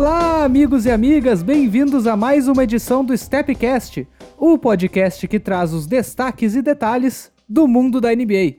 Olá, 0.00 0.44
amigos 0.44 0.86
e 0.86 0.90
amigas, 0.90 1.42
bem-vindos 1.42 2.06
a 2.06 2.16
mais 2.16 2.48
uma 2.48 2.64
edição 2.64 3.04
do 3.04 3.14
Stepcast, 3.14 4.08
o 4.38 4.56
podcast 4.56 5.28
que 5.28 5.38
traz 5.38 5.74
os 5.74 5.86
destaques 5.86 6.56
e 6.56 6.62
detalhes 6.62 7.30
do 7.46 7.68
mundo 7.68 8.00
da 8.00 8.08
NBA. 8.08 8.54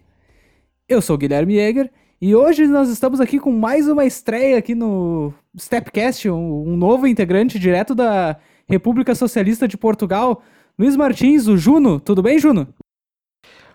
Eu 0.88 1.02
sou 1.02 1.18
Guilherme 1.18 1.56
Jäger 1.56 1.92
e 2.22 2.36
hoje 2.36 2.68
nós 2.68 2.90
estamos 2.90 3.20
aqui 3.20 3.40
com 3.40 3.52
mais 3.52 3.88
uma 3.88 4.06
estreia 4.06 4.56
aqui 4.56 4.76
no 4.76 5.34
Stepcast, 5.58 6.30
um, 6.30 6.62
um 6.74 6.78
novo 6.78 7.08
integrante 7.08 7.58
direto 7.58 7.96
da 7.96 8.38
República 8.70 9.16
Socialista 9.16 9.68
de 9.68 9.78
Portugal, 9.78 10.44
Luiz 10.78 10.96
Martins, 10.96 11.48
o 11.48 11.58
Juno. 11.58 12.00
Tudo 12.00 12.22
bem, 12.22 12.38
Juno? 12.38 12.68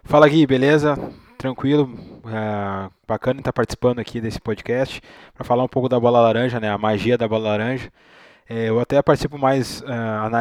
Fala 0.04 0.28
Gui, 0.28 0.46
beleza? 0.46 0.96
Tranquilo, 1.46 1.88
é, 2.26 2.90
bacana 3.06 3.38
estar 3.38 3.52
participando 3.52 4.00
aqui 4.00 4.20
desse 4.20 4.40
podcast 4.40 5.00
para 5.32 5.44
falar 5.44 5.62
um 5.62 5.68
pouco 5.68 5.88
da 5.88 6.00
bola 6.00 6.20
laranja, 6.20 6.58
né? 6.58 6.68
A 6.68 6.76
magia 6.76 7.16
da 7.16 7.28
bola 7.28 7.50
laranja. 7.50 7.88
É, 8.48 8.68
eu 8.68 8.80
até 8.80 9.00
participo 9.00 9.38
mais 9.38 9.80
uh, 9.82 9.86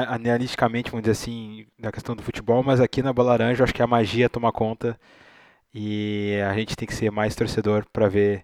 analiticamente, 0.10 0.90
vamos 0.90 1.04
dizer 1.04 1.12
assim, 1.12 1.68
da 1.78 1.92
questão 1.92 2.16
do 2.16 2.24
futebol, 2.24 2.64
mas 2.64 2.82
aqui 2.82 3.04
na 3.04 3.14
bola 3.14 3.34
laranja 3.34 3.64
acho 3.64 3.74
que 3.74 3.84
a 3.84 3.88
magia 3.88 4.28
toma 4.28 4.52
conta 4.52 5.00
e 5.72 6.42
a 6.50 6.56
gente 6.56 6.76
tem 6.76 6.88
que 6.88 6.96
ser 6.96 7.12
mais 7.12 7.36
torcedor 7.36 7.86
para 7.94 8.08
ver 8.08 8.44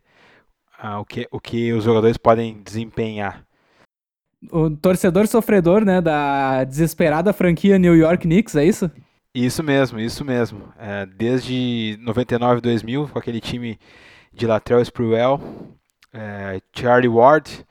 uh, 0.83 0.99
o, 0.99 1.05
que, 1.05 1.27
o 1.31 1.39
que 1.39 1.73
os 1.73 1.83
jogadores 1.83 2.17
podem 2.17 2.61
desempenhar. 2.61 3.43
O 4.51 4.69
torcedor 4.69 5.25
sofredor, 5.25 5.83
né, 5.83 5.99
da 5.99 6.63
desesperada 6.63 7.33
franquia 7.33 7.79
New 7.79 7.95
York 7.95 8.21
Knicks, 8.21 8.55
é 8.55 8.63
isso? 8.63 8.91
Isso 9.33 9.63
mesmo, 9.63 9.99
isso 9.99 10.25
mesmo. 10.25 10.73
É, 10.77 11.05
desde 11.05 11.97
99, 12.01 12.59
2000, 12.59 13.07
com 13.07 13.17
aquele 13.17 13.39
time 13.39 13.79
de 14.33 14.45
Latrell 14.45 14.81
Sprewell, 14.81 15.39
é, 16.13 16.59
Charlie 16.73 17.07
Ward 17.07 17.65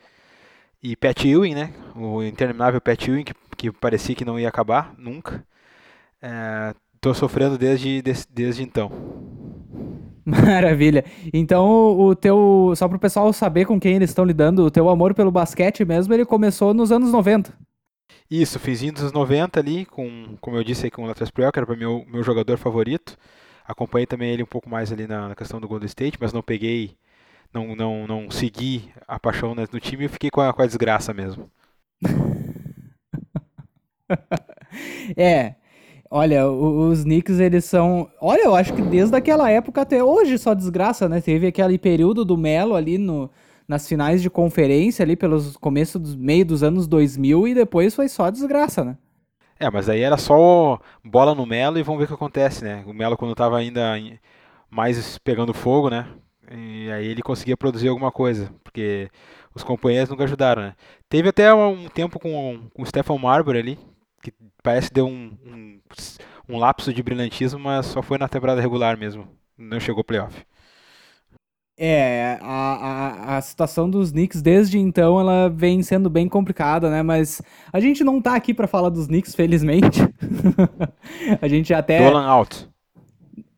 e 0.82 0.96
Pat 0.96 1.24
Ewing, 1.24 1.54
né? 1.54 1.72
O 1.94 2.22
interminável 2.22 2.80
Pat 2.80 3.06
Ewing, 3.06 3.24
que, 3.24 3.34
que 3.56 3.72
parecia 3.72 4.14
que 4.14 4.24
não 4.24 4.40
ia 4.40 4.48
acabar 4.48 4.94
nunca. 4.96 5.44
Estou 6.94 7.12
é, 7.12 7.14
sofrendo 7.14 7.58
desde, 7.58 8.00
desde, 8.00 8.26
desde 8.30 8.62
então. 8.62 8.90
Maravilha. 10.24 11.04
Então, 11.32 11.68
o 11.98 12.14
teu. 12.14 12.72
Só 12.76 12.88
para 12.88 12.96
o 12.96 13.00
pessoal 13.00 13.32
saber 13.32 13.66
com 13.66 13.78
quem 13.78 13.96
eles 13.96 14.10
estão 14.10 14.24
lidando, 14.24 14.64
o 14.64 14.70
teu 14.70 14.88
amor 14.88 15.12
pelo 15.14 15.30
basquete 15.30 15.84
mesmo, 15.84 16.14
ele 16.14 16.24
começou 16.24 16.72
nos 16.72 16.90
anos 16.92 17.12
90. 17.12 17.52
Isso, 18.30 18.60
finzinho 18.60 18.92
dos 18.92 19.12
90 19.12 19.58
ali, 19.58 19.84
com, 19.84 20.36
como 20.40 20.56
eu 20.56 20.62
disse 20.62 20.86
aí, 20.86 20.90
com 20.90 21.02
o 21.02 21.06
Latrell 21.06 21.26
Sprewell, 21.26 21.50
que 21.50 21.58
era 21.58 21.66
para 21.66 21.76
meu 21.76 22.06
meu 22.06 22.22
jogador 22.22 22.56
favorito. 22.56 23.16
Acompanhei 23.66 24.06
também 24.06 24.30
ele 24.30 24.42
um 24.42 24.46
pouco 24.46 24.70
mais 24.70 24.92
ali 24.92 25.06
na, 25.06 25.28
na, 25.28 25.34
questão 25.34 25.60
do 25.60 25.66
Golden 25.66 25.86
State, 25.86 26.18
mas 26.20 26.32
não 26.32 26.42
peguei, 26.42 26.96
não, 27.52 27.74
não, 27.74 28.06
não 28.06 28.30
segui 28.30 28.88
a 29.06 29.18
paixão 29.18 29.54
no 29.54 29.80
time 29.80 30.04
e 30.04 30.08
fiquei 30.08 30.30
com 30.30 30.40
a, 30.40 30.52
com 30.52 30.62
a 30.62 30.66
desgraça 30.66 31.12
mesmo. 31.12 31.50
é, 35.16 35.54
olha, 36.10 36.48
os 36.48 37.02
Knicks 37.02 37.40
eles 37.40 37.64
são, 37.64 38.08
olha, 38.20 38.44
eu 38.44 38.54
acho 38.54 38.72
que 38.74 38.82
desde 38.82 39.16
aquela 39.16 39.50
época 39.50 39.82
até 39.82 40.02
hoje 40.04 40.38
só 40.38 40.54
desgraça, 40.54 41.08
né? 41.08 41.20
Teve 41.20 41.48
aquele 41.48 41.78
período 41.78 42.24
do 42.24 42.36
Melo 42.36 42.76
ali 42.76 42.98
no 42.98 43.30
nas 43.70 43.86
finais 43.86 44.20
de 44.20 44.28
conferência 44.28 45.04
ali 45.04 45.14
pelos 45.14 45.56
começo 45.56 45.96
dos 45.96 46.16
meio 46.16 46.44
dos 46.44 46.64
anos 46.64 46.88
2000 46.88 47.46
e 47.46 47.54
depois 47.54 47.94
foi 47.94 48.08
só 48.08 48.28
desgraça, 48.28 48.84
né? 48.84 48.98
É, 49.60 49.70
mas 49.70 49.88
aí 49.88 50.00
era 50.00 50.16
só 50.16 50.80
bola 51.04 51.36
no 51.36 51.46
Melo 51.46 51.78
e 51.78 51.82
vamos 51.84 52.00
ver 52.00 52.06
o 52.06 52.08
que 52.08 52.14
acontece, 52.14 52.64
né? 52.64 52.82
O 52.84 52.92
Melo 52.92 53.16
quando 53.16 53.30
estava 53.30 53.56
ainda 53.56 53.96
mais 54.68 55.18
pegando 55.18 55.54
fogo, 55.54 55.88
né? 55.88 56.08
E 56.50 56.90
aí 56.90 57.06
ele 57.06 57.22
conseguia 57.22 57.56
produzir 57.56 57.86
alguma 57.86 58.10
coisa, 58.10 58.52
porque 58.64 59.08
os 59.54 59.62
companheiros 59.62 60.10
nunca 60.10 60.24
ajudaram, 60.24 60.62
né? 60.62 60.74
Teve 61.08 61.28
até 61.28 61.54
um 61.54 61.88
tempo 61.88 62.18
com, 62.18 62.68
com 62.74 62.82
o 62.82 62.86
Stephen 62.86 63.20
Marbury 63.20 63.58
ali, 63.60 63.78
que 64.20 64.32
parece 64.64 64.88
que 64.88 64.94
deu 64.94 65.06
um, 65.06 65.38
um, 65.46 65.80
um 66.48 66.58
lapso 66.58 66.92
de 66.92 67.04
brilhantismo, 67.04 67.60
mas 67.60 67.86
só 67.86 68.02
foi 68.02 68.18
na 68.18 68.26
temporada 68.26 68.60
regular 68.60 68.98
mesmo, 68.98 69.28
não 69.56 69.78
chegou 69.78 70.02
playoff. 70.02 70.44
É, 71.82 72.38
a, 72.42 73.32
a, 73.32 73.36
a 73.38 73.40
situação 73.40 73.88
dos 73.88 74.12
Knicks 74.12 74.42
desde 74.42 74.78
então 74.78 75.18
ela 75.18 75.48
vem 75.48 75.82
sendo 75.82 76.10
bem 76.10 76.28
complicada, 76.28 76.90
né? 76.90 77.02
Mas 77.02 77.40
a 77.72 77.80
gente 77.80 78.04
não 78.04 78.20
tá 78.20 78.34
aqui 78.34 78.52
para 78.52 78.66
falar 78.66 78.90
dos 78.90 79.06
Knicks, 79.06 79.34
felizmente. 79.34 79.98
a 81.40 81.48
gente 81.48 81.72
até. 81.72 81.98
Dolan 81.98 82.26
out. 82.26 82.68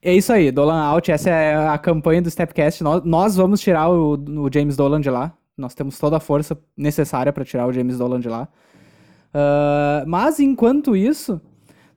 É 0.01 0.15
isso 0.15 0.33
aí, 0.33 0.53
Dolan 0.53 0.81
out. 0.85 1.11
Essa 1.11 1.31
é 1.31 1.67
a 1.67 1.77
campanha 1.77 2.23
do 2.23 2.31
Stepcast. 2.31 2.85
Nós, 2.85 3.03
nós 3.05 3.35
vamos 3.35 3.61
tirar 3.61 3.91
o, 3.91 4.13
o 4.15 4.49
James 4.55 4.77
Dolan 4.77 5.01
de 5.01 5.11
lá. 5.11 5.33
Nós 5.59 5.75
temos 5.75 5.99
toda 5.99 6.19
a 6.19 6.21
força 6.21 6.57
necessária 6.77 7.33
para 7.33 7.45
tirar 7.45 7.67
o 7.67 7.73
James 7.73 7.99
Dolan 7.99 8.21
de 8.21 8.29
lá. 8.29 8.47
Uh, 9.35 10.07
mas 10.07 10.39
enquanto 10.39 10.95
isso, 10.95 11.41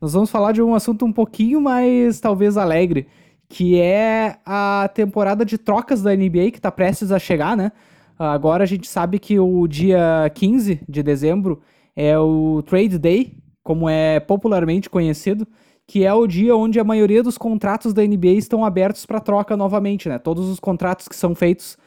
nós 0.01 0.13
vamos 0.13 0.31
falar 0.31 0.53
de 0.53 0.61
um 0.63 0.73
assunto 0.73 1.05
um 1.05 1.13
pouquinho 1.13 1.61
mais 1.61 2.19
talvez 2.19 2.57
alegre 2.57 3.05
que 3.47 3.79
é 3.79 4.37
a 4.45 4.89
temporada 4.93 5.45
de 5.45 5.57
trocas 5.57 6.01
da 6.01 6.15
NBA 6.15 6.51
que 6.51 6.57
está 6.57 6.71
prestes 6.71 7.11
a 7.11 7.19
chegar, 7.19 7.55
né? 7.55 7.71
Agora 8.17 8.63
a 8.63 8.67
gente 8.67 8.87
sabe 8.87 9.19
que 9.19 9.39
o 9.39 9.67
dia 9.67 10.31
15 10.33 10.81
de 10.87 11.03
dezembro 11.03 11.61
é 11.95 12.17
o 12.17 12.63
Trade 12.63 12.97
Day, 12.97 13.37
como 13.63 13.89
é 13.89 14.19
popularmente 14.19 14.89
conhecido, 14.89 15.47
que 15.87 16.03
é 16.05 16.13
o 16.13 16.25
dia 16.25 16.55
onde 16.55 16.79
a 16.79 16.83
maioria 16.83 17.21
dos 17.21 17.37
contratos 17.37 17.93
da 17.93 18.03
NBA 18.03 18.33
estão 18.33 18.65
abertos 18.65 19.05
para 19.05 19.19
troca 19.19 19.55
novamente, 19.55 20.09
né? 20.09 20.17
Todos 20.17 20.49
os 20.49 20.59
contratos 20.59 21.07
que 21.07 21.15
são 21.15 21.35
feitos 21.35 21.77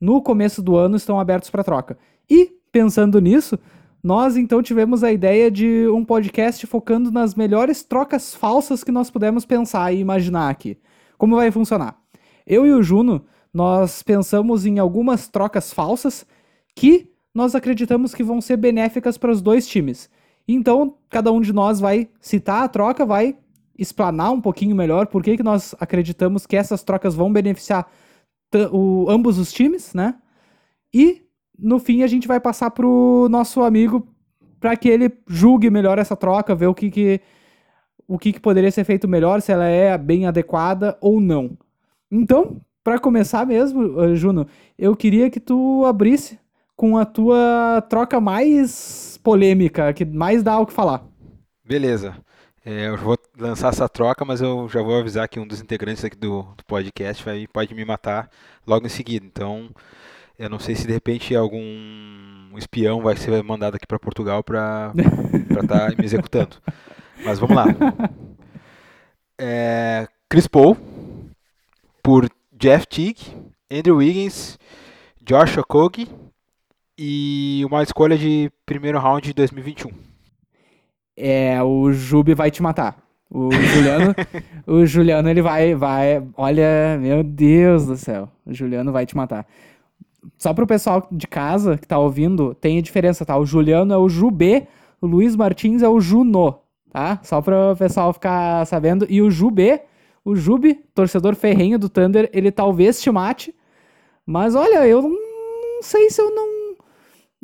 no 0.00 0.22
começo 0.22 0.62
do 0.62 0.76
ano 0.76 0.96
estão 0.96 1.20
abertos 1.20 1.50
para 1.50 1.64
troca. 1.64 1.98
E, 2.28 2.50
pensando 2.72 3.20
nisso, 3.20 3.58
nós 4.02 4.36
então 4.36 4.62
tivemos 4.62 5.02
a 5.02 5.12
ideia 5.12 5.50
de 5.50 5.88
um 5.88 6.04
podcast 6.04 6.66
focando 6.66 7.10
nas 7.10 7.34
melhores 7.34 7.82
trocas 7.82 8.34
falsas 8.34 8.84
que 8.84 8.92
nós 8.92 9.10
pudemos 9.10 9.44
pensar 9.44 9.92
e 9.92 9.98
imaginar 9.98 10.48
aqui. 10.48 10.78
Como 11.18 11.36
vai 11.36 11.50
funcionar? 11.50 12.00
Eu 12.46 12.66
e 12.66 12.72
o 12.72 12.82
Juno, 12.82 13.26
nós 13.52 14.02
pensamos 14.02 14.64
em 14.64 14.78
algumas 14.78 15.28
trocas 15.28 15.72
falsas 15.72 16.24
que 16.74 17.12
nós 17.34 17.54
acreditamos 17.54 18.14
que 18.14 18.22
vão 18.22 18.40
ser 18.40 18.56
benéficas 18.56 19.18
para 19.18 19.30
os 19.30 19.42
dois 19.42 19.66
times. 19.66 20.08
Então, 20.46 20.96
cada 21.10 21.30
um 21.30 21.40
de 21.40 21.52
nós 21.52 21.78
vai 21.78 22.08
citar 22.20 22.62
a 22.62 22.68
troca, 22.68 23.04
vai 23.04 23.36
explanar 23.78 24.32
um 24.32 24.40
pouquinho 24.40 24.74
melhor 24.74 25.06
por 25.06 25.22
que, 25.22 25.36
que 25.36 25.42
nós 25.42 25.74
acreditamos 25.78 26.46
que 26.46 26.56
essas 26.56 26.82
trocas 26.82 27.14
vão 27.14 27.32
beneficiar 27.32 27.86
o, 28.72 29.06
ambos 29.10 29.38
os 29.38 29.52
times, 29.52 29.92
né? 29.92 30.14
E 30.92 31.22
no 31.58 31.78
fim 31.78 32.02
a 32.02 32.06
gente 32.06 32.26
vai 32.26 32.40
passar 32.40 32.70
pro 32.70 33.28
nosso 33.30 33.62
amigo 33.62 34.08
para 34.58 34.76
que 34.76 34.88
ele 34.88 35.12
julgue 35.28 35.70
melhor 35.70 35.98
essa 35.98 36.16
troca, 36.16 36.54
ver 36.54 36.66
o 36.66 36.74
que, 36.74 36.90
que 36.90 37.20
o 38.08 38.18
que, 38.18 38.32
que 38.32 38.40
poderia 38.40 38.70
ser 38.70 38.84
feito 38.84 39.06
melhor, 39.06 39.42
se 39.42 39.52
ela 39.52 39.66
é 39.66 39.96
bem 39.98 40.26
adequada 40.26 40.96
ou 40.98 41.20
não. 41.20 41.50
Então, 42.10 42.58
para 42.82 42.98
começar 42.98 43.46
mesmo, 43.46 44.00
eh, 44.00 44.14
Juno, 44.16 44.46
eu 44.78 44.96
queria 44.96 45.28
que 45.30 45.38
tu 45.38 45.84
abrisse 45.84 46.38
com 46.74 46.96
a 46.96 47.04
tua 47.04 47.84
troca 47.90 48.18
mais 48.18 49.20
polêmica, 49.22 49.92
que 49.92 50.06
mais 50.06 50.42
dá 50.42 50.58
o 50.58 50.64
que 50.64 50.72
falar. 50.72 51.04
Beleza. 51.62 52.16
É, 52.64 52.88
eu 52.88 52.96
vou 52.96 53.18
lançar 53.38 53.68
essa 53.68 53.88
troca, 53.88 54.24
mas 54.24 54.40
eu 54.40 54.68
já 54.68 54.82
vou 54.82 54.98
avisar 54.98 55.28
que 55.28 55.38
um 55.38 55.46
dos 55.46 55.60
integrantes 55.60 56.04
aqui 56.04 56.16
do, 56.16 56.42
do 56.56 56.64
podcast 56.66 57.22
vai, 57.22 57.46
pode 57.46 57.74
me 57.74 57.84
matar 57.84 58.30
logo 58.66 58.86
em 58.86 58.90
seguida. 58.90 59.26
Então, 59.26 59.70
eu 60.38 60.48
não 60.48 60.58
sei 60.58 60.74
se 60.74 60.86
de 60.86 60.92
repente 60.92 61.34
algum 61.34 62.56
espião 62.56 63.02
vai 63.02 63.16
ser 63.16 63.42
mandado 63.42 63.74
aqui 63.74 63.86
para 63.86 63.98
Portugal 63.98 64.42
para 64.42 64.92
estar 65.50 65.66
tá 65.66 65.94
me 65.98 66.04
executando. 66.04 66.56
Mas 67.24 67.38
vamos 67.38 67.56
lá. 67.56 67.66
É, 69.40 70.08
Chris 70.28 70.48
Paul 70.48 70.76
por 72.02 72.28
Jeff 72.58 72.88
Teague, 72.88 73.20
Andrew 73.70 73.98
Wiggins, 73.98 74.58
Josh 75.22 75.56
Okogie 75.58 76.08
e 76.98 77.62
uma 77.64 77.84
escolha 77.84 78.18
de 78.18 78.50
primeiro 78.66 78.98
round 78.98 79.22
de 79.22 79.32
2021. 79.32 79.90
É, 81.16 81.62
o 81.62 81.92
Jubi 81.92 82.34
vai 82.34 82.50
te 82.50 82.60
matar. 82.60 82.98
O 83.30 83.52
Juliano, 83.52 84.14
o 84.66 84.86
Juliano 84.86 85.28
ele 85.28 85.42
vai, 85.42 85.74
vai, 85.74 86.26
olha, 86.36 86.98
meu 87.00 87.22
Deus 87.22 87.86
do 87.86 87.96
céu, 87.96 88.28
o 88.44 88.52
Juliano 88.52 88.90
vai 88.90 89.06
te 89.06 89.16
matar. 89.16 89.46
Só 90.36 90.52
para 90.52 90.64
o 90.64 90.66
pessoal 90.66 91.06
de 91.12 91.28
casa 91.28 91.76
que 91.76 91.86
tá 91.86 91.98
ouvindo, 91.98 92.54
tem 92.54 92.78
a 92.78 92.82
diferença, 92.82 93.24
tá? 93.24 93.36
O 93.36 93.46
Juliano 93.46 93.92
é 93.92 93.96
o 93.96 94.08
Jubê, 94.08 94.66
o 95.00 95.06
Luiz 95.06 95.36
Martins 95.36 95.82
é 95.82 95.88
o 95.88 96.00
Juno 96.00 96.58
tá? 96.90 97.20
Só 97.22 97.40
para 97.40 97.72
o 97.72 97.76
pessoal 97.76 98.12
ficar 98.12 98.66
sabendo. 98.66 99.06
E 99.08 99.20
o 99.22 99.30
Jubê, 99.30 99.82
o 100.24 100.34
Jube, 100.34 100.84
torcedor 100.94 101.34
ferrenho 101.34 101.78
do 101.78 101.88
Thunder, 101.88 102.28
ele 102.32 102.50
talvez 102.50 103.00
te 103.00 103.10
mate. 103.10 103.54
Mas 104.26 104.54
olha, 104.54 104.86
eu 104.86 105.02
não, 105.02 105.82
sei 105.82 106.10
se 106.10 106.20
eu 106.20 106.34
não. 106.34 106.76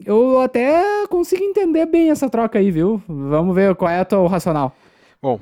Eu 0.05 0.41
até 0.41 1.06
consigo 1.06 1.43
entender 1.43 1.87
bem 1.87 2.11
essa 2.11 2.29
troca 2.29 2.58
aí, 2.58 2.70
viu? 2.70 3.00
Vamos 3.08 3.55
ver 3.55 3.75
qual 3.75 3.91
é 3.91 4.06
o 4.12 4.26
racional. 4.26 4.75
Bom, 5.23 5.41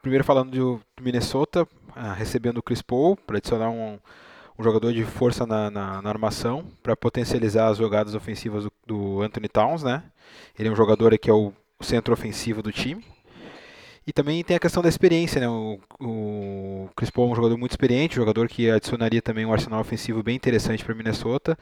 primeiro 0.00 0.22
falando 0.22 0.50
do 0.50 0.80
Minnesota, 1.00 1.66
ah, 1.96 2.12
recebendo 2.12 2.58
o 2.58 2.62
Chris 2.62 2.82
Paul 2.82 3.16
para 3.16 3.38
adicionar 3.38 3.70
um, 3.70 3.98
um 4.58 4.62
jogador 4.62 4.92
de 4.92 5.04
força 5.04 5.46
na, 5.46 5.70
na, 5.70 6.02
na 6.02 6.08
armação 6.08 6.64
para 6.82 6.94
potencializar 6.94 7.68
as 7.68 7.78
jogadas 7.78 8.14
ofensivas 8.14 8.64
do, 8.64 8.72
do, 8.86 9.22
Anthony 9.22 9.48
Towns, 9.48 9.82
né? 9.82 10.04
Ele 10.58 10.68
é 10.68 10.72
um 10.72 10.76
jogador 10.76 11.16
que 11.18 11.30
é 11.30 11.32
o 11.32 11.52
centro 11.80 12.12
ofensivo 12.12 12.62
do 12.62 12.70
time. 12.70 13.04
E 14.06 14.12
também 14.12 14.42
tem 14.42 14.56
a 14.56 14.60
questão 14.60 14.82
da 14.82 14.88
experiência, 14.88 15.40
né? 15.40 15.48
O, 15.48 15.78
o 16.00 16.88
Chris 16.96 17.10
Paul 17.10 17.28
é 17.28 17.32
um 17.32 17.36
jogador 17.36 17.56
muito 17.58 17.72
experiente, 17.72 18.18
um 18.18 18.22
jogador 18.22 18.48
que 18.48 18.70
adicionaria 18.70 19.20
também 19.20 19.44
um 19.44 19.52
arsenal 19.52 19.80
ofensivo 19.80 20.22
bem 20.22 20.34
interessante 20.34 20.84
para 20.84 20.94
Minnesota, 20.94 21.56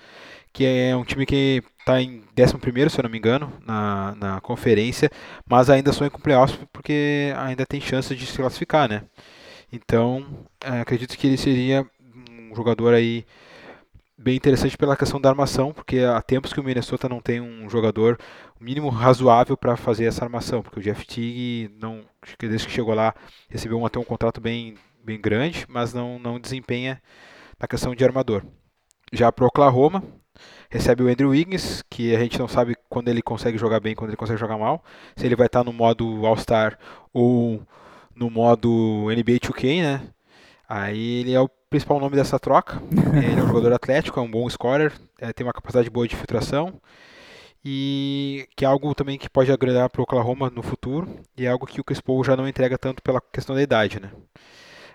que 0.52 0.64
é 0.64 0.96
um 0.96 1.04
time 1.04 1.26
que 1.26 1.62
está 1.80 2.00
em 2.00 2.22
11 2.38 2.90
se 2.90 2.98
eu 2.98 3.02
não 3.02 3.10
me 3.10 3.18
engano, 3.18 3.52
na, 3.66 4.14
na 4.16 4.40
conferência, 4.40 5.10
mas 5.48 5.68
ainda 5.68 5.92
sonha 5.92 6.10
com 6.10 6.20
playoffs 6.20 6.58
porque 6.72 7.32
ainda 7.36 7.66
tem 7.66 7.80
chance 7.80 8.14
de 8.14 8.24
se 8.24 8.36
classificar, 8.36 8.88
né? 8.88 9.02
Então, 9.72 10.26
é, 10.64 10.80
acredito 10.80 11.16
que 11.18 11.26
ele 11.26 11.36
seria 11.36 11.86
um 12.50 12.54
jogador 12.54 12.94
aí 12.94 13.26
bem 14.16 14.34
interessante 14.36 14.76
pela 14.76 14.96
questão 14.96 15.20
da 15.20 15.28
armação, 15.28 15.72
porque 15.72 16.00
há 16.00 16.20
tempos 16.20 16.52
que 16.52 16.58
o 16.60 16.64
Minnesota 16.64 17.08
não 17.08 17.20
tem 17.20 17.40
um 17.40 17.70
jogador 17.70 18.18
mínimo 18.60 18.88
razoável 18.88 19.56
para 19.56 19.76
fazer 19.76 20.06
essa 20.06 20.24
armação, 20.24 20.62
porque 20.62 20.80
o 20.80 20.82
Jeff 20.82 21.06
Teague 21.06 21.70
não, 21.80 22.02
desde 22.38 22.66
que 22.66 22.72
chegou 22.72 22.94
lá 22.94 23.14
recebeu 23.48 23.84
até 23.86 23.98
um 23.98 24.04
contrato 24.04 24.40
bem, 24.40 24.76
bem 25.04 25.20
grande, 25.20 25.64
mas 25.68 25.94
não, 25.94 26.18
não 26.18 26.40
desempenha 26.40 27.00
na 27.58 27.68
questão 27.68 27.94
de 27.94 28.04
armador. 28.04 28.42
Já 29.12 29.32
para 29.32 29.46
Oklahoma, 29.46 30.02
recebe 30.70 31.02
o 31.02 31.08
Andrew 31.08 31.30
Wiggins, 31.30 31.82
que 31.88 32.14
a 32.14 32.18
gente 32.18 32.38
não 32.38 32.48
sabe 32.48 32.76
quando 32.88 33.08
ele 33.08 33.22
consegue 33.22 33.56
jogar 33.56 33.80
bem, 33.80 33.94
quando 33.94 34.10
ele 34.10 34.16
consegue 34.16 34.38
jogar 34.38 34.58
mal, 34.58 34.84
se 35.16 35.24
ele 35.24 35.36
vai 35.36 35.46
estar 35.46 35.64
no 35.64 35.72
modo 35.72 36.26
All-Star 36.26 36.78
ou 37.12 37.62
no 38.14 38.28
modo 38.28 39.06
NBA 39.08 39.38
2K, 39.40 39.82
né? 39.82 40.02
Aí 40.68 41.20
ele 41.20 41.32
é 41.32 41.40
o 41.40 41.48
principal 41.70 41.98
nome 42.00 42.16
dessa 42.16 42.38
troca. 42.38 42.82
ele 43.16 43.40
é 43.40 43.42
um 43.42 43.48
jogador 43.48 43.72
atlético, 43.72 44.20
é 44.20 44.22
um 44.22 44.30
bom 44.30 44.48
scorer, 44.50 44.92
é, 45.18 45.32
tem 45.32 45.46
uma 45.46 45.52
capacidade 45.52 45.88
boa 45.88 46.06
de 46.06 46.16
filtração 46.16 46.80
e 47.64 48.48
que 48.56 48.64
é 48.64 48.68
algo 48.68 48.94
também 48.94 49.18
que 49.18 49.28
pode 49.28 49.50
agradar 49.52 49.90
para 49.90 50.00
o 50.00 50.04
Oklahoma 50.04 50.50
no 50.50 50.62
futuro 50.62 51.20
e 51.36 51.46
é 51.46 51.50
algo 51.50 51.66
que 51.66 51.80
o 51.80 51.84
Chris 51.84 52.00
Paul 52.00 52.24
já 52.24 52.36
não 52.36 52.48
entrega 52.48 52.78
tanto 52.78 53.02
pela 53.02 53.20
questão 53.20 53.54
da 53.54 53.62
idade, 53.62 54.00
né? 54.00 54.10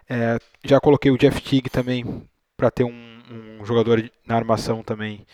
É, 0.10 0.38
já 0.64 0.80
coloquei 0.80 1.12
o 1.12 1.18
Jeff 1.18 1.42
Teague 1.42 1.70
também 1.70 2.28
para 2.58 2.72
ter 2.72 2.84
um, 2.84 3.22
um, 3.62 3.66
jogador 3.66 4.10
na 4.26 4.36
armação 4.36 4.84
também, 4.84 5.26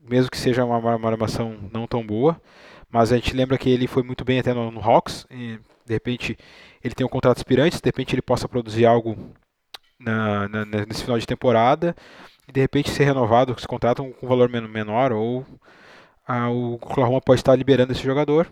mesmo 0.00 0.30
que 0.30 0.38
seja 0.38 0.64
uma, 0.64 0.78
uma, 0.78 1.08
armação 1.08 1.56
não 1.72 1.86
tão 1.86 2.04
boa, 2.04 2.40
mas 2.90 3.12
a 3.12 3.16
gente 3.16 3.34
lembra 3.34 3.58
que 3.58 3.70
ele 3.70 3.86
foi 3.86 4.02
muito 4.02 4.24
bem 4.24 4.40
até 4.40 4.52
no, 4.52 4.70
no 4.70 4.80
Hawks, 4.80 5.26
e 5.30 5.58
de 5.86 5.92
repente 5.94 6.36
ele 6.82 6.94
tem 6.94 7.06
um 7.06 7.10
contrato 7.10 7.38
aspirante, 7.38 7.80
de 7.80 7.86
repente 7.86 8.14
ele 8.14 8.22
possa 8.22 8.48
produzir 8.48 8.84
algo 8.86 9.16
na, 9.98 10.48
na, 10.48 10.64
nesse 10.64 11.02
final 11.02 11.18
de 11.18 11.26
temporada 11.26 11.94
e 12.48 12.52
de 12.52 12.60
repente 12.60 12.90
ser 12.90 13.04
renovado 13.04 13.54
esse 13.56 13.66
contrato 13.66 14.02
com 14.04 14.26
um 14.26 14.28
valor 14.28 14.48
menor 14.48 15.12
ou 15.12 15.46
o 16.50 16.74
Oklahoma 16.74 17.20
pode 17.20 17.40
estar 17.40 17.54
liberando 17.56 17.92
esse 17.92 18.02
jogador. 18.02 18.50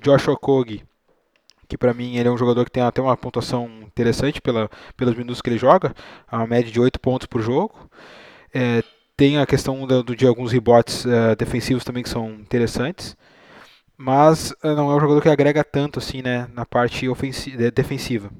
Josh 0.00 0.28
Okogie, 0.28 0.84
que 1.68 1.78
para 1.78 1.94
mim 1.94 2.16
ele 2.16 2.28
é 2.28 2.32
um 2.32 2.36
jogador 2.36 2.64
que 2.64 2.70
tem 2.70 2.82
até 2.82 3.00
uma 3.00 3.16
pontuação 3.16 3.68
interessante 3.82 4.40
pela, 4.40 4.70
pelos 4.96 5.16
minutos 5.16 5.40
que 5.40 5.50
ele 5.50 5.58
joga, 5.58 5.94
a 6.28 6.46
média 6.46 6.70
de 6.70 6.80
8 6.80 7.00
pontos 7.00 7.26
por 7.26 7.40
jogo. 7.40 7.90
É, 8.54 8.82
tem 9.16 9.38
a 9.38 9.46
questão 9.46 9.86
do, 9.86 10.02
de 10.14 10.26
alguns 10.26 10.52
rebotes 10.52 11.04
uh, 11.04 11.34
defensivos 11.38 11.84
também 11.84 12.02
que 12.02 12.08
são 12.08 12.30
interessantes, 12.32 13.16
mas 13.96 14.52
uh, 14.62 14.74
não 14.76 14.90
é 14.90 14.96
um 14.96 15.00
jogador 15.00 15.22
que 15.22 15.28
agrega 15.28 15.64
tanto 15.64 15.98
assim, 15.98 16.20
né, 16.22 16.48
na 16.52 16.66
parte 16.66 17.08
ofensiva, 17.08 17.70
defensiva 17.70 18.30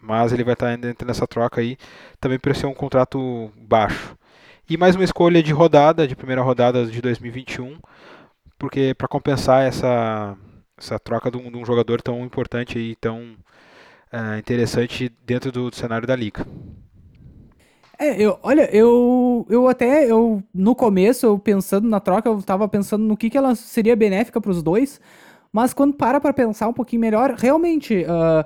mas 0.00 0.32
ele 0.32 0.44
vai 0.44 0.54
estar 0.54 0.76
dentro 0.76 1.06
nessa 1.06 1.26
troca 1.26 1.60
aí, 1.60 1.76
também 2.20 2.38
por 2.38 2.54
ser 2.56 2.66
um 2.66 2.74
contrato 2.74 3.52
baixo. 3.56 4.16
E 4.68 4.76
mais 4.76 4.94
uma 4.94 5.04
escolha 5.04 5.42
de 5.42 5.52
rodada, 5.52 6.06
de 6.06 6.16
primeira 6.16 6.42
rodada 6.42 6.86
de 6.86 7.00
2021, 7.00 7.78
porque 8.60 8.94
para 8.94 9.08
compensar 9.08 9.66
essa, 9.66 10.36
essa 10.76 10.98
troca 10.98 11.30
de 11.30 11.38
um, 11.38 11.50
de 11.50 11.56
um, 11.56 11.64
jogador 11.64 12.02
tão 12.02 12.22
importante 12.22 12.78
e 12.78 12.94
tão 12.94 13.34
é, 14.12 14.38
interessante 14.38 15.10
dentro 15.24 15.50
do, 15.50 15.70
do, 15.70 15.74
cenário 15.74 16.06
da 16.06 16.14
liga. 16.14 16.46
É, 17.98 18.20
eu, 18.20 18.38
olha, 18.42 18.68
eu, 18.74 19.46
eu 19.48 19.66
até, 19.66 20.10
eu 20.10 20.42
no 20.54 20.74
começo, 20.74 21.24
eu 21.24 21.38
pensando 21.38 21.88
na 21.88 22.00
troca, 22.00 22.28
eu 22.28 22.38
estava 22.38 22.68
pensando 22.68 23.02
no 23.02 23.16
que, 23.16 23.30
que 23.30 23.38
ela 23.38 23.54
seria 23.54 23.96
benéfica 23.96 24.40
para 24.40 24.50
os 24.50 24.62
dois, 24.62 25.00
mas 25.50 25.72
quando 25.72 25.94
para 25.94 26.20
para 26.20 26.32
pensar 26.32 26.68
um 26.68 26.72
pouquinho 26.72 27.00
melhor, 27.00 27.34
realmente, 27.36 28.04
uh, 28.04 28.44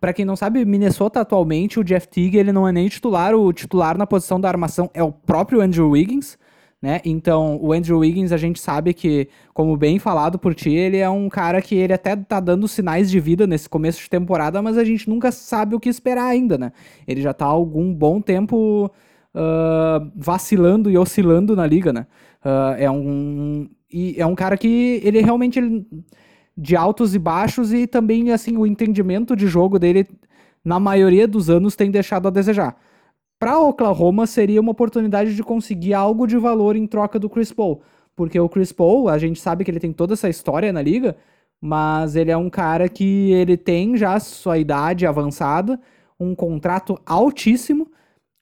para 0.00 0.12
quem 0.12 0.24
não 0.24 0.36
sabe, 0.36 0.64
Minnesota 0.64 1.20
atualmente, 1.20 1.80
o 1.80 1.84
Jeff 1.84 2.06
Teague, 2.06 2.38
ele 2.38 2.52
não 2.52 2.66
é 2.66 2.70
nem 2.70 2.88
titular, 2.88 3.34
o 3.34 3.52
titular 3.52 3.98
na 3.98 4.06
posição 4.06 4.40
da 4.40 4.48
armação 4.48 4.88
é 4.94 5.02
o 5.02 5.12
próprio 5.12 5.60
Andrew 5.60 5.90
Wiggins, 5.90 6.38
né? 6.80 7.00
Então, 7.04 7.58
o 7.60 7.72
Andrew 7.72 7.98
Wiggins, 7.98 8.30
a 8.30 8.36
gente 8.36 8.60
sabe 8.60 8.94
que, 8.94 9.28
como 9.52 9.76
bem 9.76 9.98
falado 9.98 10.38
por 10.38 10.54
ti, 10.54 10.70
ele 10.70 10.98
é 10.98 11.10
um 11.10 11.28
cara 11.28 11.60
que 11.60 11.74
ele 11.74 11.92
até 11.92 12.14
tá 12.14 12.38
dando 12.38 12.68
sinais 12.68 13.10
de 13.10 13.18
vida 13.18 13.46
nesse 13.46 13.68
começo 13.68 14.00
de 14.00 14.08
temporada, 14.08 14.62
mas 14.62 14.78
a 14.78 14.84
gente 14.84 15.08
nunca 15.08 15.32
sabe 15.32 15.74
o 15.74 15.80
que 15.80 15.88
esperar 15.88 16.26
ainda, 16.26 16.56
né? 16.56 16.72
Ele 17.06 17.20
já 17.20 17.34
tá 17.34 17.46
há 17.46 17.48
algum 17.48 17.92
bom 17.92 18.20
tempo 18.20 18.90
uh, 19.34 20.10
vacilando 20.14 20.88
e 20.90 20.96
oscilando 20.96 21.56
na 21.56 21.66
liga, 21.66 21.92
né? 21.92 22.06
Uh, 22.44 22.74
é 22.78 22.90
um 22.90 23.68
e 23.92 24.14
é 24.20 24.26
um 24.26 24.34
cara 24.34 24.56
que 24.56 25.00
ele 25.02 25.20
realmente 25.20 25.58
ele, 25.58 25.86
de 26.56 26.76
altos 26.76 27.14
e 27.14 27.18
baixos 27.18 27.72
e 27.72 27.86
também 27.86 28.30
assim 28.32 28.56
o 28.56 28.66
entendimento 28.66 29.34
de 29.34 29.46
jogo 29.46 29.78
dele 29.78 30.06
na 30.64 30.78
maioria 30.78 31.26
dos 31.26 31.48
anos 31.48 31.74
tem 31.74 31.90
deixado 31.90 32.28
a 32.28 32.30
desejar. 32.30 32.76
Para 33.38 33.58
Oklahoma 33.58 34.26
seria 34.26 34.60
uma 34.60 34.72
oportunidade 34.72 35.34
de 35.36 35.42
conseguir 35.42 35.94
algo 35.94 36.26
de 36.26 36.36
valor 36.36 36.74
em 36.74 36.86
troca 36.86 37.18
do 37.18 37.30
Chris 37.30 37.52
Paul, 37.52 37.82
porque 38.16 38.38
o 38.38 38.48
Chris 38.48 38.72
Paul, 38.72 39.08
a 39.08 39.16
gente 39.16 39.40
sabe 39.40 39.64
que 39.64 39.70
ele 39.70 39.78
tem 39.78 39.92
toda 39.92 40.14
essa 40.14 40.28
história 40.28 40.72
na 40.72 40.82
liga, 40.82 41.16
mas 41.60 42.16
ele 42.16 42.30
é 42.32 42.36
um 42.36 42.50
cara 42.50 42.88
que 42.88 43.30
ele 43.32 43.56
tem 43.56 43.96
já 43.96 44.18
sua 44.18 44.58
idade 44.58 45.06
avançada, 45.06 45.80
um 46.18 46.34
contrato 46.34 47.00
altíssimo, 47.06 47.88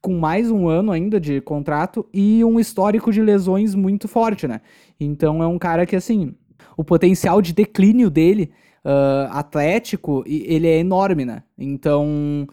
com 0.01 0.15
mais 0.19 0.51
um 0.51 0.69
ano 0.69 0.93
ainda 0.93 1.21
de 1.21 1.41
contrato 1.41 2.09
e 2.15 2.43
um 2.45 2.61
histórico 2.61 3.13
de 3.13 3.21
lesões 3.21 3.75
muito 3.75 4.07
forte, 4.07 4.47
né? 4.47 4.61
Então 5.01 5.43
é 5.43 5.47
um 5.47 5.59
cara 5.59 5.85
que 5.85 5.97
assim, 5.97 6.35
o 6.77 6.85
potencial 6.85 7.43
de 7.43 7.53
declínio 7.53 8.09
dele, 8.09 8.53
uh, 8.85 9.31
atlético, 9.31 10.23
ele 10.27 10.69
é 10.69 10.79
enorme, 10.79 11.25
né? 11.25 11.43
Então, 11.59 12.47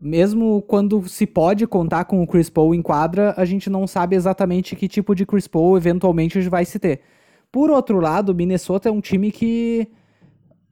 mesmo 0.00 0.62
quando 0.62 1.08
se 1.08 1.26
pode 1.26 1.66
contar 1.66 2.04
com 2.04 2.22
o 2.22 2.26
Chris 2.26 2.48
Paul 2.48 2.74
em 2.74 2.82
quadra, 2.82 3.34
a 3.36 3.44
gente 3.44 3.68
não 3.68 3.86
sabe 3.86 4.14
exatamente 4.16 4.76
que 4.76 4.88
tipo 4.88 5.14
de 5.14 5.26
Chris 5.26 5.48
Paul 5.48 5.76
eventualmente 5.76 6.40
vai 6.48 6.64
se 6.64 6.78
ter. 6.78 7.00
Por 7.50 7.70
outro 7.70 7.98
lado, 8.00 8.34
Minnesota 8.34 8.88
é 8.88 8.92
um 8.92 9.00
time 9.00 9.32
que 9.32 9.88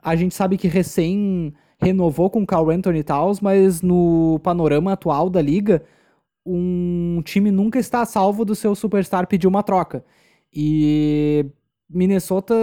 a 0.02 0.14
gente 0.14 0.34
sabe 0.34 0.56
que 0.56 0.68
recém 0.68 1.52
renovou 1.80 2.30
com 2.30 2.42
o 2.42 2.46
Carl 2.46 2.70
Anthony 2.70 3.02
Towns, 3.02 3.40
mas 3.40 3.82
no 3.82 4.40
panorama 4.42 4.92
atual 4.92 5.28
da 5.28 5.42
liga, 5.42 5.82
um 6.44 7.20
time 7.24 7.50
nunca 7.50 7.78
está 7.78 8.04
salvo 8.04 8.44
do 8.44 8.54
seu 8.54 8.74
superstar 8.74 9.26
pedir 9.26 9.46
uma 9.46 9.62
troca. 9.62 10.04
E 10.52 11.46
Minnesota 11.90 12.54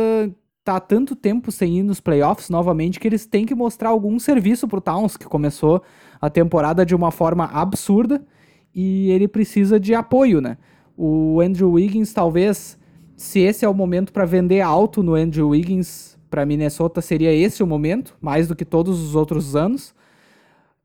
tá 0.64 0.78
há 0.78 0.80
tanto 0.80 1.16
tempo 1.16 1.52
sem 1.52 1.80
ir 1.80 1.84
nos 1.84 2.00
playoffs 2.00 2.50
novamente 2.50 3.00
que 3.00 3.08
eles 3.08 3.26
têm 3.26 3.46
que 3.46 3.54
mostrar 3.54 3.90
algum 3.90 4.18
serviço 4.18 4.68
pro 4.68 4.80
Towns, 4.80 5.18
que 5.18 5.26
começou 5.26 5.84
a 6.24 6.30
temporada 6.30 6.86
de 6.86 6.96
uma 6.96 7.12
forma 7.12 7.44
absurda 7.48 8.26
e 8.74 9.12
ele 9.12 9.28
precisa 9.28 9.78
de 9.78 9.94
apoio, 9.94 10.40
né? 10.40 10.58
O 10.96 11.42
Andrew 11.42 11.72
Wiggins, 11.72 12.14
talvez, 12.14 12.80
se 13.14 13.42
esse 13.42 13.66
é 13.66 13.68
o 13.68 13.74
momento 13.74 14.14
para 14.14 14.24
vender 14.24 14.62
alto 14.62 15.04
no 15.04 15.16
Andrew 15.16 15.50
Wiggins 15.50 16.18
para 16.30 16.46
Minnesota, 16.46 17.02
seria 17.02 17.34
esse 17.34 17.62
o 17.62 17.68
momento, 17.68 18.16
mais 18.22 18.48
do 18.48 18.56
que 18.56 18.64
todos 18.64 19.02
os 19.02 19.16
outros 19.16 19.54
anos. 19.54 19.94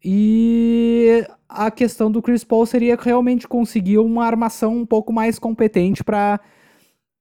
E 0.05 1.25
a 1.49 1.71
questão 1.71 2.11
do 2.11 2.21
Chris 2.21 2.43
Paul 2.43 2.67
seria 2.67 2.99
realmente 3.01 3.47
conseguir 3.47 3.99
uma 3.99 4.27
armação 4.27 4.77
um 4.77 4.85
pouco 4.85 5.13
mais 5.13 5.39
competente 5.39 6.03
para 6.03 6.41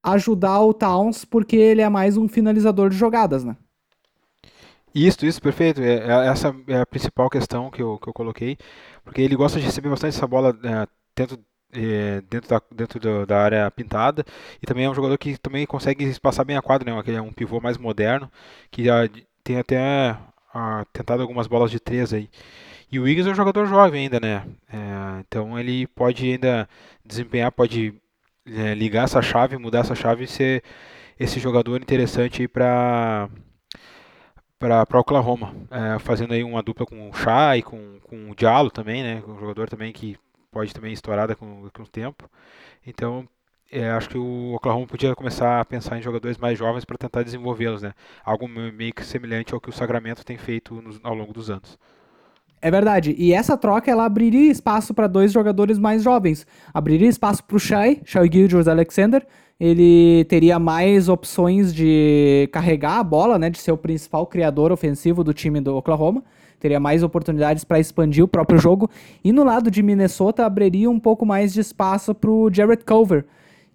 ajudar 0.01 0.59
o 0.61 0.73
Towns, 0.73 1.23
porque 1.23 1.55
ele 1.55 1.83
é 1.83 1.89
mais 1.89 2.17
um 2.17 2.27
finalizador 2.27 2.89
de 2.89 2.97
jogadas, 2.97 3.43
né? 3.43 3.55
Isso, 4.93 5.25
isso, 5.25 5.41
perfeito. 5.41 5.81
É, 5.81 5.97
é, 5.97 6.27
essa 6.27 6.55
é 6.67 6.79
a 6.81 6.85
principal 6.85 7.29
questão 7.29 7.69
que 7.69 7.81
eu, 7.81 7.97
que 7.99 8.07
eu 8.07 8.13
coloquei, 8.13 8.57
porque 9.03 9.21
ele 9.21 9.35
gosta 9.35 9.59
de 9.59 9.65
receber 9.65 9.89
bastante 9.89 10.15
essa 10.15 10.27
bola 10.27 10.57
é, 10.63 10.87
dentro, 11.15 11.39
é, 11.71 12.21
dentro, 12.21 12.49
da, 12.49 12.61
dentro 12.71 12.99
da, 12.99 13.25
da, 13.25 13.43
área 13.43 13.71
pintada, 13.71 14.25
e 14.61 14.65
também 14.65 14.85
é 14.85 14.89
um 14.89 14.95
jogador 14.95 15.17
que 15.17 15.37
também 15.37 15.65
consegue 15.65 16.03
espaçar 16.05 16.45
bem 16.45 16.57
a 16.57 16.61
quadra, 16.61 16.91
né? 16.91 16.99
Aquele 16.99 17.17
é 17.17 17.21
um 17.21 17.33
pivô 17.33 17.59
mais 17.61 17.77
moderno, 17.77 18.31
que 18.71 18.85
já 18.85 19.07
tem 19.43 19.59
até 19.59 20.17
ah, 20.53 20.85
tentado 20.93 21.21
algumas 21.21 21.47
bolas 21.47 21.71
de 21.71 21.79
três 21.79 22.13
aí. 22.13 22.29
E 22.91 22.99
o 22.99 23.03
Wiggins 23.03 23.27
é 23.27 23.31
um 23.31 23.35
jogador 23.35 23.65
jovem 23.67 24.03
ainda, 24.03 24.19
né? 24.19 24.45
É, 24.71 25.19
então 25.27 25.59
ele 25.59 25.87
pode 25.87 26.25
ainda 26.25 26.67
desempenhar, 27.05 27.51
pode 27.51 27.93
é, 28.45 28.73
ligar 28.73 29.03
essa 29.03 29.21
chave, 29.21 29.57
mudar 29.57 29.79
essa 29.79 29.95
chave 29.95 30.23
e 30.23 30.27
ser 30.27 30.63
esse 31.19 31.39
jogador 31.39 31.81
interessante 31.81 32.47
para 32.47 33.29
para 34.59 34.99
Oklahoma, 34.99 35.53
é, 35.69 35.99
fazendo 35.99 36.33
aí 36.33 36.43
uma 36.43 36.63
dupla 36.63 36.85
com 36.85 37.09
o 37.09 37.13
Shai, 37.13 37.61
com, 37.61 37.99
com 38.03 38.31
o 38.31 38.35
Diallo 38.35 38.71
também, 38.71 39.03
né, 39.03 39.23
um 39.27 39.39
jogador 39.39 39.69
também 39.69 39.91
que 39.91 40.17
pode 40.51 40.73
também 40.73 40.91
estourar 40.91 41.35
com, 41.35 41.69
com 41.71 41.83
o 41.83 41.87
tempo. 41.87 42.29
Então, 42.85 43.27
é, 43.71 43.89
acho 43.91 44.09
que 44.09 44.17
o 44.17 44.53
Oklahoma 44.53 44.87
podia 44.87 45.13
começar 45.15 45.59
a 45.59 45.65
pensar 45.65 45.97
em 45.97 46.01
jogadores 46.01 46.37
mais 46.37 46.57
jovens 46.57 46.85
para 46.85 46.97
tentar 46.97 47.23
desenvolvê-los, 47.23 47.81
né? 47.81 47.93
Algo 48.23 48.47
meio 48.47 48.93
que 48.93 49.03
semelhante 49.03 49.53
ao 49.53 49.59
que 49.59 49.69
o 49.69 49.73
Sacramento 49.73 50.25
tem 50.25 50.37
feito 50.37 50.81
ao 51.03 51.13
longo 51.13 51.33
dos 51.33 51.49
anos. 51.49 51.77
É 52.61 52.71
verdade. 52.71 53.13
E 53.17 53.33
essa 53.33 53.57
troca 53.57 53.91
ela 53.91 54.05
abriria 54.05 54.51
espaço 54.51 54.93
para 54.93 55.05
dois 55.05 55.31
jogadores 55.31 55.77
mais 55.77 56.01
jovens. 56.01 56.47
Abriria 56.73 57.07
espaço 57.07 57.43
para 57.43 57.55
o 57.55 57.59
Shai, 57.59 58.01
Shai 58.03 58.29
Gilgeous 58.31 58.67
Alexander. 58.67 59.25
Ele 59.59 60.23
teria 60.25 60.59
mais 60.59 61.09
opções 61.09 61.73
de 61.73 62.47
carregar 62.51 62.99
a 62.99 63.03
bola, 63.03 63.39
né, 63.39 63.49
de 63.49 63.57
ser 63.57 63.71
o 63.71 63.77
principal 63.77 64.27
criador 64.27 64.71
ofensivo 64.71 65.23
do 65.23 65.33
time 65.33 65.59
do 65.59 65.75
Oklahoma. 65.75 66.23
Teria 66.59 66.79
mais 66.79 67.01
oportunidades 67.03 67.63
para 67.63 67.79
expandir 67.79 68.23
o 68.23 68.27
próprio 68.27 68.59
jogo. 68.59 68.89
E 69.23 69.31
no 69.31 69.43
lado 69.43 69.71
de 69.71 69.81
Minnesota 69.81 70.45
abriria 70.45 70.89
um 70.89 70.99
pouco 70.99 71.25
mais 71.25 71.53
de 71.53 71.59
espaço 71.59 72.13
para 72.13 72.29
o 72.29 72.51
Jared 72.51 72.83
Culver, 72.83 73.25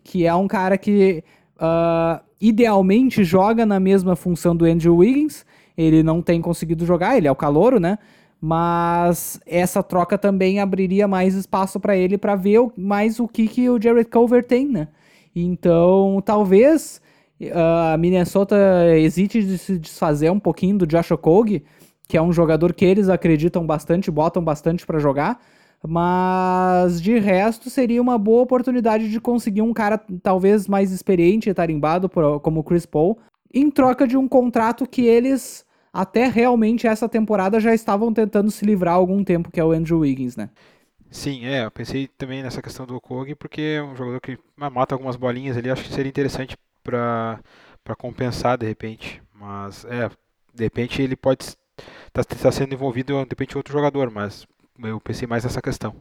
que 0.05 0.27
é 0.27 0.35
um 0.35 0.47
cara 0.47 0.79
que 0.79 1.25
uh, 1.57 2.23
idealmente 2.41 3.25
joga 3.25 3.67
na 3.67 3.81
mesma 3.81 4.15
função 4.15 4.55
do 4.55 4.65
Andrew 4.65 4.97
Wiggins. 4.97 5.45
Ele 5.77 6.03
não 6.03 6.23
tem 6.23 6.41
conseguido 6.41 6.85
jogar, 6.87 7.17
ele 7.17 7.27
é 7.27 7.33
o 7.33 7.37
calouro, 7.37 7.81
né? 7.81 7.99
mas 8.45 9.41
essa 9.47 9.85
troca 9.85 10.19
também 10.19 10.59
abriria 10.59 11.07
mais 11.07 11.37
espaço 11.37 11.79
para 11.79 11.97
ele 11.97 12.19
para 12.19 12.35
ver 12.35 12.59
mais 12.77 13.21
o 13.21 13.29
que, 13.29 13.47
que 13.47 13.71
o 13.71 13.81
Jared 13.81 14.11
Culver 14.11 14.43
tem, 14.43 14.67
né? 14.67 14.89
Então, 15.35 16.23
talvez 16.25 17.01
ah, 17.53 17.95
a 17.95 17.97
Minnesota 17.97 18.57
hesite 18.97 19.43
de 19.43 19.59
se 19.59 19.79
desfazer 19.79 20.31
um 20.31 20.39
pouquinho 20.39 20.79
do 20.79 20.87
Josh 20.87 21.11
Okogie, 21.11 21.65
que 22.09 22.17
é 22.17 22.23
um 22.23 22.33
jogador 22.33 22.73
que 22.75 22.85
eles 22.85 23.09
acreditam 23.09 23.67
bastante, 23.67 24.11
botam 24.11 24.45
bastante 24.45 24.87
para 24.87 24.99
jogar, 24.99 25.41
mas 25.87 27.01
de 27.01 27.19
resto 27.19 27.71
seria 27.71 28.01
uma 28.01 28.19
boa 28.19 28.43
oportunidade 28.43 29.11
de 29.11 29.21
conseguir 29.21 29.63
um 29.63 29.73
cara 29.73 30.01
talvez 30.23 30.69
mais 30.69 30.93
experiente 30.93 31.51
e 31.51 31.55
tarimbado 31.55 32.09
como 32.41 32.61
o 32.61 32.65
Chris 32.65 32.87
Paul, 32.87 33.19
em 33.53 33.71
troca 33.71 34.07
de 34.07 34.17
um 34.17 34.29
contrato 34.29 34.87
que 34.87 35.03
eles 35.03 35.65
até 35.93 36.27
realmente 36.27 36.87
essa 36.87 37.09
temporada 37.09 37.61
já 37.61 37.75
estavam 37.75 38.13
tentando 38.13 38.51
se 38.51 38.65
livrar 38.65 38.95
há 38.95 38.97
algum 38.97 39.23
tempo, 39.23 39.51
que 39.51 39.61
é 39.61 39.65
o 39.65 39.73
Andrew 39.73 39.99
Wiggins, 40.01 40.37
né? 40.37 40.49
Sim, 41.13 41.45
é, 41.45 41.67
eu 41.67 41.71
pensei 41.71 42.09
também 42.09 42.43
nessa 42.43 42.63
questão 42.63 42.87
do 42.87 42.97
Okog, 42.97 43.35
porque 43.35 43.61
é 43.61 43.83
um 43.83 43.95
jogador 43.95 44.19
que 44.19 44.39
mata 44.57 44.95
algumas 44.95 45.15
bolinhas 45.15 45.59
ali, 45.59 45.71
acho 45.71 45.85
que 45.85 45.93
seria 45.93 46.09
interessante 46.09 46.57
para 46.83 47.39
compensar 47.99 48.57
de 48.57 48.67
repente, 48.67 49.23
mas 49.35 49.85
é, 49.85 50.09
de 50.55 50.65
repente 50.65 51.03
ele 51.03 51.15
pode 51.15 51.45
estar 51.45 52.25
tá, 52.25 52.25
tá 52.25 52.51
sendo 52.51 52.73
envolvido 52.73 53.13
de 53.25 53.29
repente 53.29 53.59
outro 53.59 53.75
jogador, 53.75 54.11
mas 54.11 54.47
eu 54.83 54.99
pensei 54.99 55.29
mais 55.29 55.45
nessa 55.45 55.61
questão. 55.61 55.95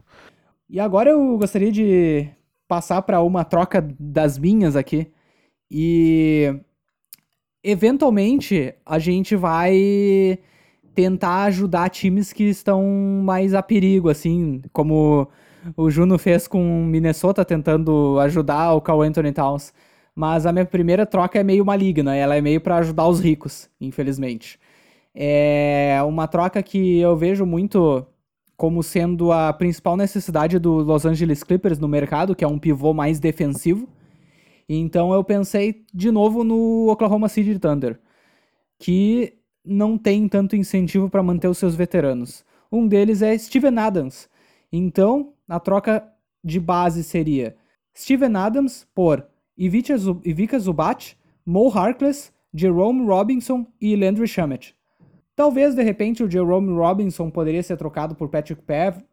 E 0.66 0.80
agora 0.80 1.10
eu 1.10 1.36
gostaria 1.36 1.70
de 1.70 2.30
passar 2.66 3.02
para 3.02 3.20
uma 3.20 3.44
troca 3.44 3.86
das 4.00 4.38
minhas 4.38 4.76
aqui. 4.76 5.12
E 5.70 6.58
eventualmente 7.62 8.74
a 8.84 8.98
gente 8.98 9.36
vai 9.36 10.38
tentar 10.94 11.44
ajudar 11.44 11.88
times 11.90 12.32
que 12.32 12.44
estão 12.44 12.82
mais 13.24 13.54
a 13.54 13.62
perigo, 13.62 14.08
assim, 14.08 14.62
como 14.72 15.28
o 15.76 15.90
Juno 15.90 16.18
fez 16.18 16.46
com 16.46 16.84
Minnesota 16.84 17.44
tentando 17.44 18.18
ajudar 18.20 18.72
o 18.74 18.80
Carl 18.80 19.02
Anthony 19.02 19.32
Towns. 19.32 19.72
Mas 20.14 20.44
a 20.44 20.52
minha 20.52 20.66
primeira 20.66 21.06
troca 21.06 21.38
é 21.38 21.44
meio 21.44 21.64
maligna, 21.64 22.14
ela 22.14 22.36
é 22.36 22.40
meio 22.40 22.60
para 22.60 22.76
ajudar 22.78 23.08
os 23.08 23.18
ricos, 23.20 23.70
infelizmente. 23.80 24.58
É 25.14 25.98
uma 26.06 26.26
troca 26.28 26.62
que 26.62 26.98
eu 26.98 27.16
vejo 27.16 27.46
muito 27.46 28.06
como 28.56 28.82
sendo 28.82 29.32
a 29.32 29.52
principal 29.52 29.96
necessidade 29.96 30.58
do 30.58 30.70
Los 30.74 31.06
Angeles 31.06 31.42
Clippers 31.42 31.78
no 31.78 31.88
mercado, 31.88 32.36
que 32.36 32.44
é 32.44 32.48
um 32.48 32.58
pivô 32.58 32.92
mais 32.92 33.18
defensivo. 33.18 33.88
Então 34.68 35.12
eu 35.12 35.24
pensei 35.24 35.84
de 35.92 36.10
novo 36.10 36.44
no 36.44 36.88
Oklahoma 36.90 37.28
City 37.28 37.58
Thunder, 37.58 37.98
que 38.78 39.34
não 39.64 39.96
tem 39.96 40.28
tanto 40.28 40.56
incentivo 40.56 41.08
para 41.08 41.22
manter 41.22 41.48
os 41.48 41.58
seus 41.58 41.74
veteranos. 41.74 42.44
Um 42.70 42.86
deles 42.86 43.22
é 43.22 43.36
Steven 43.36 43.78
Adams. 43.78 44.28
Então, 44.72 45.32
a 45.48 45.60
troca 45.60 46.06
de 46.42 46.58
base 46.58 47.04
seria 47.04 47.54
Steven 47.96 48.34
Adams 48.36 48.86
por 48.94 49.26
Ivica 49.56 50.58
Zubat, 50.58 51.16
Mo 51.44 51.70
Harkless, 51.70 52.32
Jerome 52.54 53.06
Robinson 53.06 53.66
e 53.80 53.94
Landry 53.94 54.26
Shamet. 54.26 54.74
Talvez, 55.34 55.74
de 55.74 55.82
repente, 55.82 56.22
o 56.22 56.30
Jerome 56.30 56.72
Robinson 56.72 57.30
poderia 57.30 57.62
ser 57.62 57.76
trocado 57.76 58.14
por 58.14 58.28
Patrick 58.28 58.62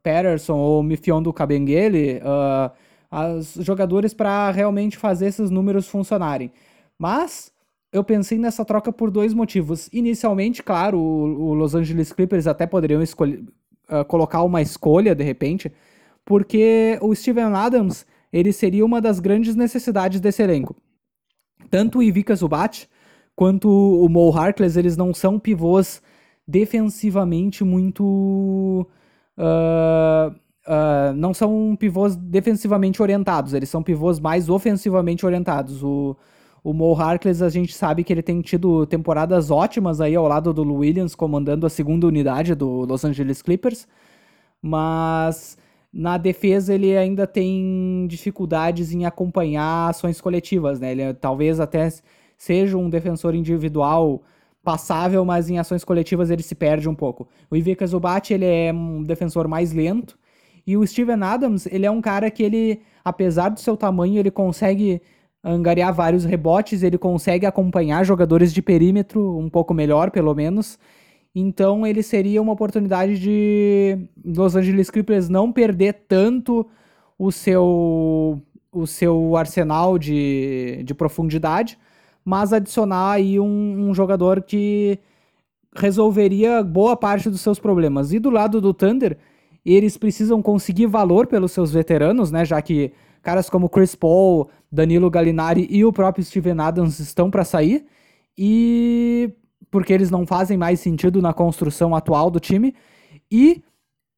Patterson 0.04 0.58
ou 0.58 0.84
Mifiondo 0.84 1.32
Kabengele, 1.32 2.20
uh, 2.20 3.38
os 3.38 3.54
jogadores 3.56 4.14
para 4.14 4.52
realmente 4.52 4.98
fazer 4.98 5.28
esses 5.28 5.50
números 5.50 5.88
funcionarem. 5.88 6.52
Mas 6.98 7.54
eu 7.92 8.04
pensei 8.04 8.38
nessa 8.38 8.64
troca 8.64 8.92
por 8.92 9.10
dois 9.10 9.34
motivos. 9.34 9.90
Inicialmente, 9.92 10.62
claro, 10.62 11.00
o, 11.00 11.50
o 11.50 11.54
Los 11.54 11.76
Angeles 11.76 12.12
Clippers 12.12 12.48
até 12.48 12.68
poderiam 12.68 13.02
escolher, 13.02 13.44
uh, 13.90 14.06
colocar 14.06 14.44
uma 14.44 14.62
escolha 14.62 15.16
de 15.16 15.24
repente, 15.24 15.72
porque 16.24 17.00
o 17.02 17.14
Steven 17.16 17.54
Adams 17.56 18.06
ele 18.32 18.54
seria 18.54 18.86
uma 18.86 19.02
das 19.02 19.20
grandes 19.20 19.56
necessidades 19.56 20.20
desse 20.20 20.44
elenco. 20.44 20.76
Tanto 21.70 22.00
o 22.00 22.04
Ivica 22.04 22.36
Zubat 22.36 22.88
quanto 23.36 23.70
o 23.70 24.08
Mo 24.08 24.32
Harkless, 24.32 24.78
eles 24.78 24.96
não 24.96 25.14
são 25.14 25.40
pivôs 25.40 26.02
defensivamente 26.48 27.64
muito. 27.64 28.88
Uh, 29.38 30.36
uh, 30.68 31.14
não 31.16 31.34
são 31.34 31.76
pivôs 31.80 32.16
defensivamente 32.16 33.02
orientados, 33.02 33.54
eles 33.54 33.70
são 33.70 33.82
pivôs 33.82 34.20
mais 34.20 34.50
ofensivamente 34.50 35.26
orientados. 35.26 35.82
O, 35.82 36.16
o 36.64 36.74
Mo 36.74 36.94
Harkless, 36.94 37.44
a 37.44 37.50
gente 37.50 37.74
sabe 37.74 38.04
que 38.04 38.12
ele 38.12 38.22
tem 38.22 38.42
tido 38.42 38.86
temporadas 38.86 39.50
ótimas 39.50 40.02
aí 40.02 40.16
ao 40.16 40.28
lado 40.28 40.54
do 40.54 40.64
Williams, 40.74 41.16
comandando 41.16 41.66
a 41.66 41.70
segunda 41.70 42.08
unidade 42.08 42.56
do 42.56 42.86
Los 42.86 43.06
Angeles 43.06 43.42
Clippers, 43.42 43.88
mas 44.62 45.58
na 45.92 46.18
defesa 46.18 46.74
ele 46.74 46.96
ainda 46.98 47.26
tem 47.26 48.06
dificuldades 48.08 48.94
em 48.94 49.06
acompanhar 49.06 49.90
ações 49.90 50.22
coletivas, 50.22 50.80
né? 50.80 50.92
Ele 50.92 51.14
talvez 51.14 51.60
até 51.60 51.90
seja 52.38 52.78
um 52.78 52.90
defensor 52.90 53.34
individual 53.34 54.22
passável, 54.64 55.24
mas 55.26 55.50
em 55.50 55.58
ações 55.58 55.84
coletivas 55.84 56.30
ele 56.30 56.44
se 56.44 56.54
perde 56.54 56.88
um 56.88 56.96
pouco. 56.96 57.28
O 57.50 57.56
Ivica 57.56 57.88
Zubat, 57.88 58.34
ele 58.34 58.46
é 58.46 58.72
um 58.74 59.02
defensor 59.04 59.48
mais 59.48 59.72
lento, 59.74 60.18
e 60.68 60.78
o 60.78 60.86
Steven 60.86 61.24
Adams, 61.24 61.66
ele 61.66 61.86
é 61.86 61.92
um 61.92 62.02
cara 62.02 62.30
que 62.30 62.44
ele, 62.44 62.82
apesar 63.04 63.50
do 63.50 63.60
seu 63.60 63.76
tamanho, 63.76 64.20
ele 64.20 64.30
consegue 64.30 65.02
angariar 65.44 65.94
vários 65.94 66.26
rebotes, 66.26 66.84
ele 66.84 66.98
consegue 66.98 67.46
acompanhar 67.46 68.06
jogadores 68.06 68.54
de 68.54 68.62
perímetro 68.62 69.38
um 69.38 69.50
pouco 69.50 69.74
melhor, 69.74 70.12
pelo 70.12 70.34
menos. 70.36 70.78
Então 71.34 71.86
ele 71.86 72.04
seria 72.04 72.42
uma 72.42 72.54
oportunidade 72.54 73.20
de 73.20 74.10
Los 74.24 74.56
Angeles 74.56 74.90
Clippers 74.90 75.30
não 75.30 75.52
perder 75.52 75.94
tanto 76.08 76.66
o 77.18 77.32
seu 77.32 78.42
o 78.72 78.86
seu 78.86 79.36
arsenal 79.36 79.98
de, 79.98 80.84
de 80.84 80.94
profundidade, 80.94 81.78
mas 82.24 82.54
adicionar 82.54 83.14
aí 83.14 83.40
um, 83.40 83.90
um 83.90 83.94
jogador 83.96 84.44
que 84.44 85.00
resolveria 85.76 86.64
boa 86.64 86.96
parte 86.96 87.30
dos 87.30 87.42
seus 87.42 87.60
problemas. 87.60 88.14
E 88.14 88.20
do 88.20 88.30
lado 88.30 88.62
do 88.62 88.74
Thunder, 88.74 89.18
eles 89.66 89.98
precisam 89.98 90.42
conseguir 90.42 90.86
valor 90.86 91.28
pelos 91.28 91.52
seus 91.52 91.72
veteranos, 91.72 92.32
né? 92.32 92.46
Já 92.46 92.62
que 92.62 92.92
caras 93.22 93.50
como 93.50 93.70
Chris 93.70 93.96
Paul, 93.96 94.50
Danilo 94.72 95.10
Gallinari 95.10 95.68
e 95.70 95.84
o 95.86 95.94
próprio 95.94 96.24
Steven 96.24 96.60
Adams 96.60 97.00
estão 97.00 97.30
para 97.30 97.44
sair 97.44 97.86
e 98.38 99.32
porque 99.72 99.94
eles 99.94 100.10
não 100.10 100.26
fazem 100.26 100.58
mais 100.58 100.80
sentido 100.80 101.22
na 101.22 101.34
construção 101.34 101.96
atual 101.96 102.32
do 102.32 102.40
time 102.40 102.74
e 103.32 103.64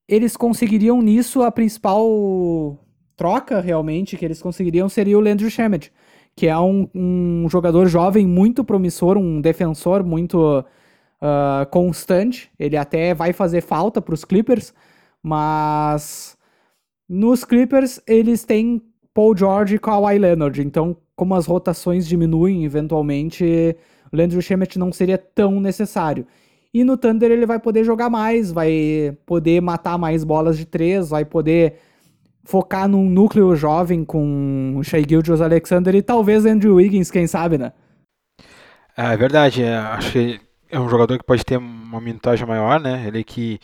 eles 0.07 0.37
conseguiriam 0.37 1.01
nisso 1.01 1.41
a 1.41 1.51
principal 1.51 2.77
troca 3.15 3.59
realmente 3.59 4.17
que 4.17 4.25
eles 4.25 4.41
conseguiriam 4.41 4.89
seria 4.89 5.17
o 5.17 5.21
Landry 5.21 5.49
Shamet, 5.49 5.91
que 6.35 6.47
é 6.47 6.57
um, 6.57 6.87
um 6.93 7.47
jogador 7.49 7.87
jovem 7.87 8.25
muito 8.25 8.63
promissor, 8.63 9.17
um 9.17 9.41
defensor 9.41 10.03
muito 10.03 10.59
uh, 10.59 11.65
constante. 11.69 12.51
Ele 12.57 12.77
até 12.77 13.13
vai 13.13 13.33
fazer 13.33 13.61
falta 13.61 14.01
para 14.01 14.13
os 14.13 14.25
Clippers 14.25 14.73
mas 15.21 16.37
nos 17.07 17.43
Clippers 17.43 18.01
eles 18.07 18.43
têm 18.43 18.81
Paul 19.13 19.35
George 19.35 19.75
e 19.75 19.79
Kawhi 19.79 20.17
Leonard, 20.17 20.61
então 20.61 20.95
como 21.15 21.35
as 21.35 21.45
rotações 21.45 22.07
diminuem 22.07 22.63
eventualmente, 22.65 23.75
o 24.11 24.17
Landry 24.17 24.41
Shamet 24.41 24.79
não 24.79 24.91
seria 24.91 25.17
tão 25.17 25.59
necessário. 25.59 26.25
E 26.73 26.83
no 26.83 26.97
Thunder 26.97 27.29
ele 27.29 27.45
vai 27.45 27.59
poder 27.59 27.83
jogar 27.83 28.09
mais, 28.09 28.51
vai 28.51 29.15
poder 29.25 29.61
matar 29.61 29.97
mais 29.97 30.23
bolas 30.23 30.57
de 30.57 30.65
três, 30.65 31.09
vai 31.09 31.25
poder 31.25 31.75
focar 32.43 32.87
num 32.87 33.09
núcleo 33.09 33.55
jovem 33.55 34.03
com 34.03 34.79
Shai 34.83 35.03
Gilgeous 35.07 35.41
Alexander 35.41 35.93
e 35.93 36.01
talvez 36.01 36.45
Andrew 36.45 36.75
Wiggins, 36.75 37.11
quem 37.11 37.27
sabe, 37.27 37.57
né? 37.57 37.73
É, 38.97 39.13
é 39.13 39.17
verdade, 39.17 39.63
é, 39.63 39.77
acho 39.77 40.13
que 40.13 40.39
é 40.69 40.79
um 40.79 40.89
jogador 40.89 41.17
que 41.17 41.25
pode 41.25 41.43
ter 41.45 41.57
uma 41.57 41.99
minutagem 41.99 42.47
maior, 42.47 42.79
né? 42.79 43.05
Ele 43.05 43.23
que 43.23 43.59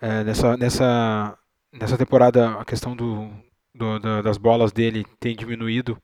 é, 0.00 0.22
nessa, 0.22 0.56
nessa, 0.56 1.36
nessa 1.72 1.96
temporada 1.96 2.50
a 2.60 2.64
questão 2.64 2.94
do, 2.94 3.28
do 3.74 3.98
da, 3.98 4.22
das 4.22 4.38
bolas 4.38 4.72
dele 4.72 5.04
tem 5.18 5.34
diminuído 5.34 5.98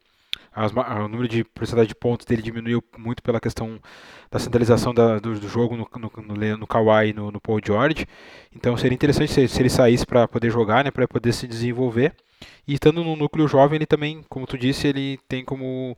as, 0.53 0.73
o 0.73 1.09
número 1.09 1.29
de 1.29 1.45
porcentagem 1.45 1.89
de 1.89 1.95
pontos 1.95 2.27
dele 2.27 2.43
diminuiu 2.43 2.83
muito 2.99 3.23
pela 3.23 3.41
questão 3.41 3.81
da 4.31 4.39
centralização 4.39 4.93
da, 4.93 5.19
do, 5.19 5.39
do, 5.39 5.49
jogo 5.49 5.77
no, 5.77 5.89
no, 5.97 6.13
no, 6.23 6.57
no 6.59 6.67
Kawhi 6.67 7.11
e 7.11 7.13
no, 7.13 7.31
no, 7.31 7.41
Paul 7.41 7.61
George. 7.65 8.07
Então 8.55 8.77
seria 8.77 8.95
interessante 8.95 9.33
se, 9.33 9.47
se 9.47 9.63
ele 9.63 9.71
saísse 9.71 10.05
para 10.05 10.27
poder 10.27 10.51
jogar, 10.51 10.85
né, 10.85 10.91
para 10.91 11.07
poder 11.07 11.33
se 11.33 11.47
desenvolver. 11.47 12.15
E 12.67 12.75
estando 12.75 13.05
no 13.05 13.15
núcleo 13.15 13.47
jovem, 13.47 13.77
ele 13.77 13.87
também, 13.87 14.25
como 14.29 14.47
tu 14.47 14.59
disse, 14.59 14.89
ele 14.89 15.19
tem 15.29 15.45
como 15.45 15.97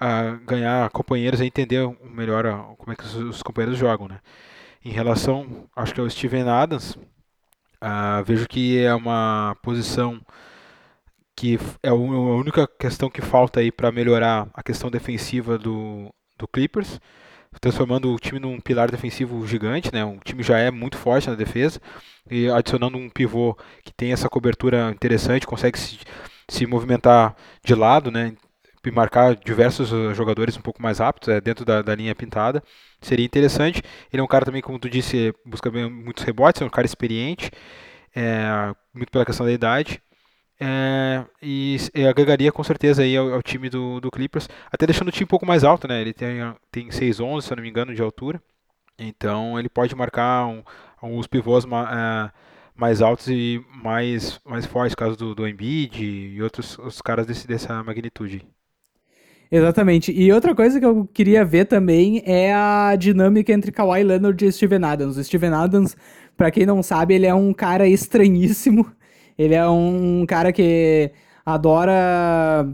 uh, 0.00 0.44
ganhar 0.44 0.90
companheiros 0.90 1.40
e 1.40 1.46
entender 1.46 1.88
melhor 2.02 2.44
uh, 2.46 2.76
como 2.76 2.92
é 2.92 2.96
que 2.96 3.04
os, 3.04 3.14
os, 3.14 3.42
companheiros 3.42 3.78
jogam. 3.78 4.08
Né. 4.08 4.18
Em 4.84 4.90
relação, 4.90 5.66
acho 5.74 5.94
que 5.94 6.00
ao 6.00 6.10
Steven 6.10 6.48
Adams, 6.48 6.96
uh, 7.82 8.24
vejo 8.24 8.46
que 8.48 8.78
é 8.78 8.94
uma 8.94 9.56
posição 9.62 10.20
que 11.38 11.56
é 11.84 11.88
a 11.88 11.94
única 11.94 12.66
questão 12.66 13.08
que 13.08 13.22
falta 13.22 13.60
aí 13.60 13.70
para 13.70 13.92
melhorar 13.92 14.48
a 14.52 14.60
questão 14.60 14.90
defensiva 14.90 15.56
do, 15.56 16.12
do 16.36 16.48
Clippers, 16.48 16.98
transformando 17.60 18.12
o 18.12 18.18
time 18.18 18.40
num 18.40 18.60
pilar 18.60 18.90
defensivo 18.90 19.46
gigante, 19.46 19.92
né? 19.92 20.04
Um 20.04 20.18
time 20.18 20.42
já 20.42 20.58
é 20.58 20.68
muito 20.72 20.98
forte 20.98 21.30
na 21.30 21.36
defesa 21.36 21.80
e 22.28 22.50
adicionando 22.50 22.98
um 22.98 23.08
pivô 23.08 23.56
que 23.84 23.92
tem 23.92 24.12
essa 24.12 24.28
cobertura 24.28 24.90
interessante, 24.90 25.46
consegue 25.46 25.78
se, 25.78 26.00
se 26.50 26.66
movimentar 26.66 27.36
de 27.64 27.72
lado, 27.72 28.10
né? 28.10 28.34
E 28.84 28.90
marcar 28.90 29.36
diversos 29.36 29.92
uh, 29.92 30.14
jogadores 30.14 30.56
um 30.56 30.62
pouco 30.62 30.82
mais 30.82 30.98
rápidos, 30.98 31.28
é, 31.28 31.40
dentro 31.40 31.64
da, 31.64 31.82
da 31.82 31.94
linha 31.94 32.14
pintada. 32.16 32.62
Seria 33.00 33.24
interessante. 33.24 33.82
Ele 34.12 34.20
é 34.20 34.24
um 34.24 34.26
cara 34.26 34.44
também, 34.44 34.62
como 34.62 34.78
tu 34.78 34.90
disse, 34.90 35.32
busca 35.46 35.70
muitos 35.70 36.24
rebotes, 36.24 36.62
é 36.62 36.64
um 36.64 36.70
cara 36.70 36.86
experiente, 36.86 37.50
é, 38.16 38.74
muito 38.94 39.10
pela 39.12 39.26
questão 39.26 39.46
da 39.46 39.52
idade. 39.52 40.02
É, 40.60 41.24
e, 41.40 41.76
e, 41.94 42.04
agregaria 42.04 42.50
com 42.50 42.64
certeza 42.64 43.02
aí 43.02 43.16
ao, 43.16 43.32
ao, 43.32 43.42
time 43.42 43.70
do, 43.70 44.00
do 44.00 44.10
Clippers, 44.10 44.48
até 44.72 44.86
deixando 44.86 45.08
o 45.08 45.12
time 45.12 45.24
um 45.24 45.28
pouco 45.28 45.46
mais 45.46 45.62
alto, 45.62 45.86
né? 45.86 46.00
Ele 46.00 46.12
tem, 46.12 46.38
tem 46.70 46.88
6'11, 46.88 47.42
se 47.42 47.52
eu 47.52 47.56
não 47.56 47.62
me 47.62 47.68
engano, 47.68 47.94
de 47.94 48.02
altura. 48.02 48.42
Então 48.98 49.58
ele 49.58 49.68
pode 49.68 49.94
marcar 49.94 50.46
um, 50.46 50.62
alguns 51.00 51.28
pivôs 51.28 51.64
uh, 51.64 51.68
mais 52.74 53.00
altos 53.00 53.28
e 53.28 53.64
mais, 53.82 54.40
mais 54.44 54.66
fortes, 54.66 54.96
caso 54.96 55.16
do, 55.16 55.34
do 55.34 55.46
Embiid 55.46 56.04
e 56.04 56.42
outros 56.42 56.76
os 56.78 57.00
caras 57.00 57.26
desse, 57.26 57.46
dessa 57.46 57.82
magnitude. 57.84 58.44
Exatamente. 59.50 60.12
E 60.12 60.30
outra 60.32 60.54
coisa 60.54 60.78
que 60.78 60.84
eu 60.84 61.06
queria 61.06 61.44
ver 61.44 61.64
também 61.66 62.22
é 62.26 62.52
a 62.52 62.94
dinâmica 62.96 63.52
entre 63.52 63.72
Kawhi 63.72 64.02
Leonard 64.02 64.44
e 64.44 64.52
Steven 64.52 64.84
Adams. 64.84 65.16
O 65.16 65.24
Steven 65.24 65.54
Adams, 65.54 65.96
para 66.36 66.50
quem 66.50 66.66
não 66.66 66.82
sabe, 66.82 67.14
ele 67.14 67.26
é 67.26 67.34
um 67.34 67.54
cara 67.54 67.88
estranhíssimo. 67.88 68.90
Ele 69.38 69.54
é 69.54 69.66
um 69.68 70.26
cara 70.26 70.52
que 70.52 71.12
adora 71.46 72.66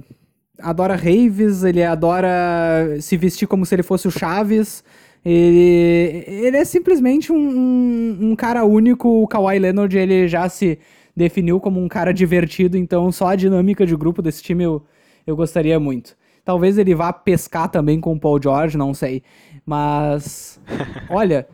adora 0.59 0.97
raves, 0.97 1.63
ele 1.63 1.83
adora 1.83 2.97
se 3.01 3.17
vestir 3.17 3.47
como 3.47 3.67
se 3.67 3.75
ele 3.75 3.83
fosse 3.83 4.09
o 4.09 4.11
Chaves. 4.11 4.83
Ele, 5.25 6.25
ele 6.27 6.57
é 6.57 6.65
simplesmente 6.65 7.33
um, 7.33 7.37
um, 7.37 8.19
um 8.31 8.37
cara 8.37 8.65
único. 8.65 9.23
O 9.23 9.29
Kawhi 9.29 9.59
Leonard 9.59 9.97
ele 9.97 10.27
já 10.29 10.49
se 10.49 10.79
definiu 11.17 11.61
como 11.61 11.83
um 11.83 11.89
cara 11.89 12.13
divertido, 12.13 12.77
então 12.77 13.11
só 13.13 13.29
a 13.29 13.37
dinâmica 13.37 13.87
de 13.87 13.97
grupo 13.97 14.21
desse 14.21 14.43
time 14.43 14.65
eu, 14.65 14.83
eu 15.27 15.37
gostaria 15.37 15.79
muito. 15.79 16.17
Talvez 16.45 16.77
ele 16.77 16.95
vá 16.95 17.13
pescar 17.13 17.69
também 17.71 18.01
com 18.01 18.13
o 18.13 18.21
Paul 18.21 18.41
George, 18.43 18.77
não 18.77 18.93
sei. 18.93 19.23
Mas, 19.65 20.61
olha, 21.09 21.47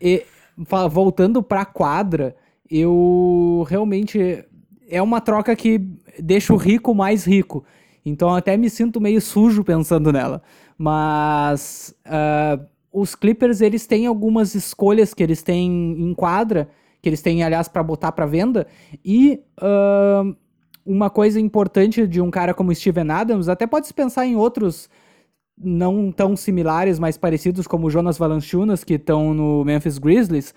e, 0.00 0.24
voltando 0.90 1.42
pra 1.42 1.66
quadra, 1.66 2.34
eu 2.70 3.66
realmente 3.68 4.44
é 4.88 5.02
uma 5.02 5.20
troca 5.20 5.54
que 5.54 5.80
deixa 6.18 6.52
o 6.52 6.56
rico 6.56 6.94
mais 6.94 7.24
rico. 7.24 7.64
Então 8.04 8.34
até 8.34 8.56
me 8.56 8.70
sinto 8.70 9.00
meio 9.00 9.20
sujo 9.20 9.62
pensando 9.62 10.12
nela. 10.12 10.42
Mas 10.76 11.94
uh, 12.06 12.64
os 12.92 13.14
Clippers 13.14 13.60
eles 13.60 13.86
têm 13.86 14.06
algumas 14.06 14.54
escolhas 14.54 15.12
que 15.12 15.22
eles 15.22 15.42
têm 15.42 15.70
em 15.98 16.14
quadra, 16.14 16.68
que 17.02 17.08
eles 17.08 17.20
têm 17.20 17.42
aliás 17.42 17.68
para 17.68 17.82
botar 17.82 18.12
para 18.12 18.26
venda 18.26 18.66
e 19.04 19.40
uh, 19.60 20.34
uma 20.84 21.10
coisa 21.10 21.38
importante 21.38 22.06
de 22.06 22.20
um 22.20 22.30
cara 22.30 22.54
como 22.54 22.74
Steven 22.74 23.10
Adams, 23.10 23.48
até 23.48 23.66
pode 23.66 23.86
se 23.86 23.92
pensar 23.92 24.26
em 24.26 24.36
outros 24.36 24.88
não 25.60 26.10
tão 26.10 26.36
similares, 26.36 26.98
mas 26.98 27.18
parecidos 27.18 27.66
como 27.66 27.90
Jonas 27.90 28.16
Valanciunas 28.16 28.84
que 28.84 28.94
estão 28.94 29.34
no 29.34 29.64
Memphis 29.64 29.98
Grizzlies, 29.98 30.54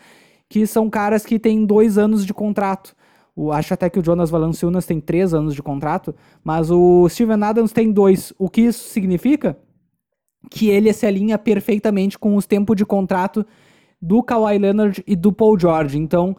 que 0.47 0.65
são 0.65 0.89
caras 0.89 1.25
que 1.25 1.39
têm 1.39 1.65
dois 1.65 1.97
anos 1.97 2.25
de 2.25 2.33
contrato. 2.33 2.95
O, 3.35 3.51
acho 3.51 3.73
até 3.73 3.89
que 3.89 3.99
o 3.99 4.03
Jonas 4.03 4.29
Valanciunas 4.29 4.85
tem 4.85 4.99
três 4.99 5.33
anos 5.33 5.55
de 5.55 5.63
contrato, 5.63 6.13
mas 6.43 6.69
o 6.69 7.07
Steven 7.09 7.41
Adams 7.43 7.71
tem 7.71 7.91
dois. 7.91 8.33
O 8.37 8.49
que 8.49 8.61
isso 8.61 8.89
significa? 8.89 9.57
Que 10.49 10.69
ele 10.69 10.91
se 10.91 11.05
alinha 11.05 11.37
perfeitamente 11.37 12.19
com 12.19 12.35
os 12.35 12.45
tempos 12.45 12.75
de 12.75 12.85
contrato 12.85 13.45
do 14.01 14.21
Kawhi 14.21 14.57
Leonard 14.57 15.03
e 15.07 15.15
do 15.15 15.31
Paul 15.31 15.57
George. 15.57 15.97
Então, 15.97 16.35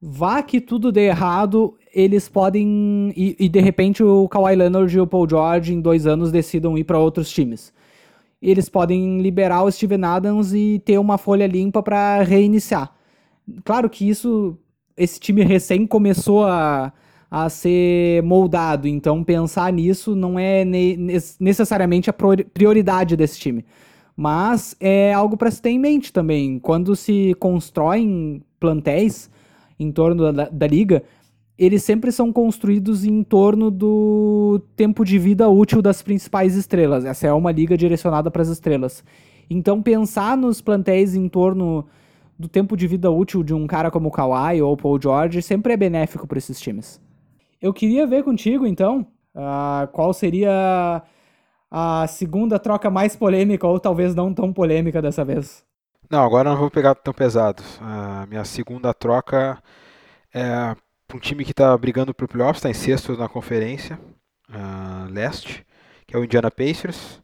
vá 0.00 0.42
que 0.42 0.60
tudo 0.60 0.92
dê 0.92 1.06
errado, 1.08 1.76
eles 1.92 2.28
podem. 2.28 3.12
E, 3.16 3.36
e 3.38 3.48
de 3.48 3.60
repente 3.60 4.02
o 4.02 4.28
Kawhi 4.28 4.54
Leonard 4.54 4.96
e 4.96 5.00
o 5.00 5.06
Paul 5.06 5.28
George 5.28 5.74
em 5.74 5.80
dois 5.80 6.06
anos 6.06 6.30
decidam 6.30 6.78
ir 6.78 6.84
para 6.84 6.98
outros 6.98 7.30
times. 7.30 7.72
Eles 8.40 8.68
podem 8.68 9.20
liberar 9.20 9.64
o 9.64 9.70
Steven 9.70 10.04
Adams 10.04 10.52
e 10.52 10.80
ter 10.84 10.98
uma 10.98 11.18
folha 11.18 11.46
limpa 11.46 11.82
para 11.82 12.22
reiniciar. 12.22 12.94
Claro 13.64 13.90
que 13.90 14.08
isso 14.08 14.56
esse 14.98 15.18
time 15.20 15.42
recém 15.42 15.86
começou 15.86 16.44
a, 16.44 16.92
a 17.30 17.48
ser 17.48 18.22
moldado, 18.22 18.88
então 18.88 19.22
pensar 19.22 19.72
nisso 19.72 20.14
não 20.14 20.38
é 20.38 20.64
ne 20.64 20.96
necessariamente 21.38 22.10
a 22.10 22.12
prioridade 22.12 23.16
desse 23.16 23.38
time. 23.38 23.64
Mas 24.16 24.74
é 24.80 25.12
algo 25.12 25.36
para 25.36 25.50
se 25.50 25.62
ter 25.62 25.70
em 25.70 25.78
mente 25.78 26.12
também. 26.12 26.58
Quando 26.58 26.96
se 26.96 27.36
constroem 27.38 28.42
plantéis 28.58 29.30
em 29.78 29.92
torno 29.92 30.32
da, 30.32 30.48
da 30.48 30.66
liga, 30.66 31.04
eles 31.56 31.82
sempre 31.82 32.10
são 32.12 32.32
construídos 32.32 33.04
em 33.04 33.22
torno 33.22 33.70
do 33.70 34.60
tempo 34.76 35.04
de 35.04 35.18
vida 35.18 35.48
útil 35.48 35.82
das 35.82 36.02
principais 36.02 36.56
estrelas. 36.56 37.04
Essa 37.04 37.26
é 37.26 37.32
uma 37.32 37.52
liga 37.52 37.76
direcionada 37.76 38.30
para 38.30 38.42
as 38.42 38.48
estrelas. 38.48 39.04
Então, 39.50 39.82
pensar 39.82 40.36
nos 40.36 40.60
plantéis 40.60 41.14
em 41.16 41.28
torno 41.28 41.86
do 42.38 42.48
tempo 42.48 42.76
de 42.76 42.86
vida 42.86 43.10
útil 43.10 43.42
de 43.42 43.52
um 43.52 43.66
cara 43.66 43.90
como 43.90 44.08
o 44.08 44.12
Kawhi 44.12 44.62
ou 44.62 44.72
o 44.72 44.76
Paul 44.76 45.00
George 45.00 45.42
sempre 45.42 45.72
é 45.72 45.76
benéfico 45.76 46.26
para 46.26 46.38
esses 46.38 46.60
times. 46.60 47.00
Eu 47.60 47.72
queria 47.72 48.06
ver 48.06 48.22
contigo, 48.22 48.66
então, 48.66 49.06
uh, 49.34 49.88
qual 49.88 50.12
seria 50.12 51.02
a 51.70 52.06
segunda 52.06 52.58
troca 52.58 52.88
mais 52.88 53.16
polêmica 53.16 53.66
ou 53.66 53.78
talvez 53.80 54.14
não 54.14 54.32
tão 54.32 54.52
polêmica 54.52 55.02
dessa 55.02 55.24
vez. 55.24 55.64
Não, 56.10 56.22
agora 56.22 56.48
não 56.48 56.56
vou 56.56 56.70
pegar 56.70 56.94
tão 56.94 57.12
pesado. 57.12 57.62
A 57.80 58.24
minha 58.26 58.44
segunda 58.44 58.94
troca 58.94 59.62
é 60.32 60.74
para 61.06 61.16
um 61.16 61.20
time 61.20 61.44
que 61.44 61.50
está 61.50 61.76
brigando 61.76 62.14
para 62.14 62.24
o 62.24 62.28
playoffs, 62.28 62.58
está 62.58 62.70
em 62.70 62.74
sexto 62.74 63.16
na 63.16 63.28
conferência 63.28 63.98
uh, 64.48 65.10
leste, 65.10 65.66
que 66.06 66.16
é 66.16 66.18
o 66.18 66.24
Indiana 66.24 66.50
Pacers. 66.50 67.22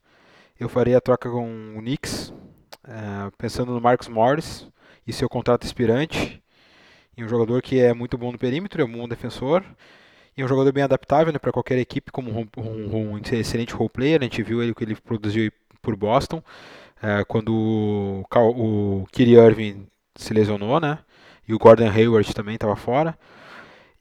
Eu 0.58 0.68
faria 0.68 0.98
a 0.98 1.00
troca 1.00 1.30
com 1.30 1.74
o 1.76 1.80
Knicks, 1.80 2.28
uh, 2.86 3.30
pensando 3.38 3.72
no 3.72 3.80
Marcus 3.80 4.08
Morris, 4.08 4.68
e 5.06 5.12
seu 5.12 5.28
contrato 5.28 5.64
expirante. 5.64 6.42
E 7.16 7.24
um 7.24 7.28
jogador 7.28 7.62
que 7.62 7.80
é 7.80 7.94
muito 7.94 8.18
bom 8.18 8.32
no 8.32 8.38
perímetro, 8.38 8.82
é 8.82 8.84
um 8.84 8.92
bom 8.92 9.08
defensor. 9.08 9.64
E 10.36 10.44
um 10.44 10.48
jogador 10.48 10.72
bem 10.72 10.82
adaptável 10.82 11.32
né, 11.32 11.38
para 11.38 11.52
qualquer 11.52 11.78
equipe, 11.78 12.10
como 12.10 12.30
um, 12.30 12.46
um, 12.56 13.12
um, 13.12 13.18
excelente 13.18 13.72
role 13.72 13.90
player. 13.90 14.20
A 14.20 14.24
gente 14.24 14.42
viu 14.42 14.62
ele 14.62 14.74
que 14.74 14.82
ele 14.82 14.96
produziu 14.96 15.50
por 15.80 15.94
Boston, 15.94 16.42
é, 17.02 17.24
quando 17.24 17.52
o, 17.52 18.24
o 19.02 19.06
Kyrie 19.12 19.36
Irving 19.36 19.86
se 20.16 20.32
lesionou, 20.32 20.80
né? 20.80 20.98
E 21.46 21.54
o 21.54 21.58
Gordon 21.58 21.88
Hayward 21.88 22.34
também 22.34 22.54
estava 22.54 22.74
fora. 22.74 23.16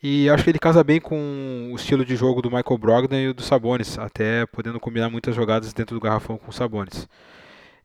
E 0.02 0.30
acho 0.30 0.44
que 0.44 0.50
ele 0.50 0.60
casa 0.60 0.84
bem 0.84 1.00
com 1.00 1.70
o 1.72 1.76
estilo 1.76 2.04
de 2.04 2.16
jogo 2.16 2.42
do 2.42 2.52
Michael 2.52 2.78
Brogdon 2.78 3.16
e 3.16 3.34
do 3.34 3.42
Sabonis, 3.42 3.98
até 3.98 4.46
podendo 4.48 4.80
combinar 4.80 5.10
muitas 5.10 5.34
jogadas 5.34 5.72
dentro 5.72 5.96
do 5.96 6.02
garrafão 6.02 6.38
com 6.38 6.50
o 6.50 6.54
Sabonis. 6.54 7.08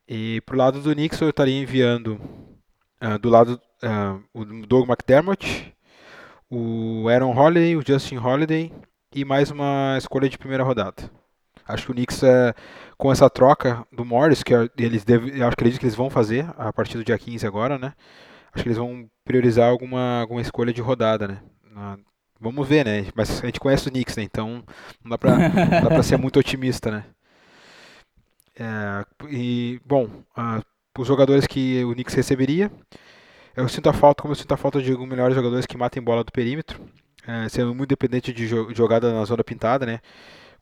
E 0.07 0.41
pro 0.41 0.57
lado 0.57 0.81
do 0.81 0.93
Knicks 0.93 1.21
eu 1.21 1.29
estaria 1.29 1.61
enviando 1.61 2.19
Uh, 3.01 3.17
do 3.17 3.29
lado, 3.29 3.61
uh, 3.81 4.21
o 4.33 4.43
Doug 4.43 4.89
McDermott, 4.89 5.73
o 6.49 7.07
Aaron 7.07 7.33
Holiday, 7.33 7.77
o 7.77 7.83
Justin 7.85 8.17
Holiday 8.17 8.73
e 9.15 9.23
mais 9.23 9.49
uma 9.49 9.95
escolha 9.97 10.27
de 10.27 10.37
primeira 10.37 10.65
rodada. 10.65 11.09
Acho 11.65 11.85
que 11.85 11.91
o 11.91 11.93
Knicks, 11.95 12.21
uh, 12.23 12.53
com 12.97 13.09
essa 13.09 13.29
troca 13.29 13.87
do 13.89 14.03
Morris, 14.03 14.43
que 14.43 14.53
é, 14.53 14.67
eles 14.77 15.05
devem, 15.05 15.37
eu 15.37 15.47
acredito 15.47 15.79
que 15.79 15.85
eles 15.85 15.95
vão 15.95 16.09
fazer 16.09 16.45
a 16.57 16.73
partir 16.73 16.97
do 16.97 17.05
dia 17.05 17.17
15 17.17 17.47
agora, 17.47 17.77
né? 17.77 17.93
Acho 18.53 18.63
que 18.63 18.67
eles 18.67 18.77
vão 18.77 19.09
priorizar 19.23 19.69
alguma, 19.69 20.19
alguma 20.19 20.41
escolha 20.41 20.73
de 20.73 20.81
rodada, 20.81 21.27
né? 21.27 21.41
vamos 22.37 22.67
ver, 22.67 22.83
né? 22.85 23.07
Mas 23.15 23.41
a 23.41 23.45
gente 23.45 23.59
conhece 23.61 23.87
o 23.87 23.91
Knicks, 23.91 24.17
né? 24.17 24.23
Então 24.23 24.61
não 25.01 25.11
dá 25.11 25.17
pra, 25.17 25.37
não 25.37 25.81
dá 25.83 25.87
pra 25.87 26.03
ser 26.03 26.17
muito 26.19 26.37
otimista, 26.37 26.91
né? 26.91 27.05
É, 28.59 29.05
e, 29.29 29.79
bom, 29.85 30.05
uh, 30.37 30.61
os 30.97 31.07
jogadores 31.07 31.47
que 31.47 31.83
o 31.83 31.93
Knicks 31.93 32.13
receberia. 32.15 32.71
Eu 33.55 33.67
sinto 33.67 33.89
a 33.89 33.93
falta, 33.93 34.21
como 34.21 34.31
eu 34.31 34.35
sinto 34.35 34.53
a 34.53 34.57
falta 34.57 34.81
de 34.81 34.95
melhores 34.97 35.35
jogadores 35.35 35.65
que 35.65 35.77
matem 35.77 36.01
bola 36.01 36.23
do 36.23 36.31
perímetro. 36.31 36.79
é, 37.27 37.49
sendo 37.49 37.75
muito 37.75 37.89
dependente 37.89 38.33
de 38.33 38.47
jogada 38.47 39.13
na 39.13 39.25
zona 39.25 39.43
pintada, 39.43 39.85
né? 39.85 39.99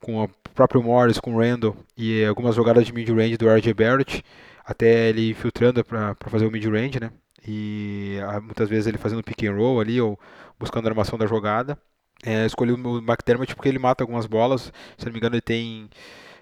Com 0.00 0.24
o 0.24 0.28
próprio 0.54 0.82
Morris, 0.82 1.18
com 1.18 1.34
o 1.34 1.38
Randall 1.38 1.76
e 1.96 2.24
algumas 2.24 2.54
jogadas 2.54 2.86
de 2.86 2.92
mid-range 2.92 3.36
do 3.36 3.48
RJ 3.48 3.72
Barrett, 3.74 4.22
até 4.64 5.08
ele 5.08 5.34
filtrando 5.34 5.84
para 5.84 6.14
fazer 6.26 6.46
o 6.46 6.50
mid-range, 6.50 7.00
né? 7.00 7.10
E 7.46 8.18
muitas 8.42 8.68
vezes 8.68 8.86
ele 8.86 8.98
fazendo 8.98 9.22
pick 9.22 9.44
and 9.44 9.54
roll 9.54 9.80
ali 9.80 10.00
ou 10.00 10.18
buscando 10.58 10.86
a 10.86 10.90
armação 10.90 11.18
da 11.18 11.26
jogada. 11.26 11.78
É, 12.24 12.44
escolhi 12.44 12.72
o 12.72 12.98
McDermott 12.98 13.54
porque 13.54 13.68
ele 13.68 13.78
mata 13.78 14.02
algumas 14.02 14.26
bolas, 14.26 14.72
se 14.96 15.06
não 15.06 15.12
me 15.12 15.18
engano 15.18 15.36
ele 15.36 15.40
tem 15.40 15.88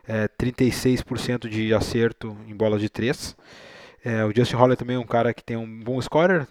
é, 0.09 0.27
36% 0.29 1.49
de 1.49 1.75
acerto 1.75 2.37
em 2.49 2.57
bolas 2.57 2.81
de 2.81 2.89
3. 2.89 3.37
É, 4.07 4.25
o 4.25 4.33
Justin 4.33 4.55
Holler 4.55 4.77
também 4.77 4.95
é 4.95 5.01
um 5.01 5.05
cara 5.05 5.35
que 5.35 5.43
tem 5.43 5.57
um 5.57 5.81
bom 5.81 6.01
scorer, 6.01 6.47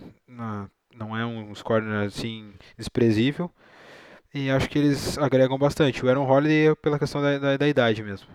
não 0.94 1.15
é 1.18 1.26
um 1.26 1.56
scorer 1.56 2.06
assim 2.06 2.52
desprezível. 2.78 3.50
E 4.34 4.50
acho 4.50 4.70
que 4.70 4.78
eles 4.78 5.18
agregam 5.18 5.58
bastante. 5.58 6.04
O 6.04 6.10
Aaron 6.10 6.30
Holiday 6.30 6.68
é 6.68 6.76
pela 6.76 7.00
questão 7.00 7.22
da, 7.22 7.38
da, 7.38 7.56
da 7.56 7.65
idade 7.70 8.04
mesmo. 8.04 8.28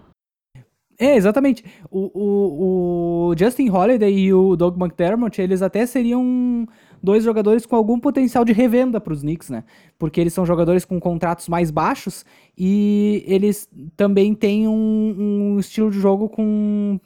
É, 0.99 1.17
exatamente. 1.17 1.63
O, 1.91 2.11
o, 2.15 3.29
o, 3.29 3.35
Justin 3.37 3.69
Holiday 3.69 4.11
e 4.11 4.33
o 4.33 4.57
Doug 4.57 4.81
McDermott, 4.81 5.39
eles 5.39 5.61
até 5.61 5.85
seriam 5.85 6.67
dois 7.03 7.23
jogadores 7.23 7.67
com 7.67 7.77
algum 7.77 8.01
potencial 8.01 8.43
de 8.43 8.55
revenda 8.55 8.99
para 8.99 9.13
os 9.13 9.21
Knicks, 9.21 9.51
né? 9.51 9.65
Porque 9.99 10.19
eles 10.19 10.33
são 10.33 10.47
jogadores 10.47 10.87
com 10.87 10.99
contratos 10.99 11.47
mais 11.47 11.71
baixos 11.71 12.25
e 12.57 13.23
eles 13.27 13.69
também 13.99 14.35
têm 14.35 14.67
um, 14.67 15.55
um 15.55 15.59
estilo 15.59 15.91
de 15.91 16.01
jogo 16.01 16.27
com, 16.27 16.99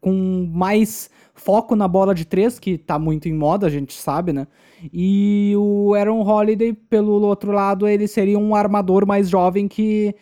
com 0.00 0.48
mais 0.52 1.10
foco 1.34 1.74
na 1.76 1.88
bola 1.88 2.14
de 2.14 2.24
três, 2.24 2.58
que 2.58 2.78
tá 2.78 2.98
muito 2.98 3.28
em 3.28 3.34
moda, 3.34 3.66
a 3.66 3.70
gente 3.70 3.94
sabe, 3.94 4.32
né? 4.32 4.46
E 4.92 5.54
o 5.56 5.94
Aaron 5.94 6.22
Holiday, 6.22 6.72
pelo 6.72 7.20
outro 7.22 7.52
lado, 7.52 7.86
ele 7.86 8.08
seria 8.08 8.38
um 8.38 8.54
armador 8.54 9.06
mais 9.06 9.28
jovem 9.28 9.68
que 9.68 10.14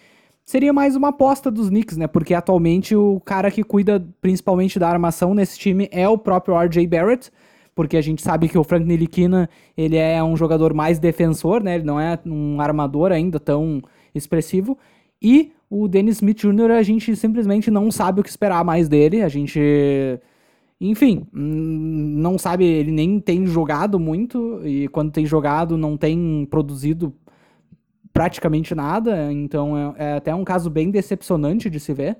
seria 0.44 0.72
mais 0.72 0.96
uma 0.96 1.08
aposta 1.08 1.50
dos 1.50 1.68
Knicks, 1.68 1.96
né? 1.96 2.06
Porque 2.06 2.34
atualmente 2.34 2.96
o 2.96 3.20
cara 3.20 3.50
que 3.50 3.62
cuida 3.62 4.04
principalmente 4.20 4.78
da 4.78 4.88
armação 4.88 5.34
nesse 5.34 5.58
time 5.58 5.88
é 5.92 6.08
o 6.08 6.16
próprio 6.18 6.58
RJ 6.58 6.86
Barrett, 6.86 7.30
porque 7.74 7.96
a 7.96 8.00
gente 8.00 8.22
sabe 8.22 8.48
que 8.48 8.58
o 8.58 8.64
Frank 8.64 8.84
Nilikina, 8.84 9.48
ele 9.76 9.96
é 9.96 10.22
um 10.24 10.36
jogador 10.36 10.74
mais 10.74 10.98
defensor, 10.98 11.62
né? 11.62 11.76
Ele 11.76 11.84
não 11.84 12.00
é 12.00 12.18
um 12.26 12.60
armador 12.60 13.12
ainda 13.12 13.38
tão 13.38 13.80
expressivo. 14.14 14.76
E 15.22 15.52
o 15.70 15.88
Dennis 15.88 16.16
Smith 16.16 16.38
Jr., 16.38 16.70
a 16.72 16.82
gente 16.82 17.14
simplesmente 17.16 17.70
não 17.70 17.90
sabe 17.90 18.20
o 18.20 18.24
que 18.24 18.30
esperar 18.30 18.64
mais 18.64 18.88
dele. 18.88 19.22
A 19.22 19.28
gente 19.28 19.60
enfim, 20.80 21.26
hum, 21.34 22.14
não 22.18 22.38
sabe, 22.38 22.64
ele 22.64 22.92
nem 22.92 23.18
tem 23.18 23.46
jogado 23.46 23.98
muito, 23.98 24.60
e 24.64 24.88
quando 24.88 25.10
tem 25.10 25.26
jogado 25.26 25.76
não 25.76 25.96
tem 25.96 26.46
produzido 26.48 27.12
praticamente 28.12 28.74
nada, 28.74 29.32
então 29.32 29.94
é, 29.96 30.12
é 30.12 30.16
até 30.16 30.34
um 30.34 30.44
caso 30.44 30.70
bem 30.70 30.90
decepcionante 30.90 31.68
de 31.68 31.80
se 31.80 31.92
ver. 31.92 32.16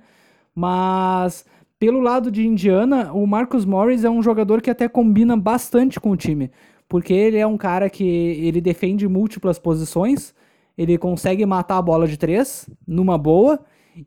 Mas 0.54 1.44
pelo 1.78 2.00
lado 2.00 2.30
de 2.30 2.46
Indiana, 2.46 3.12
o 3.12 3.26
Marcus 3.26 3.64
Morris 3.64 4.04
é 4.04 4.10
um 4.10 4.22
jogador 4.22 4.60
que 4.60 4.70
até 4.70 4.88
combina 4.88 5.36
bastante 5.36 6.00
com 6.00 6.10
o 6.10 6.16
time, 6.16 6.50
porque 6.88 7.12
ele 7.12 7.36
é 7.38 7.46
um 7.46 7.56
cara 7.56 7.88
que 7.88 8.04
ele 8.04 8.60
defende 8.60 9.06
múltiplas 9.06 9.58
posições, 9.58 10.34
ele 10.78 10.96
consegue 10.96 11.44
matar 11.44 11.78
a 11.78 11.82
bola 11.82 12.06
de 12.06 12.16
três 12.16 12.70
numa 12.86 13.18
boa 13.18 13.58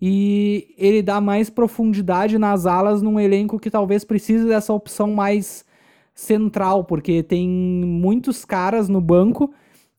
e 0.01 0.73
ele 0.77 1.01
dá 1.01 1.19
mais 1.19 1.49
profundidade 1.49 2.37
nas 2.37 2.65
alas 2.65 3.01
num 3.01 3.19
elenco 3.19 3.59
que 3.59 3.69
talvez 3.69 4.05
precise 4.05 4.47
dessa 4.47 4.71
opção 4.71 5.11
mais 5.11 5.65
central, 6.15 6.85
porque 6.85 7.21
tem 7.21 7.49
muitos 7.49 8.45
caras 8.45 8.87
no 8.87 9.01
banco 9.01 9.53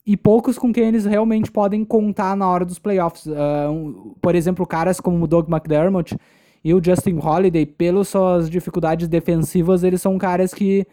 e 0.06 0.16
poucos 0.16 0.58
com 0.58 0.72
quem 0.72 0.84
eles 0.84 1.04
realmente 1.04 1.50
podem 1.52 1.84
contar 1.84 2.34
na 2.34 2.48
hora 2.48 2.64
dos 2.64 2.78
playoffs. 2.78 3.26
Uh, 3.26 4.16
por 4.22 4.34
exemplo, 4.34 4.66
caras 4.66 4.98
como 4.98 5.22
o 5.22 5.28
Doug 5.28 5.50
McDermott 5.50 6.16
e 6.64 6.72
o 6.72 6.82
Justin 6.82 7.18
Holiday, 7.22 7.66
pelas 7.66 8.08
suas 8.08 8.48
dificuldades 8.48 9.08
defensivas, 9.08 9.82
eles 9.82 10.00
são 10.00 10.16
caras 10.16 10.54
que 10.54 10.86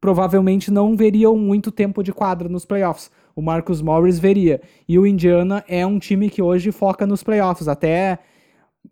provavelmente 0.00 0.70
não 0.70 0.96
veriam 0.96 1.36
muito 1.36 1.70
tempo 1.70 2.02
de 2.02 2.12
quadra 2.12 2.48
nos 2.48 2.64
playoffs. 2.64 3.10
O 3.38 3.40
Marcus 3.40 3.80
Morris 3.80 4.18
veria. 4.18 4.60
E 4.88 4.98
o 4.98 5.06
Indiana 5.06 5.64
é 5.68 5.86
um 5.86 6.00
time 6.00 6.28
que 6.28 6.42
hoje 6.42 6.72
foca 6.72 7.06
nos 7.06 7.22
playoffs. 7.22 7.68
Até 7.68 8.18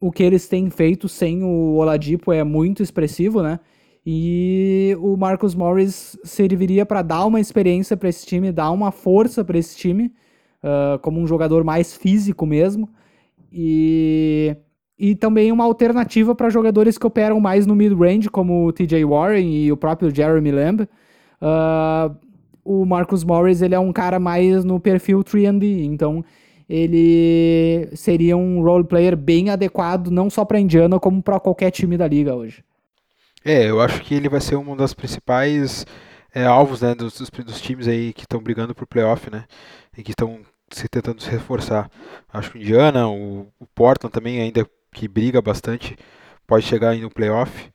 o 0.01 0.13
que 0.13 0.23
eles 0.23 0.47
têm 0.47 0.71
feito 0.71 1.09
sem 1.09 1.43
o 1.43 1.75
Oladipo 1.75 2.33
é 2.33 2.45
muito 2.45 2.81
expressivo, 2.81 3.43
né? 3.43 3.59
E 4.07 4.97
o 5.01 5.17
Marcus 5.17 5.53
Morris 5.53 6.17
serviria 6.23 6.87
para 6.87 7.03
dar 7.03 7.27
uma 7.27 7.41
experiência 7.41 7.97
para 7.97 8.09
esse 8.09 8.25
time, 8.25 8.53
dar 8.53 8.71
uma 8.71 8.93
força 8.93 9.45
para 9.45 9.59
esse 9.59 9.77
time, 9.77 10.13
uh, 10.63 10.97
como 11.01 11.21
um 11.21 11.27
jogador 11.27 11.65
mais 11.65 11.97
físico 11.97 12.47
mesmo. 12.47 12.89
E, 13.53 14.57
e 14.97 15.17
também 15.17 15.51
uma 15.51 15.65
alternativa 15.65 16.37
para 16.37 16.51
jogadores 16.51 16.97
que 16.97 17.07
operam 17.07 17.41
mais 17.41 17.67
no 17.67 17.75
mid-range, 17.75 18.31
como 18.31 18.65
o 18.65 18.73
TJ 18.73 19.05
Warren 19.05 19.53
e 19.53 19.73
o 19.73 19.77
próprio 19.77 20.15
Jeremy 20.15 20.53
Lamb. 20.53 20.83
Uh, 21.43 22.26
o 22.67 22.85
Marcus 22.85 23.23
Morris 23.23 23.63
ele 23.63 23.75
é 23.75 23.79
um 23.79 23.93
cara 23.93 24.19
mais 24.19 24.65
no 24.65 24.81
perfil 24.81 25.21
3D, 25.21 25.85
então 25.85 26.25
ele 26.69 27.89
seria 27.95 28.37
um 28.37 28.61
role 28.63 28.85
player 28.85 29.17
bem 29.17 29.51
adequado, 29.51 30.09
não 30.09 30.29
só 30.29 30.45
para 30.45 30.59
Indiana, 30.59 30.99
como 30.99 31.23
para 31.23 31.39
qualquer 31.39 31.71
time 31.71 31.97
da 31.97 32.09
liga 32.09 32.35
hoje. 32.35 32.65
É, 33.45 33.71
eu 33.71 33.81
acho 33.81 34.03
que 34.03 34.15
ele 34.15 34.29
vai 34.29 34.41
ser 34.41 34.57
um 34.57 34.75
dos 34.75 34.93
principais 34.93 35.87
é, 36.35 36.45
alvos 36.45 36.83
né, 36.83 36.95
dos, 36.95 37.17
dos, 37.17 37.61
times 37.61 37.87
aí 37.87 38.13
que 38.13 38.23
estão 38.23 38.43
brigando 38.43 38.75
por 38.75 38.87
playoff, 38.87 39.31
né? 39.31 39.45
E 39.97 40.03
que 40.03 40.11
estão 40.11 40.41
se 40.69 40.89
tentando 40.89 41.23
se 41.23 41.31
reforçar. 41.31 41.89
Acho 42.33 42.51
que 42.51 42.59
o 42.59 42.61
Indiana, 42.61 43.09
o, 43.09 43.47
o 43.61 43.67
Portland 43.73 44.13
também, 44.13 44.41
ainda 44.41 44.69
que 44.93 45.07
briga 45.07 45.41
bastante, 45.41 45.97
pode 46.47 46.65
chegar 46.67 46.91
aí 46.91 47.01
no 47.01 47.09
playoff. 47.11 47.71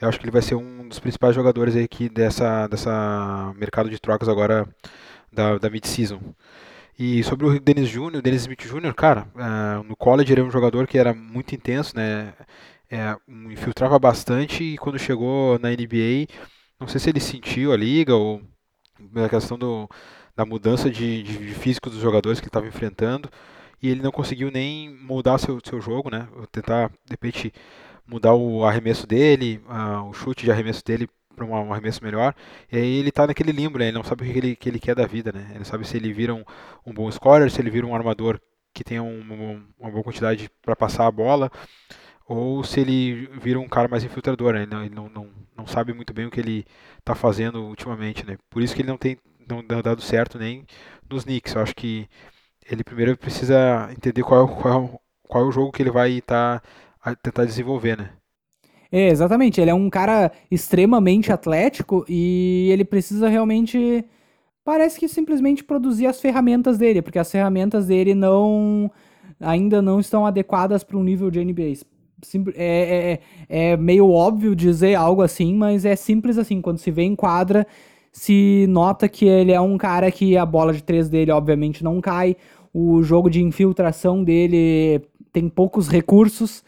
Eu 0.00 0.08
acho 0.08 0.18
que 0.18 0.24
ele 0.24 0.32
vai 0.32 0.42
ser 0.42 0.54
um 0.54 0.88
dos 0.88 0.98
principais 0.98 1.34
jogadores 1.34 1.74
aí 1.74 1.84
aqui 1.84 2.08
dessa, 2.08 2.66
dessa 2.68 3.52
mercado 3.56 3.88
de 3.88 3.98
trocas 3.98 4.28
agora 4.28 4.68
da, 5.32 5.58
da 5.58 5.70
mid-season. 5.70 6.20
E 6.98 7.22
sobre 7.24 7.46
o 7.46 7.60
Dennis 7.60 7.88
Júnior, 7.88 8.22
Dennis 8.22 8.42
Smith 8.42 8.62
Jr., 8.66 8.94
cara, 8.94 9.28
uh, 9.34 9.82
no 9.84 9.96
college 9.96 10.32
ele 10.32 10.40
era 10.40 10.48
um 10.48 10.52
jogador 10.52 10.86
que 10.86 10.98
era 10.98 11.14
muito 11.14 11.54
intenso, 11.54 11.94
né? 11.96 12.32
É, 12.90 13.16
infiltrava 13.28 13.98
bastante 13.98 14.62
e 14.62 14.78
quando 14.78 14.98
chegou 14.98 15.58
na 15.58 15.70
NBA, 15.70 16.28
não 16.78 16.86
sei 16.86 17.00
se 17.00 17.10
ele 17.10 17.18
sentiu 17.20 17.72
a 17.72 17.76
liga 17.76 18.14
ou 18.14 18.40
a 19.24 19.28
questão 19.28 19.58
do, 19.58 19.88
da 20.36 20.44
mudança 20.46 20.88
de, 20.90 21.22
de, 21.22 21.36
de 21.38 21.54
físico 21.54 21.90
dos 21.90 21.98
jogadores 22.00 22.38
que 22.38 22.44
ele 22.44 22.50
estava 22.50 22.66
enfrentando 22.68 23.28
e 23.82 23.90
ele 23.90 24.02
não 24.02 24.12
conseguiu 24.12 24.50
nem 24.50 24.90
mudar 24.90 25.38
seu, 25.38 25.58
seu 25.64 25.80
jogo, 25.80 26.10
né? 26.10 26.28
Tentar, 26.52 26.88
de 26.88 27.10
repente, 27.10 27.52
mudar 28.06 28.34
o 28.34 28.64
arremesso 28.64 29.06
dele, 29.06 29.60
uh, 29.68 30.08
o 30.08 30.12
chute 30.12 30.44
de 30.44 30.50
arremesso 30.50 30.84
dele 30.84 31.08
para 31.34 31.44
um 31.44 31.72
arremesso 31.72 32.02
melhor. 32.02 32.34
E 32.72 32.76
aí 32.76 32.98
ele 32.98 33.10
está 33.10 33.26
naquele 33.26 33.52
limbo, 33.52 33.78
né? 33.78 33.86
Ele 33.88 33.96
não 33.96 34.04
sabe 34.04 34.22
o 34.22 34.32
que 34.32 34.38
ele, 34.38 34.56
que 34.56 34.68
ele 34.68 34.80
quer 34.80 34.94
da 34.94 35.06
vida, 35.06 35.30
né? 35.32 35.52
Ele 35.54 35.64
sabe 35.64 35.86
se 35.86 35.96
ele 35.96 36.12
vira 36.12 36.34
um, 36.34 36.44
um 36.84 36.92
bom 36.92 37.10
scorer, 37.10 37.50
se 37.50 37.60
ele 37.60 37.70
vira 37.70 37.86
um 37.86 37.94
armador 37.94 38.40
que 38.72 38.82
tenha 38.84 39.02
um, 39.02 39.64
uma 39.78 39.90
boa 39.90 40.02
quantidade 40.02 40.50
para 40.62 40.76
passar 40.76 41.06
a 41.06 41.10
bola, 41.10 41.50
ou 42.28 42.62
se 42.64 42.80
ele 42.80 43.26
vira 43.40 43.58
um 43.58 43.68
cara 43.68 43.88
mais 43.88 44.04
infiltrador, 44.04 44.54
né? 44.54 44.62
Ele, 44.62 44.70
não, 44.70 44.84
ele 44.84 44.94
não, 44.94 45.08
não, 45.08 45.30
não 45.56 45.66
sabe 45.66 45.92
muito 45.92 46.12
bem 46.12 46.26
o 46.26 46.30
que 46.30 46.40
ele 46.40 46.66
está 46.98 47.14
fazendo 47.14 47.62
ultimamente, 47.64 48.26
né? 48.26 48.36
Por 48.50 48.62
isso 48.62 48.74
que 48.74 48.82
ele 48.82 48.88
não 48.88 48.98
tem 48.98 49.18
não 49.48 49.62
dado 49.82 50.00
certo 50.02 50.38
nem 50.38 50.66
nos 51.08 51.24
Knicks. 51.24 51.54
Eu 51.54 51.62
acho 51.62 51.74
que 51.74 52.08
ele 52.70 52.82
primeiro 52.82 53.16
precisa 53.16 53.88
entender 53.92 54.22
qual, 54.22 54.48
qual, 54.48 55.00
qual 55.28 55.44
é 55.44 55.46
o 55.48 55.52
jogo 55.52 55.72
que 55.72 55.82
ele 55.82 55.90
vai 55.90 56.12
estar 56.12 56.60
tá, 56.60 56.68
tentar 57.14 57.44
desenvolver, 57.44 57.96
né? 57.96 58.10
É, 58.90 59.08
exatamente. 59.08 59.60
Ele 59.60 59.70
é 59.70 59.74
um 59.74 59.90
cara 59.90 60.32
extremamente 60.50 61.32
atlético 61.32 62.04
e 62.08 62.68
ele 62.72 62.84
precisa 62.84 63.28
realmente. 63.28 64.04
Parece 64.64 64.98
que 64.98 65.08
simplesmente 65.08 65.62
produzir 65.62 66.06
as 66.06 66.20
ferramentas 66.20 66.76
dele, 66.76 67.00
porque 67.00 67.18
as 67.18 67.30
ferramentas 67.30 67.86
dele 67.86 68.14
não 68.14 68.90
ainda 69.40 69.82
não 69.82 70.00
estão 70.00 70.26
adequadas 70.26 70.82
para 70.82 70.96
um 70.96 71.04
nível 71.04 71.30
de 71.30 71.44
NBA. 71.44 71.74
É, 72.54 72.64
é, 72.64 73.20
é, 73.48 73.72
é 73.72 73.76
meio 73.76 74.10
óbvio 74.10 74.56
dizer 74.56 74.94
algo 74.94 75.22
assim, 75.22 75.54
mas 75.54 75.84
é 75.84 75.94
simples 75.94 76.38
assim. 76.38 76.60
Quando 76.60 76.78
se 76.78 76.90
vê 76.90 77.02
em 77.02 77.14
quadra, 77.14 77.66
se 78.10 78.66
nota 78.68 79.08
que 79.08 79.26
ele 79.26 79.52
é 79.52 79.60
um 79.60 79.76
cara 79.76 80.10
que 80.10 80.36
a 80.36 80.46
bola 80.46 80.72
de 80.72 80.82
três 80.82 81.08
dele, 81.08 81.30
obviamente, 81.30 81.84
não 81.84 82.00
cai. 82.00 82.36
O 82.72 83.02
jogo 83.02 83.28
de 83.30 83.42
infiltração 83.42 84.24
dele 84.24 85.02
tem 85.32 85.48
poucos 85.48 85.88
recursos 85.88 86.64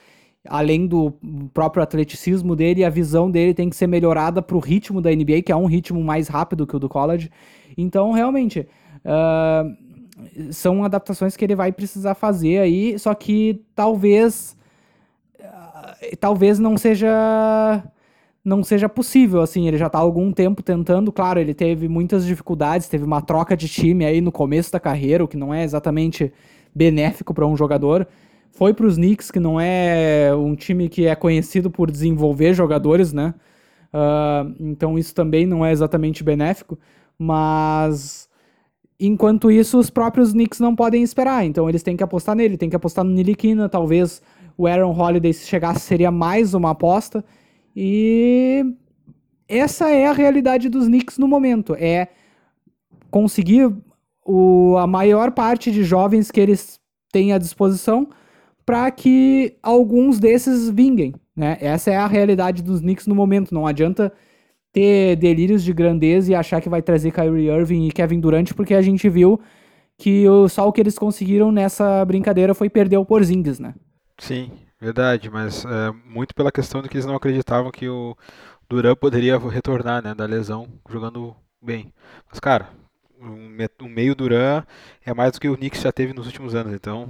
além 0.47 0.87
do 0.87 1.13
próprio 1.53 1.83
atleticismo 1.83 2.55
dele, 2.55 2.85
a 2.85 2.91
visão 2.91 3.31
dele 3.31 3.55
tem 3.55 3.69
que 3.69 3.77
ser 3.77 3.87
melhorada 3.87 4.41
para 4.41 4.57
o 4.57 4.61
ritmo 4.61 5.01
da 5.01 5.11
NBA, 5.11 5.43
que 5.43 5.53
é 5.53 5.57
um 5.57 5.67
ritmo 5.67 6.03
mais 6.03 6.29
rápido 6.29 6.67
que 6.67 6.77
o 6.77 6.79
do 6.79 6.89
college. 6.89 7.31
Então, 7.77 8.13
realmente, 8.13 8.67
uh, 9.05 10.53
são 10.53 10.85
adaptações 10.85 11.37
que 11.37 11.45
ele 11.45 11.55
vai 11.55 11.73
precisar 11.73 12.15
fazer 12.15 12.59
aí, 12.59 12.99
só 12.99 13.15
que 13.15 13.63
talvez. 13.75 14.57
Uh, 15.39 16.17
talvez 16.19 16.59
não 16.59 16.77
seja. 16.77 17.83
não 18.45 18.63
seja 18.63 18.89
possível, 18.89 19.41
assim, 19.43 19.67
ele 19.67 19.77
já 19.77 19.91
tá 19.91 19.99
há 19.99 20.01
algum 20.01 20.33
tempo 20.33 20.63
tentando, 20.63 21.13
claro, 21.13 21.41
ele 21.41 21.55
teve 21.55 21.89
muitas 21.89 22.25
dificuldades, 22.25 22.89
teve 22.89 23.05
uma 23.05 23.21
troca 23.21 23.57
de 23.57 23.69
time 23.69 24.05
aí 24.05 24.21
no 24.21 24.33
começo 24.33 24.73
da 24.73 24.81
carreira, 24.81 25.25
o 25.25 25.29
que 25.29 25.37
não 25.37 25.53
é 25.53 25.65
exatamente 25.65 26.33
benéfico 26.75 27.35
para 27.35 27.47
um 27.47 27.57
jogador. 27.57 28.07
Foi 28.59 28.75
para 28.75 28.87
os 28.87 28.97
Knicks, 28.97 29.31
que 29.31 29.39
não 29.39 29.61
é 29.61 30.35
um 30.35 30.57
time 30.57 30.89
que 30.89 31.07
é 31.07 31.15
conhecido 31.15 31.71
por 31.71 31.89
desenvolver 31.93 32.55
jogadores, 32.55 33.13
né? 33.13 33.33
Uh, 33.95 34.53
então 34.59 34.99
isso 34.99 35.15
também 35.15 35.47
não 35.47 35.65
é 35.65 35.71
exatamente 35.71 36.25
benéfico, 36.25 36.77
mas 37.17 38.29
enquanto 38.99 39.49
isso 39.49 39.79
os 39.79 39.91
próprios 39.91 40.33
Knicks 40.33 40.59
não 40.59 40.75
podem 40.75 41.05
esperar, 41.05 41.45
então 41.45 41.69
eles 41.69 41.85
têm 41.85 41.97
que 41.97 42.03
apostar 42.03 42.35
nele, 42.35 42.57
têm 42.57 42.69
que 42.69 42.75
apostar 42.75 43.05
no 43.05 43.13
Nilikina, 43.13 43.69
talvez 43.69 44.21
o 44.57 44.67
Aaron 44.67 44.91
Holiday 44.91 45.33
se 45.33 45.47
chegasse 45.47 45.79
seria 45.79 46.11
mais 46.11 46.53
uma 46.53 46.71
aposta, 46.71 47.25
e 47.77 48.75
essa 49.47 49.89
é 49.89 50.09
a 50.09 50.13
realidade 50.13 50.69
dos 50.69 50.87
Knicks 50.87 51.17
no 51.17 51.29
momento. 51.29 51.77
É 51.79 52.09
conseguir 53.09 53.73
o, 54.27 54.77
a 54.79 54.87
maior 54.89 55.31
parte 55.31 55.71
de 55.71 55.85
jovens 55.85 56.33
que 56.33 56.41
eles 56.41 56.81
têm 57.13 57.33
à 57.33 57.39
disposição 57.39 58.09
para 58.69 58.91
que 58.91 59.57
alguns 59.63 60.19
desses 60.19 60.69
vinguem. 60.69 61.15
Né? 61.35 61.57
Essa 61.59 61.91
é 61.91 61.97
a 61.97 62.07
realidade 62.07 62.63
dos 62.63 62.81
Knicks 62.83 63.07
no 63.07 63.15
momento. 63.15 63.55
Não 63.55 63.67
adianta 63.67 64.13
ter 64.71 65.17
delírios 65.17 65.65
de 65.65 65.73
grandeza 65.73 66.31
e 66.31 66.35
achar 66.35 66.61
que 66.61 66.69
vai 66.69 66.83
trazer 66.83 67.11
Kyrie 67.11 67.49
Irving 67.49 67.87
e 67.87 67.91
Kevin 67.91 68.21
Durant, 68.21 68.53
porque 68.53 68.75
a 68.75 68.83
gente 68.83 69.09
viu 69.09 69.41
que 69.97 70.29
o, 70.29 70.51
só 70.51 70.69
o 70.69 70.73
que 70.73 70.83
eles 70.83 70.99
conseguiram 70.99 71.51
nessa 71.51 72.05
brincadeira 72.05 72.53
foi 72.53 72.69
perder 72.69 72.99
o 72.99 73.07
Porzingis, 73.07 73.59
né? 73.59 73.75
Sim, 74.19 74.51
Verdade, 74.79 75.31
mas 75.31 75.65
é, 75.65 75.91
muito 76.05 76.35
pela 76.35 76.53
questão 76.53 76.83
de 76.83 76.91
que 76.91 76.97
eles 76.97 77.07
não 77.07 77.17
acreditavam 77.17 77.71
que 77.71 77.89
o 77.89 78.15
Duran 78.69 78.95
poderia 78.95 79.39
retornar, 79.39 80.05
né, 80.05 80.15
da 80.15 80.27
lesão 80.27 80.69
jogando 80.91 81.35
bem. 81.61 81.91
Mas, 82.31 82.39
cara, 82.39 82.69
um, 83.19 83.57
um 83.83 83.89
meio 83.89 84.15
Duran 84.15 84.63
é 85.07 85.15
mais 85.15 85.33
do 85.33 85.41
que 85.41 85.49
o 85.49 85.57
Knicks 85.57 85.81
já 85.81 85.91
teve 85.91 86.13
nos 86.13 86.27
últimos 86.27 86.55
anos, 86.55 86.75
então. 86.75 87.09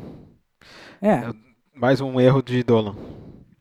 É. 1.03 1.48
mais 1.79 2.01
um 2.01 2.21
erro 2.21 2.43
de 2.43 2.63
Dolan. 2.63 2.95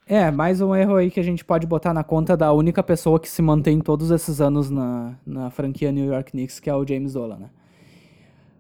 É, 0.08 0.32
mais 0.32 0.60
um 0.60 0.74
erro 0.74 0.96
aí 0.96 1.12
que 1.12 1.20
a 1.20 1.24
gente 1.24 1.46
pode 1.46 1.68
botar 1.68 1.94
na 1.94 2.04
conta 2.04 2.36
da 2.36 2.52
única 2.52 2.82
pessoa 2.82 3.20
que 3.20 3.30
se 3.30 3.42
mantém 3.42 3.80
todos 3.80 4.10
esses 4.10 4.42
anos 4.42 4.72
na, 4.72 5.14
na 5.26 5.50
franquia 5.52 5.92
New 5.92 6.12
York 6.12 6.32
Knicks, 6.32 6.60
que 6.60 6.70
é 6.70 6.76
o 6.76 6.88
James 6.88 7.14
Dolan, 7.14 7.38
né? 7.38 7.50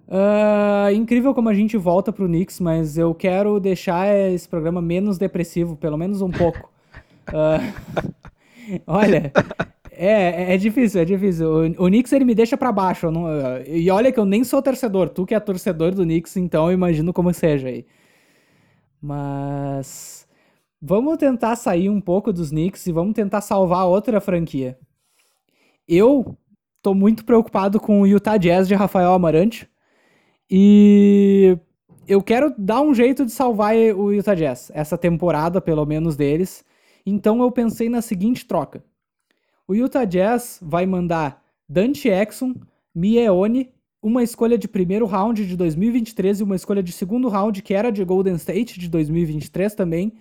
Uh, 0.07 0.93
incrível 0.93 1.33
como 1.33 1.49
a 1.49 1.53
gente 1.53 1.75
volta 1.75 2.13
pro 2.13 2.27
Knicks, 2.27 2.59
mas 2.59 2.97
eu 2.97 3.13
quero 3.13 3.59
deixar 3.59 4.15
esse 4.31 4.47
programa 4.47 4.81
menos 4.81 5.17
depressivo, 5.17 5.75
pelo 5.75 5.97
menos 5.97 6.21
um 6.21 6.29
pouco. 6.29 6.69
Uh, 7.29 8.13
olha, 8.85 9.31
é, 9.91 10.53
é 10.53 10.57
difícil, 10.57 11.01
é 11.01 11.05
difícil. 11.05 11.49
O, 11.49 11.85
o 11.85 11.87
Knicks 11.87 12.13
ele 12.13 12.25
me 12.25 12.35
deixa 12.35 12.55
para 12.55 12.71
baixo. 12.71 13.09
Não, 13.09 13.25
e 13.65 13.89
olha 13.89 14.11
que 14.11 14.19
eu 14.19 14.25
nem 14.25 14.43
sou 14.43 14.61
torcedor. 14.61 15.09
Tu 15.09 15.25
que 15.25 15.33
é 15.33 15.39
torcedor 15.39 15.95
do 15.95 16.03
Knicks, 16.03 16.37
então 16.37 16.67
eu 16.67 16.73
imagino 16.73 17.11
como 17.11 17.33
seja 17.33 17.69
aí. 17.69 17.85
Mas 19.01 20.27
vamos 20.81 21.17
tentar 21.17 21.55
sair 21.55 21.89
um 21.89 22.01
pouco 22.01 22.33
dos 22.33 22.49
Knicks 22.49 22.87
e 22.87 22.91
vamos 22.91 23.13
tentar 23.13 23.41
salvar 23.41 23.85
outra 23.85 24.19
franquia. 24.19 24.77
Eu 25.87 26.37
tô 26.81 26.93
muito 26.93 27.25
preocupado 27.25 27.79
com 27.79 28.01
o 28.01 28.07
Utah 28.07 28.37
Jazz 28.37 28.67
de 28.67 28.75
Rafael 28.75 29.11
Amarante. 29.11 29.69
E 30.49 31.57
eu 32.07 32.21
quero 32.21 32.53
dar 32.57 32.81
um 32.81 32.93
jeito 32.93 33.25
de 33.25 33.31
salvar 33.31 33.75
o 33.75 34.11
Utah 34.11 34.35
Jazz, 34.35 34.71
essa 34.73 34.97
temporada, 34.97 35.59
pelo 35.59 35.85
menos 35.85 36.15
deles. 36.15 36.63
Então 37.05 37.41
eu 37.41 37.51
pensei 37.51 37.89
na 37.89 38.01
seguinte 38.01 38.45
troca. 38.45 38.83
O 39.67 39.73
Utah 39.73 40.05
Jazz 40.05 40.59
vai 40.61 40.85
mandar 40.85 41.43
Dante 41.67 42.07
Exum, 42.07 42.55
Mieone, 42.95 43.69
uma 44.07 44.23
escolha 44.23 44.57
de 44.57 44.69
primeiro 44.69 45.05
round 45.05 45.45
de 45.45 45.57
2023 45.57 46.39
e 46.39 46.43
uma 46.43 46.55
escolha 46.55 46.81
de 46.81 46.93
segundo 46.93 47.27
round, 47.27 47.61
que 47.61 47.73
era 47.73 47.91
de 47.91 48.03
Golden 48.05 48.35
State 48.35 48.79
de 48.79 48.87
2023 48.87 49.75
também, 49.75 50.13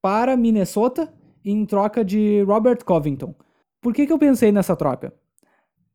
para 0.00 0.36
Minnesota 0.36 1.12
em 1.44 1.66
troca 1.66 2.04
de 2.04 2.42
Robert 2.42 2.84
Covington. 2.84 3.34
Por 3.80 3.92
que, 3.92 4.06
que 4.06 4.12
eu 4.12 4.18
pensei 4.18 4.52
nessa 4.52 4.76
troca? 4.76 5.12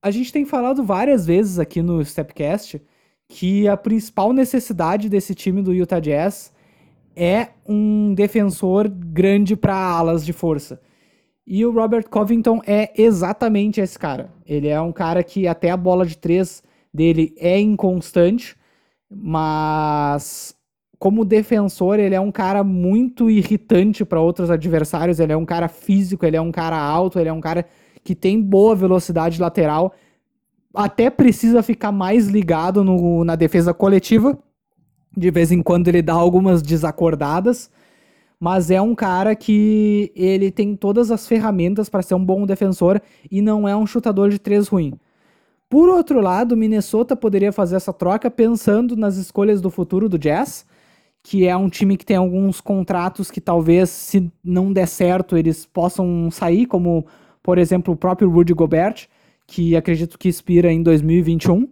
A 0.01 0.11
gente 0.11 0.33
tem 0.33 0.43
falado 0.43 0.83
várias 0.83 1.25
vezes 1.25 1.59
aqui 1.59 1.81
no 1.81 2.03
Stepcast 2.03 2.81
que 3.29 3.69
a 3.69 3.77
principal 3.77 4.33
necessidade 4.33 5.07
desse 5.07 5.33
time 5.33 5.61
do 5.61 5.73
Utah 5.73 6.01
Jazz 6.01 6.53
é 7.15 7.49
um 7.65 8.13
defensor 8.13 8.89
grande 8.89 9.55
para 9.55 9.75
alas 9.75 10.25
de 10.25 10.33
força. 10.33 10.81
E 11.47 11.65
o 11.65 11.71
Robert 11.71 12.09
Covington 12.09 12.61
é 12.67 12.91
exatamente 13.01 13.79
esse 13.79 13.97
cara. 13.97 14.29
Ele 14.45 14.67
é 14.67 14.79
um 14.81 14.91
cara 14.91 15.23
que 15.23 15.47
até 15.47 15.71
a 15.71 15.77
bola 15.77 16.05
de 16.05 16.17
três 16.17 16.61
dele 16.93 17.33
é 17.37 17.59
inconstante, 17.59 18.55
mas 19.09 20.55
como 20.99 21.25
defensor 21.25 21.99
ele 21.99 22.15
é 22.15 22.19
um 22.19 22.31
cara 22.31 22.63
muito 22.63 23.29
irritante 23.29 24.05
para 24.05 24.21
outros 24.21 24.49
adversários. 24.49 25.19
Ele 25.19 25.33
é 25.33 25.37
um 25.37 25.45
cara 25.45 25.67
físico, 25.67 26.25
ele 26.25 26.37
é 26.37 26.41
um 26.41 26.51
cara 26.51 26.77
alto, 26.77 27.19
ele 27.19 27.29
é 27.29 27.33
um 27.33 27.41
cara 27.41 27.65
que 28.03 28.15
tem 28.15 28.41
boa 28.41 28.75
velocidade 28.75 29.39
lateral 29.39 29.93
até 30.73 31.09
precisa 31.09 31.61
ficar 31.61 31.91
mais 31.91 32.27
ligado 32.27 32.83
no, 32.83 33.23
na 33.23 33.35
defesa 33.35 33.73
coletiva. 33.73 34.37
De 35.15 35.29
vez 35.29 35.51
em 35.51 35.61
quando 35.61 35.87
ele 35.87 36.01
dá 36.01 36.13
algumas 36.13 36.63
desacordadas, 36.63 37.69
mas 38.39 38.71
é 38.71 38.81
um 38.81 38.95
cara 38.95 39.35
que 39.35 40.11
ele 40.15 40.49
tem 40.49 40.75
todas 40.75 41.11
as 41.11 41.27
ferramentas 41.27 41.87
para 41.87 42.01
ser 42.01 42.15
um 42.15 42.25
bom 42.25 42.47
defensor 42.47 42.99
e 43.29 43.39
não 43.39 43.67
é 43.67 43.75
um 43.75 43.85
chutador 43.85 44.29
de 44.29 44.39
três 44.39 44.67
ruim. 44.67 44.93
Por 45.73 45.89
outro 45.89 46.21
lado, 46.21 46.55
Minnesota 46.55 47.15
poderia 47.15 47.51
fazer 47.51 47.77
essa 47.77 47.91
troca 47.91 48.29
pensando 48.29 48.95
nas 48.95 49.17
escolhas 49.17 49.59
do 49.59 49.71
futuro 49.71 50.07
do 50.07 50.19
Jazz, 50.19 50.67
que 51.23 51.47
é 51.47 51.57
um 51.57 51.67
time 51.67 51.97
que 51.97 52.05
tem 52.05 52.15
alguns 52.15 52.61
contratos 52.61 53.31
que 53.31 53.41
talvez, 53.41 53.89
se 53.89 54.31
não 54.43 54.71
der 54.71 54.87
certo, 54.87 55.35
eles 55.35 55.65
possam 55.65 56.29
sair, 56.29 56.67
como, 56.67 57.07
por 57.41 57.57
exemplo, 57.57 57.91
o 57.91 57.97
próprio 57.97 58.29
Rudy 58.29 58.53
Gobert 58.53 59.07
que 59.47 59.75
acredito 59.75 60.19
que 60.19 60.29
expira 60.29 60.71
em 60.71 60.83
2021. 60.83 61.67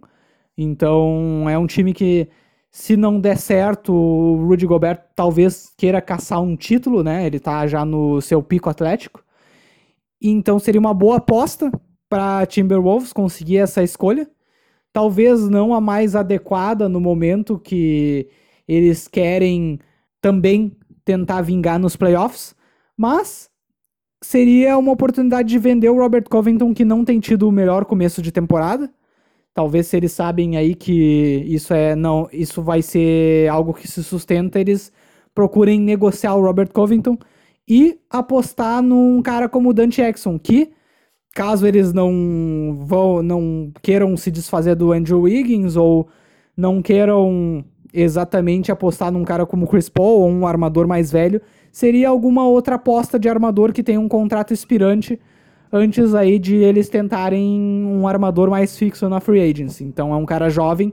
Então 0.58 1.48
é 1.48 1.56
um 1.56 1.68
time 1.68 1.92
que, 1.94 2.28
se 2.72 2.96
não 2.96 3.20
der 3.20 3.38
certo, 3.38 3.94
o 3.94 4.48
Rudy 4.48 4.66
Gobert 4.66 4.98
talvez 5.14 5.72
queira 5.76 6.02
caçar 6.02 6.42
um 6.42 6.56
título, 6.56 7.04
né? 7.04 7.24
Ele 7.24 7.38
tá 7.38 7.68
já 7.68 7.84
no 7.84 8.20
seu 8.20 8.42
pico 8.42 8.68
atlético. 8.68 9.22
Então 10.20 10.58
seria 10.58 10.80
uma 10.80 10.92
boa 10.92 11.18
aposta 11.18 11.70
para 12.12 12.44
Timberwolves 12.44 13.10
conseguir 13.10 13.56
essa 13.56 13.82
escolha. 13.82 14.28
Talvez 14.92 15.48
não 15.48 15.72
a 15.72 15.80
mais 15.80 16.14
adequada 16.14 16.86
no 16.86 17.00
momento 17.00 17.58
que 17.58 18.28
eles 18.68 19.08
querem 19.08 19.78
também 20.20 20.76
tentar 21.06 21.40
vingar 21.40 21.78
nos 21.78 21.96
playoffs, 21.96 22.54
mas 22.94 23.48
seria 24.22 24.76
uma 24.76 24.92
oportunidade 24.92 25.48
de 25.48 25.58
vender 25.58 25.88
o 25.88 25.96
Robert 25.96 26.24
Covington, 26.28 26.74
que 26.74 26.84
não 26.84 27.02
tem 27.02 27.18
tido 27.18 27.48
o 27.48 27.50
melhor 27.50 27.86
começo 27.86 28.20
de 28.20 28.30
temporada. 28.30 28.92
Talvez 29.54 29.86
se 29.86 29.96
eles 29.96 30.12
sabem 30.12 30.58
aí 30.58 30.74
que 30.74 31.46
isso 31.48 31.72
é 31.72 31.96
não, 31.96 32.28
isso 32.30 32.60
vai 32.60 32.82
ser 32.82 33.48
algo 33.48 33.72
que 33.72 33.88
se 33.88 34.04
sustenta, 34.04 34.60
eles 34.60 34.92
procurem 35.34 35.80
negociar 35.80 36.34
o 36.34 36.42
Robert 36.42 36.72
Covington 36.74 37.16
e 37.66 37.98
apostar 38.10 38.82
num 38.82 39.22
cara 39.22 39.48
como 39.48 39.70
o 39.70 39.72
Dante 39.72 40.02
Exxon, 40.02 40.38
que 40.38 40.74
caso 41.34 41.66
eles 41.66 41.92
não 41.92 42.76
vão 42.80 43.22
não 43.22 43.72
queiram 43.82 44.16
se 44.16 44.30
desfazer 44.30 44.74
do 44.74 44.92
Andrew 44.92 45.22
Wiggins 45.22 45.76
ou 45.76 46.08
não 46.56 46.82
queiram 46.82 47.64
exatamente 47.92 48.72
apostar 48.72 49.12
num 49.12 49.24
cara 49.24 49.44
como 49.44 49.66
Chris 49.66 49.88
Paul 49.88 50.22
ou 50.22 50.28
um 50.28 50.46
armador 50.46 50.86
mais 50.86 51.12
velho, 51.12 51.40
seria 51.70 52.08
alguma 52.08 52.46
outra 52.46 52.76
aposta 52.76 53.18
de 53.18 53.28
armador 53.28 53.72
que 53.72 53.82
tem 53.82 53.98
um 53.98 54.08
contrato 54.08 54.52
expirante 54.52 55.20
antes 55.70 56.14
aí 56.14 56.38
de 56.38 56.56
eles 56.56 56.88
tentarem 56.88 57.60
um 57.86 58.06
armador 58.06 58.50
mais 58.50 58.76
fixo 58.76 59.08
na 59.08 59.20
free 59.20 59.40
agency. 59.40 59.84
Então 59.84 60.12
é 60.12 60.16
um 60.16 60.26
cara 60.26 60.50
jovem 60.50 60.92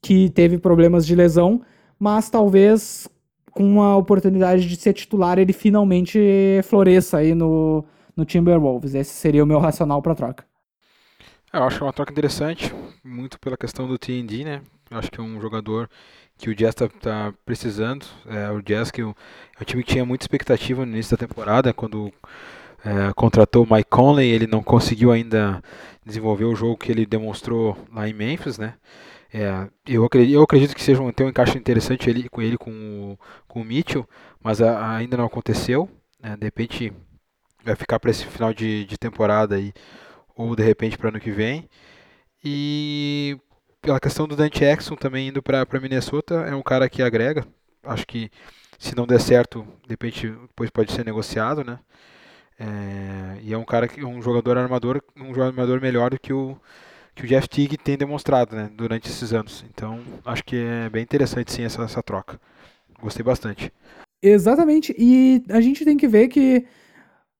que 0.00 0.28
teve 0.30 0.58
problemas 0.58 1.06
de 1.06 1.14
lesão, 1.14 1.62
mas 1.98 2.28
talvez 2.28 3.08
com 3.52 3.82
a 3.82 3.96
oportunidade 3.96 4.66
de 4.66 4.76
ser 4.76 4.92
titular 4.94 5.38
ele 5.38 5.52
finalmente 5.52 6.18
floresça 6.64 7.18
aí 7.18 7.34
no, 7.34 7.84
no 8.16 8.24
Timberwolves. 8.24 8.94
Esse 8.94 9.12
seria 9.12 9.42
o 9.42 9.46
meu 9.46 9.58
racional 9.58 10.02
para 10.02 10.14
troca. 10.14 10.44
É, 11.52 11.58
eu 11.58 11.64
acho 11.64 11.84
uma 11.84 11.92
troca 11.92 12.12
interessante, 12.12 12.72
muito 13.04 13.38
pela 13.38 13.56
questão 13.56 13.86
do 13.86 13.98
TND, 13.98 14.44
né? 14.44 14.62
Eu 14.90 14.98
acho 14.98 15.10
que 15.10 15.20
é 15.20 15.22
um 15.22 15.40
jogador 15.40 15.88
que 16.36 16.50
o 16.50 16.54
Jazz 16.54 16.70
está 16.70 16.88
tá 16.88 17.34
precisando. 17.44 18.06
É, 18.26 18.50
o 18.50 18.62
Jazz 18.62 18.90
que 18.90 19.02
o, 19.02 19.14
é 19.58 19.62
um 19.62 19.64
time 19.64 19.82
que 19.82 19.92
tinha 19.92 20.04
muita 20.04 20.24
expectativa 20.24 20.84
no 20.84 20.92
início 20.92 21.16
da 21.16 21.26
temporada, 21.26 21.72
quando 21.72 22.12
é, 22.84 23.12
contratou 23.14 23.64
o 23.64 23.72
Mike 23.74 23.90
Conley, 23.90 24.30
ele 24.30 24.46
não 24.46 24.62
conseguiu 24.62 25.12
ainda 25.12 25.62
desenvolver 26.04 26.44
o 26.44 26.54
jogo 26.54 26.76
que 26.76 26.90
ele 26.90 27.06
demonstrou 27.06 27.76
lá 27.92 28.08
em 28.08 28.12
Memphis, 28.12 28.58
né? 28.58 28.74
É, 29.32 29.66
eu, 29.86 30.04
acredito, 30.04 30.34
eu 30.34 30.42
acredito 30.42 30.74
que 30.74 30.82
seja 30.82 31.02
um, 31.02 31.10
ter 31.10 31.24
um 31.24 31.28
encaixe 31.28 31.56
interessante 31.56 32.10
ele, 32.10 32.28
com 32.28 32.42
ele 32.42 32.58
com 32.58 32.70
o, 32.70 33.18
com 33.48 33.62
o 33.62 33.64
Mitchell, 33.64 34.06
mas 34.42 34.60
a, 34.60 34.94
ainda 34.94 35.16
não 35.16 35.24
aconteceu. 35.24 35.88
Né? 36.20 36.36
De 36.36 36.44
repente 36.44 36.92
vai 37.64 37.74
ficar 37.76 37.98
para 38.00 38.10
esse 38.10 38.26
final 38.26 38.52
de, 38.52 38.84
de 38.84 38.98
temporada 38.98 39.56
aí, 39.56 39.72
ou 40.36 40.54
de 40.56 40.62
repente 40.62 40.98
para 40.98 41.08
ano 41.08 41.20
que 41.20 41.30
vem. 41.30 41.68
E 42.44 43.38
pela 43.80 44.00
questão 44.00 44.26
do 44.28 44.36
Dante 44.36 44.64
Exxon 44.64 44.96
também 44.96 45.28
indo 45.28 45.42
para 45.42 45.66
Minnesota, 45.80 46.34
é 46.48 46.54
um 46.54 46.62
cara 46.62 46.88
que 46.88 47.02
agrega. 47.02 47.46
Acho 47.84 48.06
que 48.06 48.30
se 48.78 48.96
não 48.96 49.06
der 49.06 49.20
certo, 49.20 49.66
de 49.84 49.90
repente 49.90 50.28
depois 50.28 50.70
pode 50.70 50.92
ser 50.92 51.04
negociado, 51.04 51.64
né? 51.64 51.78
É, 52.58 53.40
e 53.42 53.52
é 53.52 53.58
um 53.58 53.64
cara 53.64 53.88
que 53.88 54.04
um 54.04 54.22
jogador 54.22 54.58
armador, 54.58 55.02
um 55.16 55.28
jogador 55.34 55.48
armador 55.48 55.80
melhor 55.80 56.10
do 56.10 56.18
que 56.18 56.32
o 56.32 56.56
que 57.14 57.24
o 57.24 57.28
Jeff 57.28 57.48
Teague 57.48 57.76
tem 57.76 57.96
demonstrado, 57.96 58.56
né, 58.56 58.70
durante 58.74 59.08
esses 59.08 59.32
anos. 59.32 59.64
Então, 59.68 60.00
acho 60.24 60.42
que 60.44 60.56
é 60.56 60.88
bem 60.88 61.02
interessante 61.02 61.52
sim 61.52 61.62
essa, 61.62 61.82
essa 61.82 62.02
troca. 62.02 62.40
Gostei 63.00 63.22
bastante. 63.22 63.72
Exatamente. 64.22 64.94
E 64.96 65.42
a 65.50 65.60
gente 65.60 65.84
tem 65.84 65.96
que 65.96 66.08
ver 66.08 66.28
que 66.28 66.64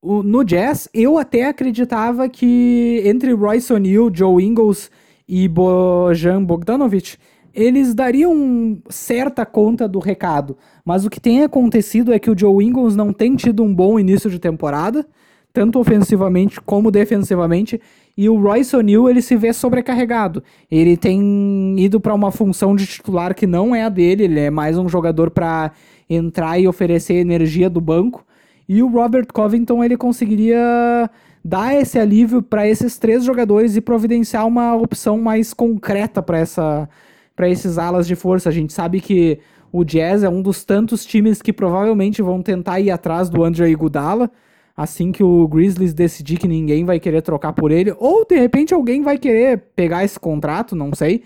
no 0.02 0.42
Jazz, 0.44 0.88
eu 0.92 1.16
até 1.16 1.46
acreditava 1.46 2.28
que 2.28 3.02
entre 3.04 3.32
Royce 3.32 3.72
O'Neal, 3.72 4.10
Joe 4.12 4.44
Ingles 4.44 4.90
e 5.28 5.46
Bojan 5.46 6.42
Bogdanovic, 6.42 7.16
eles 7.54 7.94
dariam 7.94 8.78
certa 8.88 9.46
conta 9.46 9.86
do 9.86 9.98
recado. 9.98 10.56
Mas 10.84 11.04
o 11.04 11.10
que 11.10 11.20
tem 11.20 11.44
acontecido 11.44 12.12
é 12.12 12.18
que 12.18 12.30
o 12.30 12.38
Joe 12.38 12.64
Ingles 12.64 12.96
não 12.96 13.12
tem 13.12 13.36
tido 13.36 13.62
um 13.62 13.72
bom 13.72 13.98
início 13.98 14.28
de 14.28 14.38
temporada, 14.38 15.06
tanto 15.52 15.78
ofensivamente 15.78 16.60
como 16.60 16.90
defensivamente, 16.90 17.80
e 18.16 18.28
o 18.28 18.40
Royce 18.40 18.74
O'Neal 18.74 19.08
ele 19.08 19.22
se 19.22 19.36
vê 19.36 19.52
sobrecarregado. 19.52 20.42
Ele 20.70 20.96
tem 20.96 21.76
ido 21.78 22.00
para 22.00 22.14
uma 22.14 22.30
função 22.30 22.74
de 22.74 22.86
titular 22.86 23.34
que 23.34 23.46
não 23.46 23.74
é 23.74 23.84
a 23.84 23.88
dele, 23.88 24.24
ele 24.24 24.40
é 24.40 24.50
mais 24.50 24.78
um 24.78 24.88
jogador 24.88 25.30
para 25.30 25.72
entrar 26.08 26.58
e 26.58 26.66
oferecer 26.66 27.14
energia 27.14 27.70
do 27.70 27.80
banco. 27.80 28.24
E 28.68 28.82
o 28.82 28.88
Robert 28.88 29.26
Covington 29.32 29.82
ele 29.82 29.96
conseguiria 29.96 31.10
dar 31.44 31.74
esse 31.74 31.98
alívio 31.98 32.42
para 32.42 32.68
esses 32.68 32.98
três 32.98 33.24
jogadores 33.24 33.76
e 33.76 33.80
providenciar 33.80 34.46
uma 34.46 34.74
opção 34.74 35.18
mais 35.18 35.52
concreta 35.52 36.22
para 36.22 36.38
essa 36.38 36.88
para 37.34 37.48
esses 37.48 37.78
alas 37.78 38.06
de 38.06 38.14
força. 38.14 38.48
A 38.48 38.52
gente 38.52 38.72
sabe 38.72 39.00
que 39.00 39.38
o 39.72 39.84
Jazz 39.84 40.22
é 40.22 40.28
um 40.28 40.42
dos 40.42 40.64
tantos 40.64 41.04
times 41.04 41.40
que 41.40 41.52
provavelmente 41.52 42.20
vão 42.20 42.42
tentar 42.42 42.78
ir 42.78 42.90
atrás 42.90 43.30
do 43.30 43.42
Andre 43.42 43.70
Iguodala 43.70 44.30
assim 44.76 45.12
que 45.12 45.22
o 45.22 45.46
Grizzlies 45.48 45.94
decidir 45.94 46.38
que 46.38 46.48
ninguém 46.48 46.84
vai 46.84 46.98
querer 46.98 47.22
trocar 47.22 47.52
por 47.52 47.70
ele, 47.70 47.94
ou 47.98 48.24
de 48.24 48.36
repente 48.36 48.72
alguém 48.74 49.02
vai 49.02 49.18
querer 49.18 49.58
pegar 49.76 50.04
esse 50.04 50.18
contrato, 50.18 50.74
não 50.74 50.94
sei. 50.94 51.22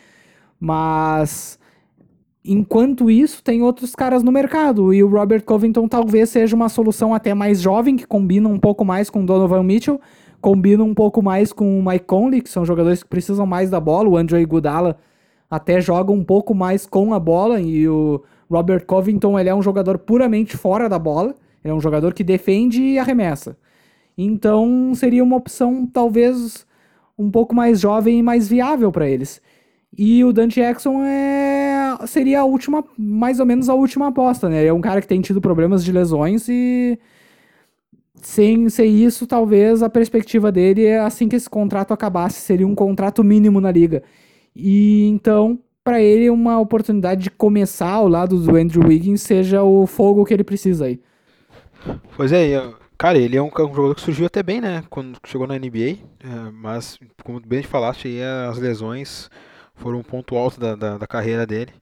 Mas 0.59 1.59
enquanto 2.47 3.11
isso, 3.11 3.43
tem 3.43 3.63
outros 3.63 3.95
caras 3.95 4.23
no 4.23 4.33
mercado, 4.33 4.93
e 4.93 5.03
o 5.03 5.09
Robert 5.09 5.45
Covington 5.45 5.89
talvez 5.89 6.31
seja 6.31 6.55
uma 6.55 6.69
solução 6.69 7.13
até 7.15 7.35
mais 7.35 7.61
jovem, 7.61 7.97
que 7.97 8.07
combina 8.07 8.49
um 8.49 8.59
pouco 8.59 8.85
mais 8.85 9.11
com 9.11 9.25
Donovan 9.25 9.63
Mitchell, 9.63 10.01
combina 10.41 10.85
um 10.85 10.95
pouco 10.95 11.23
mais 11.23 11.53
com 11.53 11.79
o 11.79 11.85
Mike 11.85 12.05
Conley, 12.05 12.41
que 12.41 12.51
são 12.51 12.65
jogadores 12.65 13.03
que 13.03 13.09
precisam 13.09 13.47
mais 13.47 13.71
da 13.71 13.81
bola, 13.81 14.09
o 14.09 14.17
Andre 14.17 14.41
Iguodala 14.41 14.99
até 15.51 15.81
joga 15.81 16.13
um 16.13 16.25
pouco 16.25 16.55
mais 16.55 16.87
com 16.87 17.15
a 17.15 17.21
bola, 17.21 17.61
e 17.61 17.89
o 17.89 18.23
Robert 18.51 18.85
Covington 18.87 19.39
ele 19.39 19.49
é 19.49 19.55
um 19.55 19.63
jogador 19.63 19.99
puramente 19.99 20.57
fora 20.57 20.89
da 20.89 20.99
bola, 20.99 21.35
ele 21.65 21.73
é 21.73 21.75
um 21.75 21.81
jogador 21.81 22.15
que 22.15 22.25
defende 22.25 22.83
e 22.83 22.99
arremessa. 22.99 23.57
Então 24.17 24.93
seria 24.95 25.23
uma 25.23 25.37
opção 25.37 25.87
talvez 25.87 26.67
um 27.19 27.31
pouco 27.31 27.55
mais 27.55 27.81
jovem 27.81 28.19
e 28.19 28.23
mais 28.23 28.49
viável 28.49 28.91
para 28.93 29.09
eles. 29.09 29.41
E 29.99 30.25
o 30.25 30.33
Dante 30.33 30.61
Jackson 30.61 31.03
é 31.05 31.97
seria 32.07 32.41
a 32.41 32.45
última, 32.45 32.85
mais 32.99 33.41
ou 33.41 33.47
menos 33.47 33.69
a 33.69 33.75
última 33.75 34.09
aposta, 34.09 34.49
né? 34.49 34.67
É 34.67 34.73
um 34.73 34.81
cara 34.81 35.01
que 35.01 35.09
tem 35.09 35.21
tido 35.21 35.41
problemas 35.41 35.85
de 35.85 35.93
lesões 35.93 36.49
e 36.49 36.99
sem 38.21 38.69
ser 38.69 38.87
isso, 38.87 39.27
talvez 39.27 39.83
a 39.83 39.89
perspectiva 39.89 40.51
dele 40.51 40.85
é 40.85 40.99
assim 40.99 41.29
que 41.29 41.37
esse 41.37 41.49
contrato 41.49 41.93
acabasse, 41.93 42.41
seria 42.41 42.67
um 42.67 42.75
contrato 42.75 43.23
mínimo 43.23 43.61
na 43.61 43.71
liga. 43.71 44.03
E 44.55 45.07
então, 45.07 45.59
para 45.85 46.03
ele, 46.03 46.29
uma 46.31 46.59
oportunidade 46.59 47.23
de 47.23 47.31
começar 47.31 47.91
ao 47.91 48.09
lado 48.09 48.39
do 48.39 48.57
Andrew 48.57 48.87
Wiggins 48.87 49.23
seja 49.23 49.63
o 49.63 49.87
fogo 49.87 50.25
que 50.25 50.35
ele 50.35 50.45
precisa 50.45 50.87
aí. 50.87 51.01
Pois 52.17 52.33
é, 52.33 52.69
cara, 52.99 53.17
ele 53.17 53.37
é 53.37 53.43
um, 53.43 53.51
jogador 53.51 53.95
que 53.95 54.01
surgiu 54.01 54.27
até 54.27 54.43
bem, 54.43 54.61
né? 54.61 54.83
Quando 54.91 55.19
chegou 55.25 55.47
na 55.47 55.59
NBA, 55.59 55.99
é, 56.19 56.51
mas, 56.53 56.99
como 57.23 57.41
bem 57.41 57.61
te 57.61 57.69
falaste, 57.69 58.09
aí, 58.09 58.23
as 58.23 58.59
lesões 58.59 59.31
foram 59.77 59.99
um 59.99 60.03
ponto 60.03 60.37
alto 60.37 60.59
da, 60.61 60.75
da, 60.75 60.99
da 60.99 61.07
carreira 61.07 61.47
dele. 61.47 61.73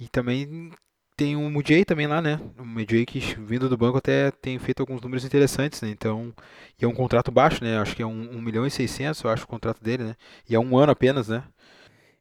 E 0.00 0.08
também 0.08 0.70
tem 1.16 1.36
o 1.36 1.48
Mujay 1.50 1.84
também 1.84 2.06
lá, 2.06 2.20
né? 2.20 2.40
O 2.58 2.64
Mujay 2.64 3.06
que 3.06 3.20
vindo 3.38 3.68
do 3.68 3.76
banco 3.76 3.98
até 3.98 4.30
tem 4.30 4.58
feito 4.58 4.80
alguns 4.80 5.00
números 5.00 5.24
interessantes, 5.24 5.80
né? 5.80 5.90
Então, 5.90 6.32
e 6.80 6.84
é 6.84 6.88
um 6.88 6.94
contrato 6.94 7.30
baixo, 7.30 7.62
né? 7.62 7.78
Acho 7.78 7.94
que 7.94 8.02
é 8.02 8.06
1 8.06 8.08
um, 8.08 8.38
um 8.38 8.42
milhão 8.42 8.66
e 8.66 8.70
600, 8.70 9.22
eu 9.22 9.30
acho, 9.30 9.44
o 9.44 9.48
contrato 9.48 9.82
dele, 9.82 10.04
né? 10.04 10.16
E 10.48 10.54
é 10.54 10.58
um 10.58 10.76
ano 10.76 10.92
apenas, 10.92 11.28
né? 11.28 11.44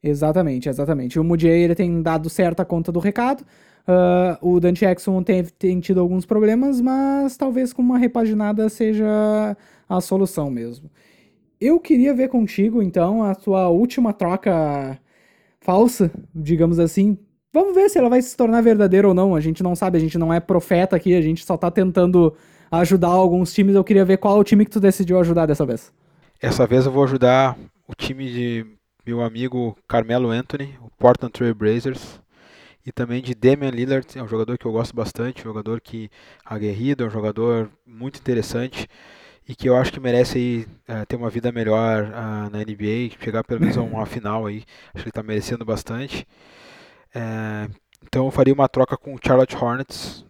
Exatamente, 0.02 0.70
exatamente. 0.70 1.20
O 1.20 1.24
Mujay, 1.24 1.64
ele 1.64 1.76
tem 1.76 2.02
dado 2.02 2.30
certa 2.30 2.66
conta 2.66 2.92
do 2.92 3.00
recado. 3.00 3.44
Uh, 3.88 4.56
o 4.56 4.60
Dante 4.60 4.86
Exxon 4.86 5.24
tem, 5.24 5.44
tem 5.44 5.80
tido 5.80 6.00
alguns 6.00 6.26
problemas, 6.26 6.80
mas 6.80 7.36
talvez 7.36 7.74
com 7.74 7.82
uma 7.82 7.98
repaginada 7.98 8.70
seja 8.70 9.58
a 9.90 10.02
solução 10.02 10.50
mesmo. 10.52 10.90
Eu 11.60 11.80
queria 11.80 12.14
ver 12.14 12.30
contigo, 12.30 12.82
então, 12.82 13.24
a 13.24 13.34
tua 13.34 13.70
última 13.70 14.14
troca 14.14 15.00
falsa, 15.64 16.12
digamos 16.36 16.78
assim. 16.78 17.18
Vamos 17.54 17.74
ver 17.74 17.90
se 17.90 17.98
ela 17.98 18.10
vai 18.10 18.22
se 18.22 18.36
tornar 18.36 18.62
verdadeira 18.62 19.08
ou 19.08 19.14
não. 19.14 19.36
A 19.36 19.40
gente 19.40 19.64
não 19.64 19.76
sabe, 19.76 19.98
a 19.98 20.02
gente 20.02 20.18
não 20.18 20.34
é 20.34 20.40
profeta 20.40 20.96
aqui, 20.96 21.16
a 21.16 21.22
gente 21.22 21.46
só 21.46 21.56
tá 21.56 21.72
tentando 21.72 22.36
ajudar 22.72 23.10
alguns 23.10 23.54
times. 23.54 23.76
Eu 23.76 23.84
queria 23.84 24.06
ver 24.06 24.18
qual 24.18 24.38
o 24.40 24.44
time 24.44 24.66
que 24.66 24.72
tu 24.72 24.80
decidiu 24.80 25.20
ajudar 25.20 25.46
dessa 25.46 25.66
vez. 25.66 25.92
Essa 26.42 26.68
vez 26.68 26.86
eu 26.86 26.92
vou 26.92 27.04
ajudar 27.04 27.58
o 27.88 27.96
time 27.96 28.30
de 28.32 28.66
meu 29.06 29.22
amigo 29.22 29.78
Carmelo 29.88 30.30
Anthony, 30.30 30.76
o 30.82 30.90
Portland 30.98 31.32
Trail 31.32 31.56
Blazers 31.56 32.22
e 32.86 32.92
também 32.92 33.22
de 33.22 33.34
Damian 33.34 33.70
Lillard, 33.70 34.08
é 34.16 34.22
um 34.22 34.28
jogador 34.28 34.58
que 34.58 34.66
eu 34.66 34.72
gosto 34.72 34.94
bastante, 34.94 35.42
um 35.42 35.44
jogador 35.44 35.80
que 35.80 36.10
aguerrido, 36.44 37.04
é 37.04 37.08
um 37.08 37.10
jogador 37.10 37.70
muito 37.86 38.20
interessante 38.20 38.88
e 39.48 39.56
que 39.56 39.68
eu 39.68 39.76
acho 39.76 39.92
que 39.92 40.00
merece 40.00 40.38
aí, 40.38 40.68
uh, 40.90 41.06
ter 41.06 41.16
uma 41.16 41.30
vida 41.30 41.52
melhor 41.52 42.06
uh, 42.06 42.50
na 42.50 42.60
NBA, 42.60 43.18
chegar 43.20 43.44
pelo 43.44 43.60
menos 43.60 43.78
a 43.78 43.82
uma 43.82 44.06
final 44.06 44.46
aí, 44.46 44.64
acho 44.94 45.04
que 45.04 45.10
ele 45.10 45.10
está 45.10 45.24
merecendo 45.24 45.66
bastante. 45.66 46.26
Uh, 47.16 47.74
então 48.02 48.26
eu 48.26 48.32
faria 48.32 48.54
uma 48.54 48.70
troca 48.70 48.98
com 48.98 49.14
o 49.14 49.20
Charlotte 49.24 49.56
Hornets, 49.56 50.26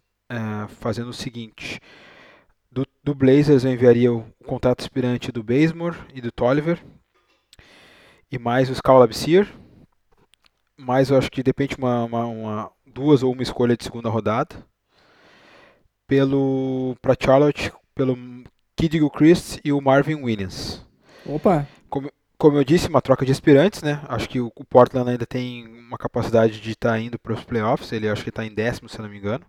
fazendo 0.80 1.10
o 1.10 1.14
seguinte, 1.14 1.80
do, 2.72 2.88
do, 3.04 3.14
Blazers 3.14 3.64
eu 3.64 3.72
enviaria 3.72 4.12
o, 4.12 4.26
contrato 4.46 4.80
expirante 4.80 5.32
do 5.32 5.44
Bazemore 5.44 5.96
e 6.12 6.20
do 6.22 6.32
Tolliver, 6.32 6.84
e 8.32 8.40
mais 8.40 8.68
o 8.68 8.74
Skal 8.74 8.98
Labsier, 8.98 9.48
mas 10.76 11.10
eu 11.10 11.18
acho 11.18 11.30
que 11.30 11.44
depende 11.44 11.76
uma, 11.78 12.04
uma, 12.04 12.26
uma, 12.26 12.72
duas 12.86 13.22
ou 13.22 13.32
uma 13.32 13.44
escolha 13.44 13.78
de 13.78 13.84
segunda 13.84 14.10
rodada. 14.10 14.56
Pelo 16.08 16.96
para 17.02 17.16
Charlotte, 17.20 17.72
pelo 17.96 18.16
Kid 18.76 18.98
Gilchrist 18.98 19.60
e 19.64 19.72
o 19.72 19.82
Marvin 19.82 20.16
Williams. 20.16 20.86
Opa. 21.26 21.68
Como, 21.90 22.12
como 22.38 22.58
eu 22.58 22.64
disse, 22.64 22.88
uma 22.88 23.02
troca 23.02 23.26
de 23.26 23.32
aspirantes, 23.32 23.82
né? 23.82 24.02
Acho 24.08 24.28
que 24.28 24.40
o, 24.40 24.52
o 24.56 24.66
Portland 24.66 25.10
ainda 25.10 25.26
tem 25.26 25.66
uma 25.68 25.98
capacidade 25.98 26.60
de 26.60 26.72
estar 26.72 26.92
tá 26.92 27.00
indo 27.00 27.18
para 27.20 27.34
os 27.34 27.44
playoffs. 27.44 27.92
Ele 27.92 28.10
acho 28.10 28.24
que 28.24 28.30
está 28.30 28.46
em 28.46 28.54
décimo, 28.54 28.90
se 28.90 29.02
não 29.02 29.10
me 29.10 29.18
engano, 29.18 29.46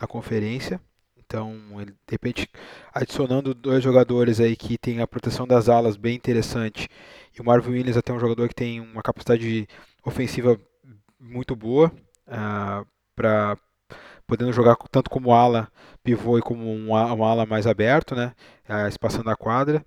na 0.00 0.06
conferência. 0.06 0.80
Então, 1.16 1.56
ele, 1.80 1.92
de 1.92 2.10
repente, 2.10 2.48
adicionando 2.92 3.54
dois 3.54 3.82
jogadores 3.82 4.38
aí 4.38 4.54
que 4.54 4.76
tem 4.76 5.00
a 5.00 5.06
proteção 5.06 5.46
das 5.46 5.68
alas 5.68 5.96
bem 5.96 6.14
interessante. 6.14 6.88
E 7.34 7.40
o 7.40 7.44
Marvin 7.44 7.72
Williams 7.72 7.96
até 7.96 8.12
um 8.12 8.20
jogador 8.20 8.48
que 8.48 8.54
tem 8.54 8.80
uma 8.80 9.02
capacidade 9.02 9.40
de 9.40 9.66
ofensiva 10.04 10.60
muito 11.18 11.56
boa 11.56 11.88
uh, 11.88 12.30
ah, 12.30 12.84
para 13.16 13.56
podendo 14.26 14.52
jogar 14.52 14.76
tanto 14.90 15.10
como 15.10 15.32
ala 15.32 15.68
pivô 16.02 16.38
e 16.38 16.42
como 16.42 16.64
um, 16.64 16.90
um 16.90 17.24
ala 17.24 17.46
mais 17.46 17.66
aberto, 17.66 18.14
né, 18.14 18.32
espaçando 18.88 19.30
a 19.30 19.36
quadra. 19.36 19.84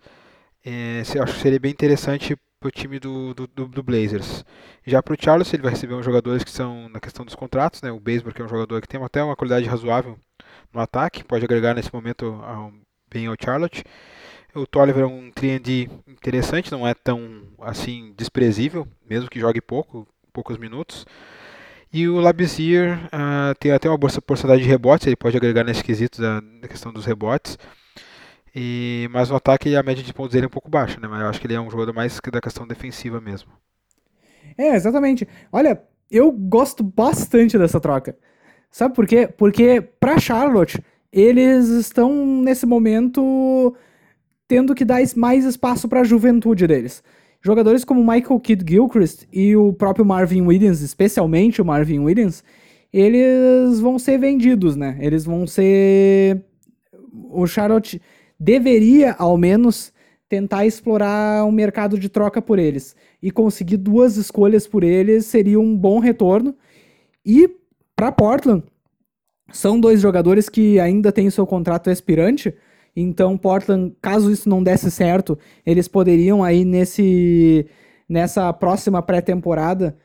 É, 0.66 1.02
acho 1.02 1.34
que 1.34 1.42
seria 1.42 1.60
bem 1.60 1.72
interessante 1.72 2.36
para 2.60 2.70
o 2.70 2.72
time 2.72 3.00
do, 3.00 3.34
do, 3.34 3.48
do, 3.48 3.84
Blazers. 3.84 4.44
Já 4.86 5.04
para 5.04 5.14
o 5.14 5.18
Charles, 5.20 5.54
ele 5.54 5.62
vai 5.62 5.72
receber 5.72 5.94
uns 5.94 6.06
jogadores 6.06 6.44
que 6.44 6.52
são 6.52 6.90
na 6.90 7.00
questão 7.00 7.24
dos 7.24 7.36
contratos, 7.36 7.82
né, 7.82 7.92
o 7.92 8.00
Baseball 8.00 8.34
que 8.34 8.42
é 8.42 8.46
um 8.46 8.50
jogador 8.50 8.82
que 8.82 8.88
tem 8.88 9.02
até 9.04 9.24
uma 9.24 9.36
qualidade 9.36 9.68
razoável 9.68 10.18
no 10.74 10.80
ataque, 10.80 11.24
pode 11.24 11.46
agregar 11.46 11.76
nesse 11.76 11.94
momento 11.94 12.26
um, 12.26 12.82
bem 13.10 13.28
ao 13.28 13.36
Charlotte. 13.40 13.84
O 14.56 14.66
Tolliver 14.66 15.04
é 15.04 15.08
um 15.08 15.30
3 15.32 15.60
interessante, 16.08 16.72
não 16.72 16.88
é 16.88 16.94
tão 16.94 17.44
assim 17.60 18.14
desprezível, 18.18 18.88
mesmo 19.08 19.30
que 19.30 19.40
jogue 19.40 19.62
pouco, 19.62 20.08
poucos 20.32 20.58
minutos. 20.58 21.06
E 21.96 22.10
o 22.10 22.20
Labizier 22.20 23.00
uh, 23.06 23.56
tem 23.58 23.72
até 23.72 23.88
uma 23.88 23.98
boa 23.98 24.12
porcentagem 24.20 24.64
de 24.64 24.70
rebotes, 24.70 25.08
ele 25.08 25.16
pode 25.16 25.38
agregar 25.38 25.64
nesse 25.64 25.82
quesito 25.82 26.22
da, 26.22 26.42
da 26.42 26.68
questão 26.68 26.92
dos 26.92 27.06
rebotes. 27.06 27.58
E, 28.54 29.08
mas 29.14 29.30
no 29.30 29.38
ataque 29.38 29.74
a 29.78 29.82
média 29.82 30.04
de 30.04 30.14
pontos 30.14 30.34
dele 30.34 30.44
é 30.44 30.48
um 30.48 30.52
pouco 30.52 30.70
baixa, 30.70 31.00
né? 31.00 31.08
Mas 31.08 31.22
eu 31.22 31.28
acho 31.28 31.40
que 31.40 31.48
ele 31.48 31.54
é 31.54 31.62
um 31.62 31.72
jogador 31.72 31.94
mais 31.94 32.20
da 32.30 32.42
questão 32.42 32.68
defensiva 32.68 33.22
mesmo. 33.22 33.50
É, 34.58 34.76
exatamente. 34.76 35.26
Olha, 35.54 35.82
eu 36.12 36.34
gosto 36.34 36.84
bastante 36.84 37.58
dessa 37.58 37.80
troca. 37.80 38.18
Sabe 38.70 38.94
por 38.94 39.08
quê? 39.08 39.26
Porque 39.28 39.80
para 39.80 40.20
Charlotte 40.20 40.84
eles 41.14 41.70
estão 41.70 42.14
nesse 42.44 42.66
momento 42.66 43.74
tendo 44.50 44.76
que 44.76 44.84
dar 44.84 45.00
mais 45.16 45.46
espaço 45.46 45.88
para 45.88 46.02
a 46.02 46.04
juventude 46.04 46.68
deles. 46.68 47.02
Jogadores 47.46 47.86
como 47.86 48.02
Michael 48.02 48.40
Kidd 48.40 48.66
Gilchrist 48.68 49.28
e 49.32 49.56
o 49.56 49.72
próprio 49.72 50.04
Marvin 50.04 50.42
Williams, 50.42 50.82
especialmente 50.82 51.62
o 51.62 51.66
Marvin 51.66 52.00
Williams, 52.00 52.44
eles 52.92 53.80
vão 53.80 54.00
ser 54.00 54.18
vendidos, 54.18 54.76
né? 54.76 54.98
Eles 55.00 55.26
vão 55.26 55.46
ser. 55.46 56.44
O 57.30 57.46
Charlotte 57.46 58.02
deveria, 58.40 59.14
ao 59.20 59.38
menos, 59.38 59.94
tentar 60.28 60.66
explorar 60.66 61.46
um 61.46 61.52
mercado 61.52 62.00
de 62.00 62.10
troca 62.10 62.42
por 62.42 62.58
eles. 62.58 62.96
E 63.22 63.30
conseguir 63.30 63.78
duas 63.78 64.18
escolhas 64.18 64.66
por 64.66 64.84
eles 64.84 65.28
seria 65.28 65.60
um 65.60 65.78
bom 65.78 66.00
retorno. 66.00 66.56
E 67.24 67.48
para 67.96 68.12
Portland, 68.12 68.64
são 69.52 69.80
dois 69.80 70.02
jogadores 70.02 70.50
que 70.50 70.80
ainda 70.80 71.12
têm 71.12 71.30
seu 71.30 71.46
contrato 71.46 71.92
expirante, 71.92 72.56
então 72.96 73.38
Portland, 73.38 73.94
caso 74.02 74.32
isso 74.32 74.48
não 74.48 74.64
desse 74.64 74.90
certo, 74.90 75.38
eles 75.66 75.88
poderiam 75.88 76.44
aí 76.44 76.64
nesse 76.64 77.68
nessa 78.08 78.54
próxima 78.54 79.02
pré-temporada 79.02 79.98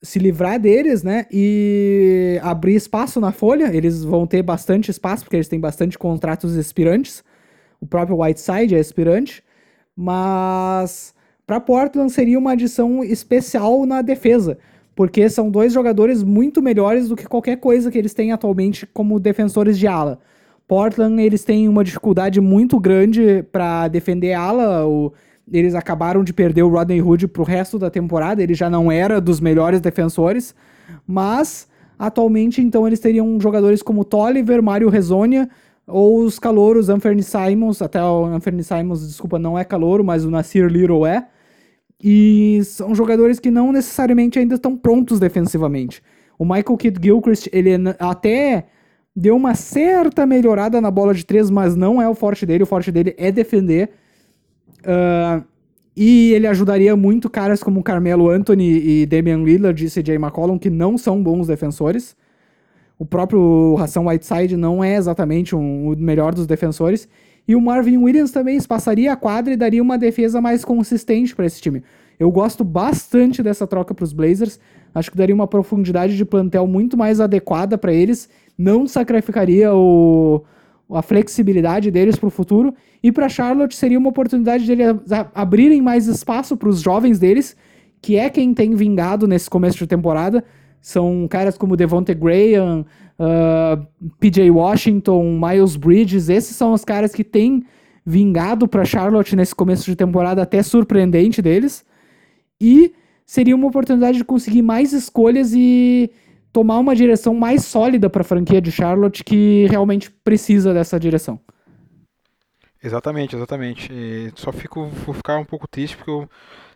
se 0.00 0.18
livrar 0.20 0.60
deles, 0.60 1.02
né, 1.02 1.26
e 1.30 2.38
abrir 2.42 2.76
espaço 2.76 3.20
na 3.20 3.32
folha. 3.32 3.74
Eles 3.74 4.04
vão 4.04 4.26
ter 4.28 4.42
bastante 4.42 4.90
espaço 4.90 5.24
porque 5.24 5.36
eles 5.36 5.48
têm 5.48 5.58
bastante 5.58 5.98
contratos 5.98 6.54
expirantes. 6.54 7.24
O 7.80 7.86
próprio 7.86 8.22
Whiteside 8.22 8.76
é 8.76 8.78
expirante, 8.80 9.42
mas 9.96 11.14
para 11.44 11.60
Portland 11.60 12.12
seria 12.12 12.38
uma 12.38 12.52
adição 12.52 13.02
especial 13.02 13.84
na 13.86 14.02
defesa 14.02 14.56
porque 14.98 15.30
são 15.30 15.48
dois 15.48 15.72
jogadores 15.72 16.24
muito 16.24 16.60
melhores 16.60 17.08
do 17.08 17.14
que 17.14 17.24
qualquer 17.24 17.58
coisa 17.58 17.88
que 17.88 17.96
eles 17.96 18.12
têm 18.12 18.32
atualmente 18.32 18.84
como 18.84 19.20
defensores 19.20 19.78
de 19.78 19.86
ala. 19.86 20.18
Portland, 20.68 21.20
eles 21.22 21.42
têm 21.42 21.66
uma 21.66 21.82
dificuldade 21.82 22.42
muito 22.42 22.78
grande 22.78 23.42
para 23.50 23.88
defender 23.88 24.34
ala. 24.34 24.84
Eles 25.50 25.74
acabaram 25.74 26.22
de 26.22 26.34
perder 26.34 26.62
o 26.62 26.68
Rodney 26.68 27.00
Hood 27.00 27.26
pro 27.28 27.42
resto 27.42 27.78
da 27.78 27.88
temporada, 27.88 28.42
ele 28.42 28.52
já 28.52 28.68
não 28.68 28.92
era 28.92 29.18
dos 29.18 29.40
melhores 29.40 29.80
defensores, 29.80 30.54
mas 31.06 31.66
atualmente 31.98 32.60
então 32.60 32.86
eles 32.86 33.00
teriam 33.00 33.40
jogadores 33.40 33.82
como 33.82 34.04
Tolliver, 34.04 34.62
Mário 34.62 34.90
Rezonia 34.90 35.48
ou 35.86 36.22
os 36.22 36.38
calouros 36.38 36.90
Anthony 36.90 37.22
Simons, 37.22 37.80
até 37.80 38.02
o 38.04 38.26
Anthony 38.26 38.62
Simons, 38.62 39.08
desculpa, 39.08 39.38
não 39.38 39.58
é 39.58 39.64
calouro, 39.64 40.04
mas 40.04 40.22
o 40.22 40.30
Nasir 40.30 40.66
Little 40.66 41.06
é. 41.06 41.26
E 41.98 42.60
são 42.64 42.94
jogadores 42.94 43.40
que 43.40 43.50
não 43.50 43.72
necessariamente 43.72 44.38
ainda 44.38 44.56
estão 44.56 44.76
prontos 44.76 45.18
defensivamente. 45.18 46.02
O 46.38 46.44
Michael 46.44 46.76
Kidd 46.76 47.00
Gilchrist, 47.02 47.48
ele 47.52 47.70
até 47.98 48.66
deu 49.18 49.34
uma 49.34 49.56
certa 49.56 50.24
melhorada 50.24 50.80
na 50.80 50.92
bola 50.92 51.12
de 51.12 51.26
três, 51.26 51.50
mas 51.50 51.74
não 51.74 52.00
é 52.00 52.08
o 52.08 52.14
forte 52.14 52.46
dele. 52.46 52.62
O 52.62 52.66
forte 52.66 52.92
dele 52.92 53.16
é 53.18 53.32
defender. 53.32 53.90
Uh, 54.78 55.44
e 55.96 56.32
ele 56.32 56.46
ajudaria 56.46 56.94
muito 56.94 57.28
caras 57.28 57.60
como 57.60 57.82
Carmelo 57.82 58.30
Anthony 58.30 58.78
e 58.78 59.06
Damian 59.06 59.42
Lillard 59.42 59.84
e 59.84 59.90
CJ 59.90 60.14
McCollum, 60.14 60.56
que 60.56 60.70
não 60.70 60.96
são 60.96 61.20
bons 61.20 61.48
defensores. 61.48 62.16
O 62.96 63.04
próprio 63.04 63.74
Ração 63.74 64.06
Whiteside 64.06 64.56
não 64.56 64.84
é 64.84 64.94
exatamente 64.94 65.56
um, 65.56 65.90
o 65.90 65.96
melhor 65.96 66.32
dos 66.32 66.46
defensores. 66.46 67.08
E 67.46 67.56
o 67.56 67.60
Marvin 67.60 67.96
Williams 67.96 68.30
também 68.30 68.56
espaçaria 68.56 69.12
a 69.12 69.16
quadra 69.16 69.52
e 69.52 69.56
daria 69.56 69.82
uma 69.82 69.98
defesa 69.98 70.40
mais 70.40 70.64
consistente 70.64 71.34
para 71.34 71.46
esse 71.46 71.60
time. 71.60 71.82
Eu 72.20 72.30
gosto 72.30 72.62
bastante 72.62 73.42
dessa 73.42 73.66
troca 73.66 73.92
para 73.92 74.04
os 74.04 74.12
Blazers. 74.12 74.60
Acho 74.94 75.10
que 75.10 75.16
daria 75.16 75.34
uma 75.34 75.46
profundidade 75.48 76.16
de 76.16 76.24
plantel 76.24 76.68
muito 76.68 76.96
mais 76.96 77.20
adequada 77.20 77.76
para 77.76 77.92
eles. 77.92 78.28
Não 78.58 78.88
sacrificaria 78.88 79.72
o, 79.72 80.42
a 80.90 81.02
flexibilidade 81.02 81.90
deles 81.90 82.16
para 82.16 82.26
o 82.26 82.30
futuro. 82.30 82.74
E 83.02 83.12
para 83.12 83.28
Charlotte 83.28 83.76
seria 83.76 83.98
uma 83.98 84.08
oportunidade 84.08 84.64
de 84.64 84.72
eles 84.72 84.86
abrirem 85.34 85.80
mais 85.80 86.08
espaço 86.08 86.56
para 86.56 86.68
os 86.68 86.80
jovens 86.80 87.18
deles, 87.18 87.56
que 88.02 88.16
é 88.16 88.28
quem 88.28 88.52
tem 88.52 88.74
vingado 88.74 89.28
nesse 89.28 89.48
começo 89.48 89.78
de 89.78 89.86
temporada. 89.86 90.44
São 90.80 91.26
caras 91.28 91.56
como 91.56 91.76
Devonte 91.76 92.14
Graham, 92.14 92.80
uh, 92.80 92.84
ah, 93.18 93.86
PJ 94.18 94.50
Washington, 94.50 95.38
Miles 95.38 95.76
Bridges, 95.76 96.28
esses 96.28 96.56
são 96.56 96.72
os 96.72 96.84
caras 96.84 97.12
que 97.12 97.24
têm 97.24 97.64
vingado 98.06 98.66
para 98.66 98.84
Charlotte 98.84 99.36
nesse 99.36 99.54
começo 99.54 99.84
de 99.84 99.94
temporada 99.94 100.40
até 100.40 100.62
surpreendente 100.62 101.42
deles. 101.42 101.84
E 102.60 102.92
seria 103.26 103.54
uma 103.54 103.66
oportunidade 103.66 104.18
de 104.18 104.24
conseguir 104.24 104.62
mais 104.62 104.92
escolhas 104.92 105.52
e 105.52 106.10
tomar 106.58 106.78
uma 106.78 106.96
direção 106.96 107.32
mais 107.34 107.64
sólida 107.64 108.10
para 108.10 108.22
a 108.22 108.24
franquia 108.24 108.60
de 108.60 108.72
Charlotte 108.72 109.22
que 109.22 109.68
realmente 109.70 110.10
precisa 110.10 110.74
dessa 110.74 110.98
direção. 110.98 111.38
Exatamente, 112.82 113.36
exatamente. 113.36 113.88
E 113.92 114.32
só 114.34 114.50
fico 114.50 114.88
vou 115.06 115.14
ficar 115.14 115.38
um 115.38 115.44
pouco 115.44 115.68
triste 115.68 115.96
porque 115.96 116.10
eu 116.10 116.28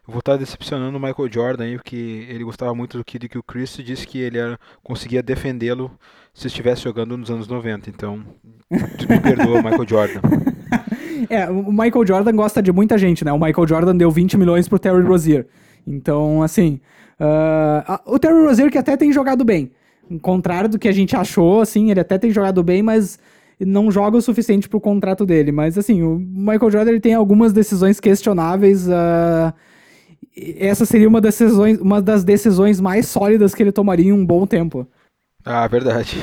vou 0.07 0.21
estar 0.21 0.37
decepcionando 0.37 0.97
o 0.97 1.01
Michael 1.01 1.33
Jordan 1.33 1.65
aí, 1.65 1.75
porque 1.75 2.27
ele 2.29 2.45
gostava 2.45 2.73
muito 2.77 2.97
do 2.97 3.05
Kid 3.05 3.29
que 3.29 3.39
o 3.39 3.43
Chris 3.43 3.77
disse 3.79 4.07
que 4.07 4.19
ele 4.19 4.39
era, 4.39 4.57
conseguia 4.85 5.21
defendê-lo 5.21 5.91
se 6.33 6.47
estivesse 6.47 6.85
jogando 6.85 7.17
nos 7.17 7.29
anos 7.29 7.49
90. 7.49 7.91
Então, 7.91 8.25
me 8.71 9.21
perdoa, 9.21 9.63
Michael 9.63 9.89
Jordan. 9.89 10.21
É, 11.31 11.49
o 11.49 11.71
Michael 11.71 12.05
Jordan 12.05 12.33
gosta 12.35 12.61
de 12.61 12.73
muita 12.73 12.99
gente, 12.99 13.25
né? 13.25 13.33
O 13.33 13.39
Michael 13.39 13.67
Jordan 13.67 13.97
deu 13.97 14.11
20 14.11 14.37
milhões 14.37 14.67
pro 14.69 14.79
Terry 14.79 15.03
Rozier. 15.03 15.47
Então, 15.87 16.43
assim, 16.43 16.81
uh, 17.21 18.15
o 18.15 18.19
Terry 18.19 18.47
Rozier 18.47 18.71
que 18.71 18.79
até 18.79 18.97
tem 18.97 19.13
jogado 19.13 19.45
bem. 19.45 19.71
Ao 20.11 20.19
contrário 20.19 20.69
do 20.69 20.79
que 20.79 20.89
a 20.89 20.93
gente 20.93 21.17
achou, 21.17 21.61
assim, 21.61 21.91
ele 21.91 22.01
até 22.01 22.19
tem 22.19 22.31
jogado 22.31 22.63
bem, 22.63 22.83
mas 22.83 23.19
não 23.61 23.91
joga 23.91 24.17
o 24.17 24.23
suficiente 24.23 24.69
pro 24.69 24.81
contrato 24.81 25.25
dele. 25.25 25.53
Mas, 25.53 25.79
assim, 25.79 26.03
o 26.03 26.19
Michael 26.19 26.71
Jordan 26.71 26.91
ele 26.91 27.01
tem 27.01 27.15
algumas 27.15 27.53
decisões 27.53 28.01
questionáveis. 28.01 28.87
Uh, 28.87 29.53
essa 30.37 30.85
seria 30.85 31.09
uma, 31.09 31.21
decisões, 31.21 31.79
uma 31.79 32.01
das 32.01 32.25
decisões 32.25 32.81
mais 32.81 33.07
sólidas 33.07 33.55
que 33.55 33.63
ele 33.63 33.73
tomaria 33.73 34.07
em 34.07 34.13
um 34.13 34.25
bom 34.25 34.47
tempo. 34.47 34.87
Ah, 35.45 35.67
verdade. 35.67 36.17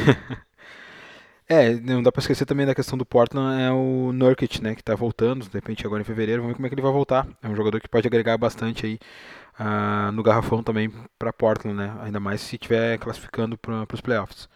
é, 1.47 1.73
não 1.75 2.01
dá 2.01 2.11
pra 2.11 2.21
esquecer 2.21 2.45
também 2.45 2.65
da 2.65 2.73
questão 2.73 2.97
do 2.97 3.05
Portland, 3.05 3.61
é 3.61 3.71
o 3.71 4.11
Nurkic, 4.13 4.63
né, 4.63 4.73
que 4.73 4.83
tá 4.83 4.95
voltando, 4.95 5.45
de 5.45 5.53
repente 5.53 5.85
agora 5.85 6.01
em 6.01 6.05
fevereiro, 6.05 6.41
vamos 6.41 6.53
ver 6.53 6.55
como 6.55 6.65
é 6.65 6.69
que 6.69 6.75
ele 6.75 6.81
vai 6.81 6.91
voltar. 6.91 7.27
É 7.43 7.47
um 7.47 7.55
jogador 7.55 7.79
que 7.79 7.89
pode 7.89 8.07
agregar 8.07 8.37
bastante 8.37 8.85
aí 8.85 8.99
uh, 9.59 10.11
no 10.11 10.23
garrafão 10.23 10.63
também 10.63 10.89
para 11.17 11.33
Portland, 11.33 11.77
né, 11.77 11.93
ainda 12.01 12.19
mais 12.19 12.41
se 12.41 12.55
estiver 12.55 12.97
classificando 12.97 13.57
para 13.57 13.85
os 13.93 14.01
playoffs. 14.01 14.47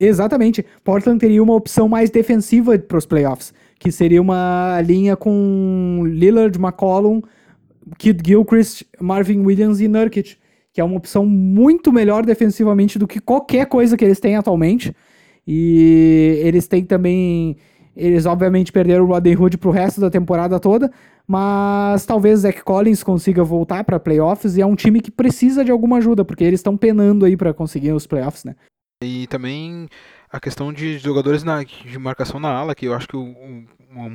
Exatamente. 0.00 0.64
Portland 0.84 1.18
teria 1.18 1.42
uma 1.42 1.54
opção 1.54 1.88
mais 1.88 2.10
defensiva 2.10 2.78
para 2.78 2.98
os 2.98 3.06
playoffs, 3.06 3.52
que 3.78 3.90
seria 3.90 4.22
uma 4.22 4.80
linha 4.84 5.16
com 5.16 6.02
Lillard, 6.06 6.56
McCollum, 6.58 7.20
Kid 7.96 8.22
Gilchrist, 8.24 8.84
Marvin 9.00 9.40
Williams 9.40 9.80
e 9.80 9.88
Nurkic, 9.88 10.36
que 10.72 10.80
é 10.80 10.84
uma 10.84 10.96
opção 10.96 11.26
muito 11.26 11.92
melhor 11.92 12.24
defensivamente 12.24 12.98
do 12.98 13.08
que 13.08 13.18
qualquer 13.18 13.66
coisa 13.66 13.96
que 13.96 14.04
eles 14.04 14.20
têm 14.20 14.36
atualmente. 14.36 14.94
E 15.46 16.40
eles 16.44 16.68
têm 16.68 16.84
também. 16.84 17.56
Eles 17.98 18.26
obviamente 18.26 18.70
perderam 18.70 19.04
o 19.04 19.08
Rodney 19.08 19.36
Hood 19.36 19.58
pro 19.58 19.72
resto 19.72 20.00
da 20.00 20.08
temporada 20.08 20.60
toda, 20.60 20.90
mas 21.26 22.06
talvez 22.06 22.40
Zach 22.40 22.62
Collins 22.62 23.02
consiga 23.02 23.42
voltar 23.42 23.82
para 23.82 23.98
playoffs 23.98 24.56
e 24.56 24.62
é 24.62 24.66
um 24.66 24.76
time 24.76 25.00
que 25.00 25.10
precisa 25.10 25.64
de 25.64 25.72
alguma 25.72 25.98
ajuda, 25.98 26.24
porque 26.24 26.44
eles 26.44 26.60
estão 26.60 26.76
penando 26.76 27.24
aí 27.24 27.36
para 27.36 27.52
conseguir 27.52 27.92
os 27.92 28.06
playoffs, 28.06 28.44
né? 28.44 28.54
E 29.02 29.26
também 29.26 29.88
a 30.30 30.38
questão 30.38 30.72
de 30.72 30.98
jogadores 30.98 31.42
na, 31.42 31.62
de 31.64 31.98
marcação 31.98 32.38
na 32.38 32.50
ala, 32.50 32.74
que 32.74 32.86
eu 32.86 32.94
acho 32.94 33.08
que 33.08 33.16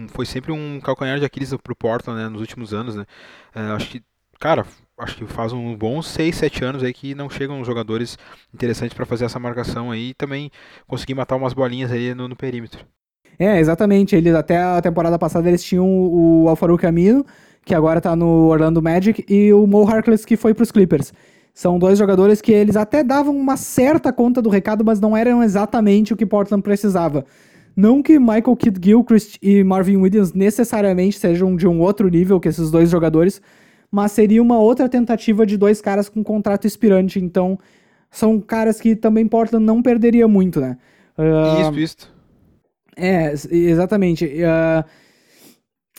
foi 0.09 0.25
sempre 0.25 0.51
um 0.51 0.79
calcanhar 0.79 1.19
de 1.19 1.25
Aquiles 1.25 1.53
pro 1.61 1.75
Portland, 1.75 2.21
né, 2.21 2.29
nos 2.29 2.41
últimos 2.41 2.73
anos, 2.73 2.95
né. 2.95 3.05
É, 3.53 3.61
acho 3.71 3.89
que, 3.89 4.03
cara, 4.39 4.65
acho 4.97 5.17
que 5.17 5.25
faz 5.25 5.51
um 5.53 5.75
bons 5.75 6.07
6, 6.07 6.35
7 6.35 6.63
anos 6.63 6.83
aí 6.83 6.93
que 6.93 7.15
não 7.15 7.29
chegam 7.29 7.63
jogadores 7.65 8.17
interessantes 8.53 8.95
para 8.95 9.05
fazer 9.05 9.25
essa 9.25 9.39
marcação 9.39 9.91
aí 9.91 10.09
e 10.09 10.13
também 10.13 10.51
conseguir 10.87 11.15
matar 11.15 11.35
umas 11.35 11.53
bolinhas 11.53 11.91
aí 11.91 12.13
no, 12.13 12.27
no, 12.27 12.35
perímetro. 12.35 12.85
É, 13.37 13.59
exatamente. 13.59 14.15
Eles 14.15 14.35
até 14.35 14.57
a 14.57 14.81
temporada 14.81 15.17
passada 15.17 15.47
eles 15.47 15.63
tinham 15.63 15.87
o 15.87 16.47
Alfaru 16.47 16.77
Camino, 16.77 17.25
que 17.65 17.73
agora 17.73 18.01
tá 18.01 18.15
no 18.15 18.47
Orlando 18.47 18.81
Magic, 18.81 19.25
e 19.27 19.51
o 19.53 19.65
Mo 19.65 19.87
Harkless, 19.87 20.25
que 20.25 20.37
foi 20.37 20.53
pros 20.53 20.71
Clippers. 20.71 21.13
São 21.53 21.77
dois 21.77 21.99
jogadores 21.99 22.41
que 22.41 22.51
eles 22.51 22.75
até 22.75 23.03
davam 23.03 23.35
uma 23.35 23.57
certa 23.57 24.11
conta 24.11 24.41
do 24.41 24.49
recado, 24.49 24.83
mas 24.83 24.99
não 24.99 25.15
eram 25.15 25.43
exatamente 25.43 26.11
o 26.11 26.17
que 26.17 26.25
Portland 26.25 26.63
precisava. 26.63 27.25
Não 27.75 28.01
que 28.01 28.19
Michael 28.19 28.55
Kidd 28.55 28.79
Gilchrist 28.83 29.37
e 29.41 29.63
Marvin 29.63 29.97
Williams 29.97 30.33
necessariamente 30.33 31.17
sejam 31.17 31.55
de 31.55 31.67
um 31.67 31.79
outro 31.79 32.07
nível 32.07 32.39
que 32.39 32.47
esses 32.47 32.69
dois 32.71 32.89
jogadores, 32.89 33.41
mas 33.91 34.11
seria 34.11 34.41
uma 34.41 34.59
outra 34.59 34.89
tentativa 34.89 35.45
de 35.45 35.57
dois 35.57 35.79
caras 35.79 36.09
com 36.09 36.23
contrato 36.23 36.65
expirante. 36.65 37.19
Então, 37.19 37.59
são 38.09 38.39
caras 38.39 38.79
que 38.79 38.95
também 38.95 39.27
Portland 39.27 39.65
não 39.65 39.81
perderia 39.81 40.27
muito, 40.27 40.59
né? 40.59 40.77
Uh, 41.17 41.61
isso, 41.61 41.79
isso. 41.79 42.12
É, 42.95 43.33
exatamente. 43.51 44.25
Uh, 44.25 44.83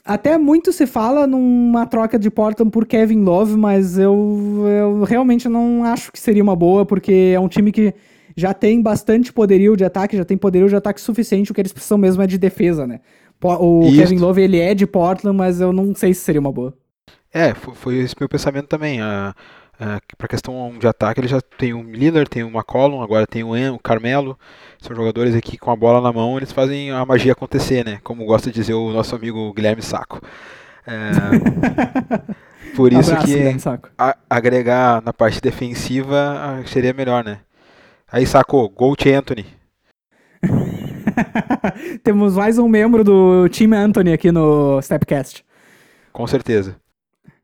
até 0.04 0.36
muito 0.36 0.72
se 0.72 0.86
fala 0.86 1.26
numa 1.26 1.86
troca 1.86 2.18
de 2.18 2.30
Portland 2.30 2.70
por 2.70 2.86
Kevin 2.86 3.22
Love, 3.22 3.56
mas 3.56 3.98
eu, 3.98 4.64
eu 4.66 5.02
realmente 5.04 5.48
não 5.48 5.84
acho 5.84 6.12
que 6.12 6.20
seria 6.20 6.42
uma 6.42 6.54
boa, 6.54 6.84
porque 6.84 7.32
é 7.34 7.40
um 7.40 7.48
time 7.48 7.72
que 7.72 7.94
já 8.36 8.52
tem 8.52 8.82
bastante 8.82 9.32
poderio 9.32 9.76
de 9.76 9.84
ataque, 9.84 10.16
já 10.16 10.24
tem 10.24 10.36
poderio 10.36 10.68
de 10.68 10.76
ataque 10.76 11.00
suficiente, 11.00 11.50
o 11.50 11.54
que 11.54 11.60
eles 11.60 11.72
precisam 11.72 11.96
mesmo 11.96 12.22
é 12.22 12.26
de 12.26 12.36
defesa, 12.36 12.86
né? 12.86 13.00
O 13.42 13.86
Isso. 13.86 13.96
Kevin 13.96 14.18
Love, 14.18 14.42
ele 14.42 14.58
é 14.58 14.74
de 14.74 14.86
Portland, 14.86 15.36
mas 15.36 15.60
eu 15.60 15.72
não 15.72 15.94
sei 15.94 16.14
se 16.14 16.20
seria 16.20 16.40
uma 16.40 16.52
boa. 16.52 16.74
É, 17.32 17.52
foi 17.54 17.98
esse 17.98 18.14
meu 18.18 18.28
pensamento 18.28 18.66
também. 18.66 19.00
Uh, 19.02 19.34
uh, 19.84 20.16
para 20.16 20.28
questão 20.28 20.72
de 20.78 20.86
ataque, 20.86 21.20
ele 21.20 21.28
já 21.28 21.40
tem 21.40 21.74
o 21.74 21.82
Lillard, 21.82 22.28
tem 22.28 22.42
o 22.42 22.48
McCollum, 22.48 23.02
agora 23.02 23.26
tem 23.26 23.44
o, 23.44 23.56
en, 23.56 23.70
o 23.70 23.78
Carmelo. 23.78 24.38
São 24.80 24.96
jogadores 24.96 25.34
aqui 25.34 25.58
com 25.58 25.70
a 25.70 25.76
bola 25.76 26.00
na 26.00 26.12
mão, 26.12 26.36
eles 26.36 26.52
fazem 26.52 26.90
a 26.90 27.04
magia 27.04 27.32
acontecer, 27.32 27.84
né? 27.84 28.00
Como 28.02 28.24
gosta 28.24 28.50
de 28.50 28.54
dizer 28.54 28.74
o 28.74 28.92
nosso 28.92 29.14
amigo 29.14 29.52
Guilherme 29.52 29.82
Saco. 29.82 30.20
Por 32.76 32.92
isso 32.92 33.12
Abraço, 33.12 33.26
que 33.26 33.56
a, 33.96 34.16
agregar 34.28 35.00
na 35.02 35.12
parte 35.12 35.40
defensiva 35.40 36.60
seria 36.66 36.92
melhor, 36.92 37.22
né? 37.22 37.38
Aí 38.10 38.26
sacou, 38.26 38.68
Gold 38.68 39.12
Anthony. 39.12 39.46
Temos 42.02 42.36
mais 42.36 42.58
um 42.58 42.68
membro 42.68 43.02
do 43.04 43.48
time 43.48 43.76
Anthony 43.76 44.12
aqui 44.12 44.30
no 44.30 44.80
Stepcast. 44.82 45.44
Com 46.12 46.26
certeza. 46.26 46.76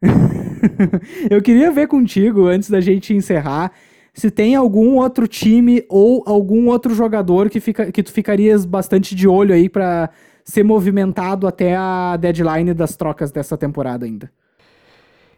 Eu 1.31 1.41
queria 1.43 1.71
ver 1.71 1.89
contigo, 1.89 2.47
antes 2.47 2.71
da 2.71 2.81
gente 2.81 3.15
encerrar, 3.15 3.73
se 4.13 4.31
tem 4.31 4.55
algum 4.55 4.97
outro 4.97 5.27
time 5.27 5.85
ou 5.89 6.23
algum 6.27 6.69
outro 6.69 6.95
jogador 6.95 7.49
que, 7.49 7.61
fica, 7.61 7.91
que 7.91 8.03
tu 8.03 8.13
ficarias 8.13 8.65
bastante 8.65 9.15
de 9.15 9.29
olho 9.29 9.55
aí 9.55 9.69
para 9.69 10.11
ser 10.45 10.63
movimentado 10.63 11.47
até 11.47 11.77
a 11.77 12.17
deadline 12.17 12.75
das 12.75 12.97
trocas 12.97 13.31
dessa 13.31 13.57
temporada 13.57 14.05
ainda. 14.05 14.31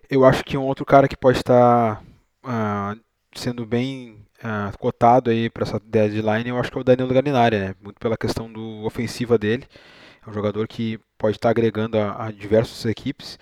Eu 0.09 0.25
acho 0.25 0.45
que 0.45 0.57
um 0.57 0.65
outro 0.65 0.85
cara 0.85 1.09
que 1.09 1.17
pode 1.17 1.39
estar 1.39 2.03
uh, 2.45 2.99
sendo 3.35 3.65
bem 3.65 4.17
uh, 4.43 4.77
cotado 4.79 5.31
aí 5.31 5.49
para 5.49 5.65
essa 5.65 5.81
deadline, 5.85 6.49
eu 6.49 6.59
acho 6.59 6.71
que 6.71 6.79
é 6.79 6.81
o 6.81 6.85
Danilo 6.85 7.13
Galinari, 7.13 7.59
né? 7.59 7.75
Muito 7.83 7.99
pela 7.99 8.17
questão 8.17 8.53
do 8.53 8.85
ofensiva 8.85 9.39
dele. 9.39 9.65
É 10.27 10.31
um 10.31 10.33
jogador 10.33 10.69
que 10.69 10.99
pode 11.19 11.37
estar 11.37 11.51
agregando 11.51 11.99
a, 11.99 12.27
a 12.27 12.31
diversas 12.31 12.85
equipes. 12.85 13.39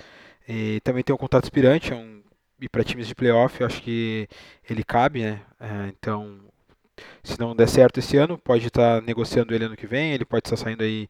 E 0.53 0.81
também 0.81 1.05
tem 1.05 1.15
um 1.15 1.19
contrato 1.19 1.45
aspirante, 1.45 1.93
é 1.93 1.97
um, 1.97 2.21
e 2.61 2.69
para 2.69 2.83
times 2.83 3.07
de 3.07 3.15
playoff, 3.15 3.61
eu 3.61 3.67
acho 3.69 3.81
que 3.81 4.29
ele 4.69 4.83
cabe, 4.83 5.23
né? 5.23 5.41
É, 5.61 5.89
então, 5.97 6.39
se 7.23 7.39
não 7.39 7.55
der 7.55 7.69
certo 7.69 7.99
esse 7.99 8.17
ano, 8.17 8.37
pode 8.37 8.67
estar 8.67 9.01
negociando 9.01 9.55
ele 9.55 9.67
ano 9.67 9.77
que 9.77 9.87
vem, 9.87 10.13
ele 10.13 10.25
pode 10.25 10.45
estar 10.45 10.57
saindo 10.57 10.83
aí 10.83 11.09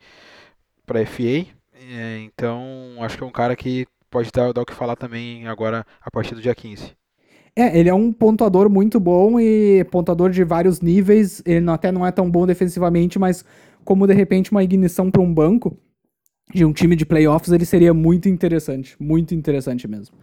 para 0.85 1.07
FA. 1.07 1.47
É, 1.75 2.19
então, 2.23 2.97
acho 3.01 3.17
que 3.17 3.25
é 3.25 3.27
um 3.27 3.33
cara 3.33 3.57
que 3.57 3.87
pode 4.11 4.31
dar, 4.31 4.53
dar 4.53 4.61
o 4.61 4.67
que 4.67 4.75
falar 4.75 4.95
também 4.95 5.49
agora 5.49 5.87
a 6.03 6.11
partir 6.11 6.35
do 6.35 6.43
dia 6.43 6.55
15. 6.55 6.93
É, 7.57 7.79
ele 7.79 7.89
é 7.89 7.95
um 7.95 8.13
pontuador 8.13 8.69
muito 8.69 9.01
bom 9.01 9.41
e 9.41 9.85
pontuador 9.91 10.29
de 10.29 10.45
vários 10.45 10.83
níveis. 10.83 11.43
Ele 11.47 11.69
até 11.71 11.91
não 11.91 12.07
é 12.07 12.13
tão 12.13 12.31
bom 12.31 12.47
defensivamente, 12.47 13.19
mas 13.19 13.43
como 13.87 14.07
de 14.07 14.13
repente 14.13 14.51
uma 14.51 14.63
ignição 14.63 15.11
para 15.11 15.23
um 15.23 15.33
banco 15.33 15.79
de 16.53 16.65
um 16.65 16.73
time 16.73 16.97
de 16.97 17.07
playoffs, 17.07 17.53
ele 17.53 17.65
seria 17.65 17.95
muito 17.95 18.29
interessante. 18.29 18.97
Muito 18.99 19.35
interessante 19.35 19.87
mesmo. 19.89 20.17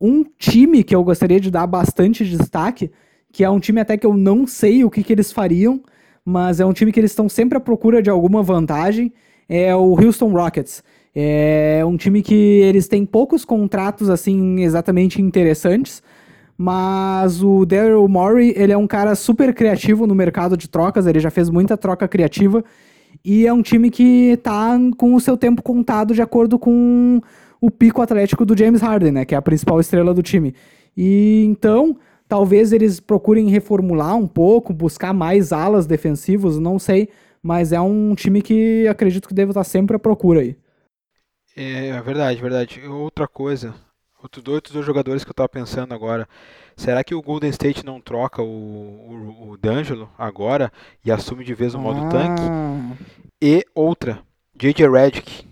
Um 0.00 0.24
time 0.38 0.82
que 0.82 0.94
eu 0.94 1.04
gostaria 1.04 1.38
de 1.38 1.50
dar 1.50 1.66
bastante 1.66 2.24
destaque, 2.24 2.90
que 3.32 3.44
é 3.44 3.50
um 3.50 3.60
time 3.60 3.80
até 3.80 3.96
que 3.96 4.06
eu 4.06 4.14
não 4.14 4.46
sei 4.46 4.84
o 4.84 4.90
que, 4.90 5.02
que 5.02 5.12
eles 5.12 5.30
fariam, 5.30 5.80
mas 6.24 6.60
é 6.60 6.66
um 6.66 6.72
time 6.72 6.92
que 6.92 7.00
eles 7.00 7.12
estão 7.12 7.28
sempre 7.28 7.56
à 7.56 7.60
procura 7.60 8.02
de 8.02 8.10
alguma 8.10 8.42
vantagem, 8.42 9.12
é 9.48 9.74
o 9.74 9.94
Houston 10.00 10.32
Rockets. 10.32 10.82
É 11.14 11.82
um 11.86 11.96
time 11.96 12.22
que 12.22 12.34
eles 12.34 12.88
têm 12.88 13.04
poucos 13.04 13.44
contratos 13.44 14.08
assim 14.08 14.62
exatamente 14.62 15.20
interessantes, 15.20 16.02
mas 16.56 17.42
o 17.42 17.66
Daryl 17.66 18.08
Morey, 18.08 18.54
ele 18.56 18.72
é 18.72 18.76
um 18.76 18.86
cara 18.86 19.14
super 19.14 19.52
criativo 19.54 20.06
no 20.06 20.14
mercado 20.14 20.56
de 20.56 20.68
trocas, 20.68 21.06
ele 21.06 21.20
já 21.20 21.30
fez 21.30 21.50
muita 21.50 21.76
troca 21.76 22.08
criativa. 22.08 22.64
E 23.24 23.46
é 23.46 23.52
um 23.52 23.62
time 23.62 23.90
que 23.90 24.36
tá 24.42 24.76
com 24.96 25.14
o 25.14 25.20
seu 25.20 25.36
tempo 25.36 25.62
contado 25.62 26.14
de 26.14 26.22
acordo 26.22 26.58
com 26.58 27.20
o 27.60 27.70
pico 27.70 28.02
atlético 28.02 28.44
do 28.44 28.56
James 28.56 28.80
Harden, 28.80 29.12
né? 29.12 29.24
Que 29.24 29.34
é 29.34 29.38
a 29.38 29.42
principal 29.42 29.78
estrela 29.78 30.12
do 30.12 30.22
time. 30.22 30.54
E 30.96 31.44
então, 31.46 31.96
talvez 32.28 32.72
eles 32.72 32.98
procurem 32.98 33.48
reformular 33.48 34.16
um 34.16 34.26
pouco, 34.26 34.72
buscar 34.72 35.12
mais 35.12 35.52
alas 35.52 35.86
defensivos, 35.86 36.58
não 36.58 36.78
sei. 36.78 37.08
Mas 37.42 37.72
é 37.72 37.80
um 37.80 38.14
time 38.14 38.42
que 38.42 38.86
acredito 38.88 39.28
que 39.28 39.34
deve 39.34 39.50
estar 39.50 39.64
sempre 39.64 39.96
à 39.96 39.98
procura 39.98 40.40
aí. 40.40 40.56
É 41.56 42.00
verdade, 42.00 42.40
verdade. 42.40 42.82
Outra 42.86 43.28
coisa, 43.28 43.74
Outros 44.22 44.44
dois, 44.44 44.54
outros 44.56 44.72
dois 44.74 44.86
jogadores 44.86 45.24
que 45.24 45.30
eu 45.30 45.32
estava 45.32 45.48
pensando 45.48 45.92
agora. 45.92 46.28
Será 46.76 47.02
que 47.02 47.14
o 47.14 47.20
Golden 47.20 47.50
State 47.50 47.84
não 47.84 48.00
troca 48.00 48.40
o, 48.40 48.46
o, 48.46 49.50
o 49.50 49.56
D'Angelo 49.56 50.08
agora 50.16 50.72
e 51.04 51.10
assume 51.10 51.44
de 51.44 51.52
vez 51.54 51.74
o 51.74 51.78
modo 51.78 52.00
ah. 52.04 52.08
tanque? 52.08 52.42
E 53.42 53.64
outra, 53.74 54.20
J.J. 54.56 54.88
Redick. 54.88 55.44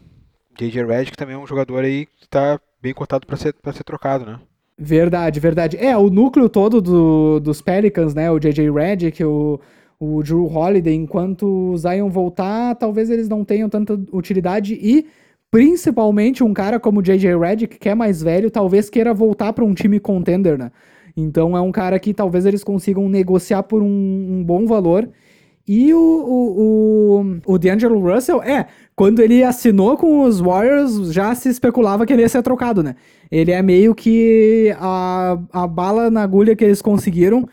J.J. 0.57 0.85
Redick 0.85 1.17
também 1.17 1.35
é 1.35 1.39
um 1.39 1.47
jogador 1.47 1.85
aí 1.85 2.07
que 2.07 2.25
está 2.25 2.61
bem 2.81 2.95
cotado 2.95 3.27
para 3.27 3.37
ser, 3.37 3.55
ser 3.75 3.85
trocado, 3.85 4.25
né? 4.25 4.39
Verdade, 4.79 5.41
verdade. 5.41 5.77
É, 5.77 5.97
o 5.97 6.09
núcleo 6.09 6.49
todo 6.49 6.81
do, 6.81 7.41
dos 7.41 7.61
Pelicans, 7.61 8.15
né? 8.15 8.31
O 8.31 8.39
J.J. 8.39 8.71
Redick, 8.71 9.23
o, 9.25 9.61
o 9.99 10.23
Drew 10.23 10.47
Holiday, 10.47 10.95
enquanto 10.95 11.73
o 11.73 11.77
Zion 11.77 12.09
voltar, 12.09 12.77
talvez 12.77 13.11
eles 13.11 13.29
não 13.29 13.45
tenham 13.45 13.69
tanta 13.69 13.95
utilidade 14.13 14.75
e 14.75 15.07
Principalmente 15.51 16.45
um 16.45 16.55
cara 16.55 16.79
como 16.79 17.03
J.J. 17.03 17.37
Redick, 17.37 17.79
que 17.79 17.89
é 17.89 17.95
mais 17.95 18.23
velho, 18.23 18.51
talvez 18.51 18.89
queira 18.89 19.13
voltar 19.13 19.53
para 19.53 19.65
um 19.65 19.75
time 19.75 19.99
contender, 19.99 20.57
né? 20.57 20.71
Então 21.17 21.57
é 21.57 21.61
um 21.61 21.73
cara 21.73 21.99
que 21.99 22.15
talvez 22.15 22.47
eles 22.47 22.63
consigam 22.63 23.09
negociar 23.09 23.65
por 23.65 23.83
um, 23.83 23.87
um 23.87 24.45
bom 24.45 24.65
valor. 24.65 25.09
E 25.67 25.93
o, 25.93 25.99
o, 25.99 27.21
o, 27.47 27.55
o 27.55 27.59
D'Angelo 27.59 28.01
Russell, 28.01 28.43
é, 28.43 28.67
quando 28.95 29.21
ele 29.21 29.43
assinou 29.43 29.97
com 29.97 30.23
os 30.23 30.41
Warriors, 30.41 31.13
já 31.13 31.35
se 31.35 31.49
especulava 31.49 32.07
que 32.07 32.13
ele 32.13 32.23
ia 32.23 32.29
ser 32.29 32.43
trocado, 32.43 32.83
né? 32.83 32.95
Ele 33.31 33.51
é 33.51 33.63
meio 33.63 33.95
que 33.95 34.75
a, 34.79 35.39
a 35.53 35.67
bala 35.67 36.11
na 36.11 36.23
agulha 36.23 36.55
que 36.55 36.65
eles 36.65 36.81
conseguiram 36.81 37.49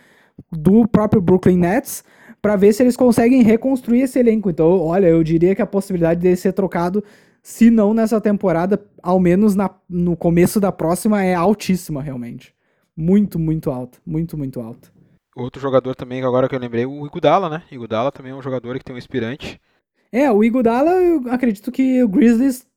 do 0.52 0.88
próprio 0.88 1.22
Brooklyn 1.22 1.58
Nets 1.58 2.04
para 2.42 2.56
ver 2.56 2.74
se 2.74 2.84
eles 2.84 2.96
conseguem 2.96 3.42
reconstruir 3.44 4.02
esse 4.02 4.20
elenco. 4.20 4.50
Então, 4.50 4.80
olha, 4.80 5.08
eu 5.08 5.24
diria 5.24 5.56
que 5.56 5.62
a 5.62 5.66
possibilidade 5.66 6.22
de 6.22 6.36
ser 6.36 6.54
trocado 6.54 7.04
se 7.48 7.72
não 7.72 7.94
nessa 7.94 8.20
temporada, 8.20 8.86
ao 9.02 9.22
menos 9.22 9.56
na, 9.56 9.74
no 9.90 10.18
começo 10.18 10.60
da 10.60 10.70
próxima, 10.70 11.24
é 11.24 11.34
altíssima, 11.34 12.02
realmente. 12.02 12.54
Muito, 12.94 13.40
muito 13.40 13.72
alta. 13.72 13.98
Muito, 14.06 14.38
muito 14.38 14.60
alta. 14.60 14.90
Outro 15.34 15.62
jogador 15.62 15.96
também, 15.96 16.22
agora 16.22 16.50
que 16.50 16.56
eu 16.56 16.60
lembrei, 16.60 16.86
o 16.86 17.06
Igudala, 17.06 17.50
né? 17.50 17.64
Igudala 17.72 18.12
também 18.12 18.34
é 18.34 18.36
um 18.36 18.42
jogador 18.42 18.78
que 18.78 18.84
tem 18.84 18.94
um 18.94 18.98
inspirante. 18.98 19.62
É, 20.12 20.30
o 20.30 20.44
Igudala, 20.44 20.92
eu 21.02 21.24
acredito 21.30 21.72
que 21.72 22.04
o 22.04 22.10
Grizzlies, 22.10 22.68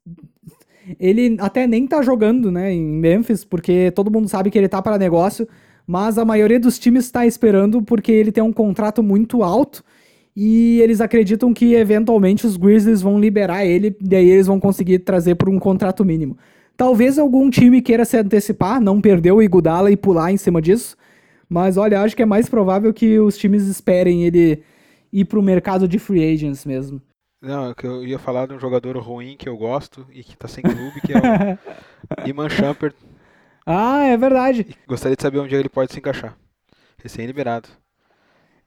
ele 1.01 1.37
até 1.41 1.67
nem 1.67 1.85
tá 1.85 2.01
jogando, 2.01 2.49
né, 2.53 2.73
em 2.73 2.81
Memphis, 2.81 3.45
porque 3.45 3.91
todo 3.91 4.11
mundo 4.11 4.29
sabe 4.29 4.53
que 4.53 4.59
ele 4.59 4.69
tá 4.69 4.81
para 4.81 4.97
negócio, 4.97 5.49
mas 5.85 6.17
a 6.17 6.25
maioria 6.25 6.61
dos 6.61 6.79
times 6.79 7.07
está 7.07 7.27
esperando 7.27 7.83
porque 7.83 8.13
ele 8.13 8.31
tem 8.31 8.45
um 8.45 8.53
contrato 8.53 9.03
muito 9.03 9.43
alto 9.43 9.83
e 10.37 10.81
eles 10.81 11.01
acreditam 11.01 11.53
que 11.53 11.75
eventualmente 11.75 12.47
os 12.47 12.57
Grizzlies 12.57 13.03
vão 13.03 13.19
liberar 13.19 13.65
ele, 13.65 13.97
e 14.01 14.15
aí 14.15 14.29
eles 14.29 14.47
vão 14.47 14.61
conseguir 14.61 15.01
trazer 15.01 15.35
por 15.35 15.49
um 15.49 15.59
contrato 15.59 16.05
mínimo. 16.05 16.39
Talvez 16.77 17.19
algum 17.19 17.51
time 17.51 17.83
queira 17.83 18.05
se 18.05 18.17
antecipar, 18.17 18.81
não 18.81 19.01
perder 19.01 19.33
o 19.33 19.43
Igudala 19.43 19.91
e 19.91 19.97
pular 19.97 20.33
em 20.33 20.37
cima 20.37 20.63
disso, 20.63 20.97
mas 21.49 21.77
olha, 21.77 22.01
acho 22.01 22.17
que 22.17 22.23
é 22.23 22.27
mais 22.27 22.49
provável 22.49 22.93
que 22.95 23.19
os 23.19 23.37
times 23.37 23.67
esperem 23.67 24.25
ele 24.25 24.63
ir 25.13 25.25
pro 25.25 25.43
mercado 25.43 25.89
de 25.89 25.99
free 25.99 26.33
agents 26.33 26.65
mesmo. 26.65 27.03
Não, 27.43 27.71
é 27.71 27.75
eu 27.83 28.07
ia 28.07 28.19
falar 28.19 28.47
de 28.47 28.55
um 28.55 28.61
jogador 28.61 28.97
ruim 28.99 29.37
que 29.37 29.49
eu 29.49 29.57
gosto 29.57 30.07
e 30.13 30.23
que 30.23 30.37
tá 30.37 30.47
sem 30.47 30.63
clube, 30.63 31.01
que 31.01 31.13
é 31.13 31.17
o 31.17 32.29
Iman 32.29 32.49
Shumpert. 32.49 32.95
Ah, 33.67 34.05
é 34.05 34.17
verdade. 34.17 34.67
E 34.69 34.89
gostaria 34.89 35.17
de 35.17 35.23
saber 35.23 35.39
onde 35.39 35.55
ele 35.55 35.69
pode 35.69 35.93
se 35.93 35.99
encaixar. 35.99 36.37
Recém-liberado 37.03 37.69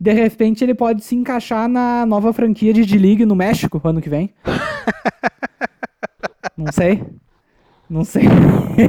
de 0.04 0.12
repente 0.12 0.66
ele 0.66 0.76
pode 0.76 1.02
se 1.02 1.16
encaixar 1.16 1.70
na 1.70 2.06
nova 2.06 2.34
franquia 2.34 2.74
de 2.74 2.86
D-League 2.86 3.26
no 3.26 3.36
México 3.36 3.80
ano 3.86 4.02
que 4.02 4.10
vem. 4.10 4.34
Não 6.58 6.74
sei. 6.74 7.02
Não 7.90 8.04
sei. 8.04 8.24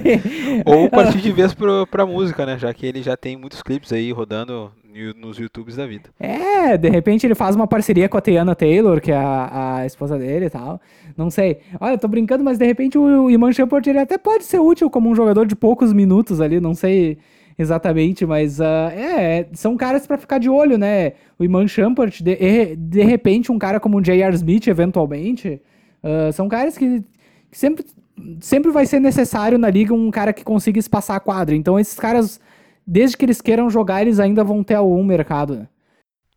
Ou 0.66 0.90
partir 0.90 1.20
de 1.20 1.30
vez 1.30 1.54
pro, 1.54 1.86
pra 1.86 2.04
música, 2.04 2.44
né? 2.44 2.58
Já 2.58 2.74
que 2.74 2.84
ele 2.84 3.00
já 3.00 3.16
tem 3.16 3.36
muitos 3.36 3.62
clipes 3.62 3.92
aí 3.92 4.10
rodando 4.10 4.72
nos 5.16 5.38
YouTubes 5.38 5.76
da 5.76 5.86
vida. 5.86 6.10
É, 6.18 6.76
de 6.76 6.88
repente 6.88 7.24
ele 7.24 7.36
faz 7.36 7.54
uma 7.54 7.68
parceria 7.68 8.08
com 8.08 8.18
a 8.18 8.20
Tiana 8.20 8.56
Taylor, 8.56 9.00
que 9.00 9.12
é 9.12 9.16
a, 9.16 9.76
a 9.76 9.86
esposa 9.86 10.18
dele 10.18 10.46
e 10.46 10.50
tal. 10.50 10.80
Não 11.16 11.30
sei. 11.30 11.60
Olha, 11.80 11.94
eu 11.94 11.98
tô 11.98 12.08
brincando, 12.08 12.42
mas 12.42 12.58
de 12.58 12.66
repente 12.66 12.98
o 12.98 13.30
Iman 13.30 13.52
Shumpert 13.52 13.86
ele 13.86 14.00
até 14.00 14.18
pode 14.18 14.42
ser 14.42 14.58
útil 14.58 14.90
como 14.90 15.08
um 15.08 15.14
jogador 15.14 15.46
de 15.46 15.54
poucos 15.54 15.92
minutos 15.92 16.40
ali, 16.40 16.60
não 16.60 16.74
sei 16.74 17.18
exatamente, 17.58 18.24
mas 18.26 18.60
uh, 18.60 18.64
é, 18.92 19.48
são 19.52 19.76
caras 19.76 20.06
para 20.06 20.18
ficar 20.18 20.38
de 20.38 20.48
olho, 20.48 20.76
né? 20.78 21.12
O 21.38 21.44
Iman 21.44 21.66
Shumpert, 21.68 22.22
de, 22.22 22.76
de 22.76 23.02
repente, 23.02 23.50
um 23.52 23.58
cara 23.58 23.80
como 23.80 23.98
o 23.98 24.02
J.R. 24.02 24.34
Smith, 24.34 24.66
eventualmente, 24.66 25.60
uh, 26.02 26.32
são 26.32 26.48
caras 26.48 26.76
que, 26.76 27.02
que, 27.50 27.58
sempre, 27.58 27.84
sempre 28.40 28.70
vai 28.70 28.86
ser 28.86 29.00
necessário 29.00 29.58
na 29.58 29.70
liga 29.70 29.94
um 29.94 30.10
cara 30.10 30.32
que 30.32 30.44
consiga 30.44 30.78
espaçar 30.78 31.16
a 31.16 31.20
quadra. 31.20 31.54
Então, 31.54 31.78
esses 31.78 31.98
caras, 31.98 32.40
desde 32.86 33.16
que 33.16 33.24
eles 33.24 33.40
queiram 33.40 33.70
jogar, 33.70 34.02
eles 34.02 34.18
ainda 34.20 34.44
vão 34.44 34.62
ter 34.62 34.74
algum 34.74 35.04
mercado, 35.04 35.56
né? 35.56 35.68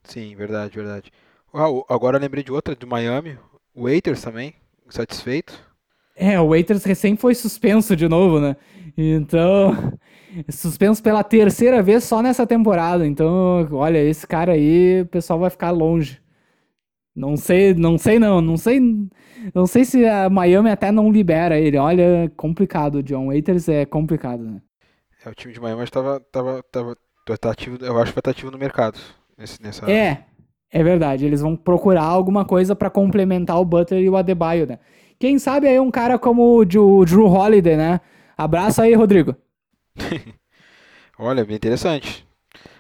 Sim, 0.03 0.35
verdade, 0.35 0.75
verdade. 0.75 1.11
O- 1.53 1.85
agora 1.89 2.17
eu 2.17 2.21
lembrei 2.21 2.43
de 2.43 2.51
outra, 2.51 2.75
do 2.75 2.87
Miami. 2.87 3.37
O 3.75 3.83
Waiters 3.83 4.21
também, 4.21 4.53
satisfeito. 4.89 5.53
É, 6.15 6.39
o 6.39 6.49
Waiters 6.49 6.83
recém 6.83 7.15
foi 7.15 7.35
suspenso 7.35 7.95
de 7.95 8.07
novo, 8.07 8.39
né? 8.39 8.55
Então, 8.97 9.93
suspenso 10.49 11.01
pela 11.01 11.23
terceira 11.23 11.81
vez 11.81 12.03
só 12.03 12.21
nessa 12.21 12.45
temporada. 12.45 13.05
Então, 13.05 13.67
olha, 13.71 13.97
esse 13.97 14.25
cara 14.25 14.53
aí, 14.53 15.01
o 15.01 15.05
pessoal 15.05 15.39
vai 15.39 15.49
ficar 15.49 15.71
longe. 15.71 16.21
Não 17.15 17.35
sei, 17.35 17.73
não 17.73 17.97
sei 17.97 18.19
não, 18.19 18.39
não 18.39 18.57
sei, 18.57 18.79
não 19.53 19.65
sei 19.65 19.83
se 19.83 20.05
a 20.05 20.29
Miami 20.29 20.69
até 20.69 20.91
não 20.91 21.11
libera 21.11 21.59
ele. 21.59 21.77
Olha, 21.77 22.31
complicado, 22.37 23.01
John 23.01 23.27
Waiters 23.27 23.67
é 23.67 23.85
complicado, 23.85 24.43
né? 24.43 24.61
É, 25.25 25.29
o 25.29 25.33
time 25.33 25.51
de 25.51 25.59
Miami 25.59 25.83
estava 25.83 26.19
tava, 26.31 26.63
tava, 26.71 26.95
tá 27.39 27.51
ativo, 27.51 27.77
eu 27.83 27.97
acho 27.97 28.11
que 28.11 28.15
vai 28.15 28.19
estar 28.19 28.31
ativo 28.31 28.51
no 28.51 28.57
mercado. 28.59 28.99
Nesse, 29.35 29.61
nessa... 29.61 29.89
É, 29.89 30.25
é 30.71 30.83
verdade. 30.83 31.25
Eles 31.25 31.41
vão 31.41 31.55
procurar 31.55 32.03
alguma 32.03 32.45
coisa 32.45 32.75
pra 32.75 32.89
complementar 32.89 33.59
o 33.59 33.65
Butler 33.65 34.03
e 34.03 34.09
o 34.09 34.15
Adebayo, 34.15 34.67
né? 34.67 34.77
Quem 35.19 35.39
sabe 35.39 35.67
aí 35.67 35.79
um 35.79 35.89
cara 35.89 36.19
como 36.19 36.55
o 36.55 36.63
Drew 36.63 37.25
Holiday, 37.25 37.75
né? 37.75 37.99
Abraço 38.37 38.81
aí, 38.81 38.93
Rodrigo. 38.93 39.35
Olha, 41.19 41.45
bem 41.45 41.55
interessante. 41.55 42.25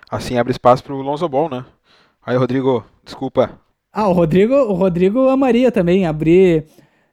Assim 0.09 0.37
abre 0.37 0.51
espaço 0.51 0.83
pro 0.83 1.01
Lonzo 1.01 1.27
Ball, 1.27 1.49
né? 1.49 1.65
Aí, 2.25 2.37
Rodrigo, 2.37 2.85
desculpa. 3.03 3.59
Ah, 3.91 4.07
o 4.07 4.13
Rodrigo, 4.13 4.53
o 4.53 4.73
Rodrigo 4.73 5.27
amaria 5.29 5.71
também 5.71 6.05
abrir, 6.05 6.65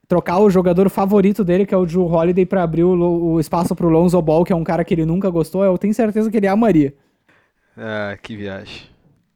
trocar 0.06 0.38
o 0.38 0.50
jogador 0.50 0.90
favorito 0.90 1.42
dele, 1.42 1.64
que 1.64 1.74
é 1.74 1.78
o 1.78 1.86
Drew 1.86 2.04
Holiday, 2.04 2.44
pra 2.44 2.62
abrir 2.62 2.84
o, 2.84 3.32
o 3.32 3.40
espaço 3.40 3.74
pro 3.74 3.88
Lonzo 3.88 4.20
Ball, 4.20 4.44
que 4.44 4.52
é 4.52 4.56
um 4.56 4.64
cara 4.64 4.84
que 4.84 4.92
ele 4.92 5.06
nunca 5.06 5.30
gostou. 5.30 5.64
Eu 5.64 5.78
tenho 5.78 5.94
certeza 5.94 6.30
que 6.30 6.36
ele 6.36 6.46
amaria. 6.46 6.94
Ah, 7.76 8.16
que 8.22 8.36
viagem. 8.36 8.82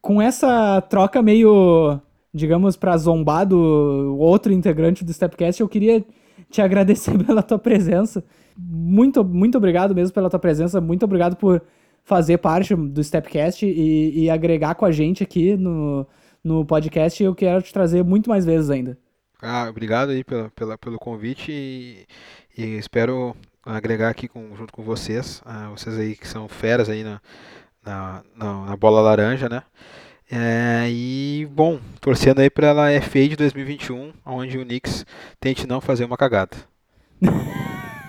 Com 0.00 0.20
essa 0.20 0.80
troca 0.82 1.22
meio, 1.22 2.00
digamos, 2.32 2.76
pra 2.76 2.96
zombar 2.96 3.46
do 3.46 4.16
outro 4.18 4.52
integrante 4.52 5.04
do 5.04 5.12
Stepcast, 5.12 5.60
eu 5.60 5.68
queria 5.68 6.04
te 6.50 6.60
agradecer 6.60 7.16
pela 7.24 7.42
tua 7.42 7.58
presença. 7.58 8.24
Muito, 8.58 9.24
muito 9.24 9.56
obrigado 9.56 9.94
mesmo 9.94 10.12
pela 10.12 10.28
tua 10.28 10.40
presença. 10.40 10.80
Muito 10.80 11.04
obrigado 11.04 11.36
por 11.36 11.62
fazer 12.02 12.38
parte 12.38 12.74
do 12.74 13.04
Stepcast 13.04 13.64
e, 13.64 14.24
e 14.24 14.30
agregar 14.30 14.74
com 14.74 14.84
a 14.84 14.90
gente 14.90 15.22
aqui 15.22 15.56
no, 15.56 16.04
no 16.42 16.64
podcast. 16.64 17.22
Eu 17.22 17.34
quero 17.34 17.62
te 17.62 17.72
trazer 17.72 18.02
muito 18.02 18.28
mais 18.28 18.44
vezes 18.44 18.68
ainda. 18.68 18.98
Ah, 19.40 19.68
obrigado 19.70 20.10
aí 20.10 20.24
pela, 20.24 20.50
pela, 20.50 20.76
pelo 20.76 20.98
convite 20.98 21.52
e, 21.52 22.06
e 22.56 22.78
espero 22.78 23.36
agregar 23.64 24.08
aqui 24.08 24.26
com, 24.26 24.56
junto 24.56 24.72
com 24.72 24.82
vocês, 24.82 25.40
ah, 25.44 25.68
vocês 25.70 25.96
aí 25.96 26.16
que 26.16 26.26
são 26.26 26.48
feras 26.48 26.88
aí 26.88 27.04
na, 27.04 27.20
na, 27.84 28.22
na, 28.34 28.66
na 28.66 28.76
bola 28.76 29.00
laranja, 29.00 29.48
né? 29.48 29.62
É, 30.30 30.86
e, 30.90 31.48
bom, 31.52 31.78
torcendo 32.00 32.40
aí 32.40 32.50
pra 32.50 32.68
ela 32.68 33.00
FA 33.00 33.28
de 33.28 33.36
2021, 33.36 34.12
onde 34.26 34.58
o 34.58 34.64
Knicks 34.64 35.06
tente 35.38 35.66
não 35.66 35.80
fazer 35.80 36.04
uma 36.04 36.16
cagada. 36.16 36.56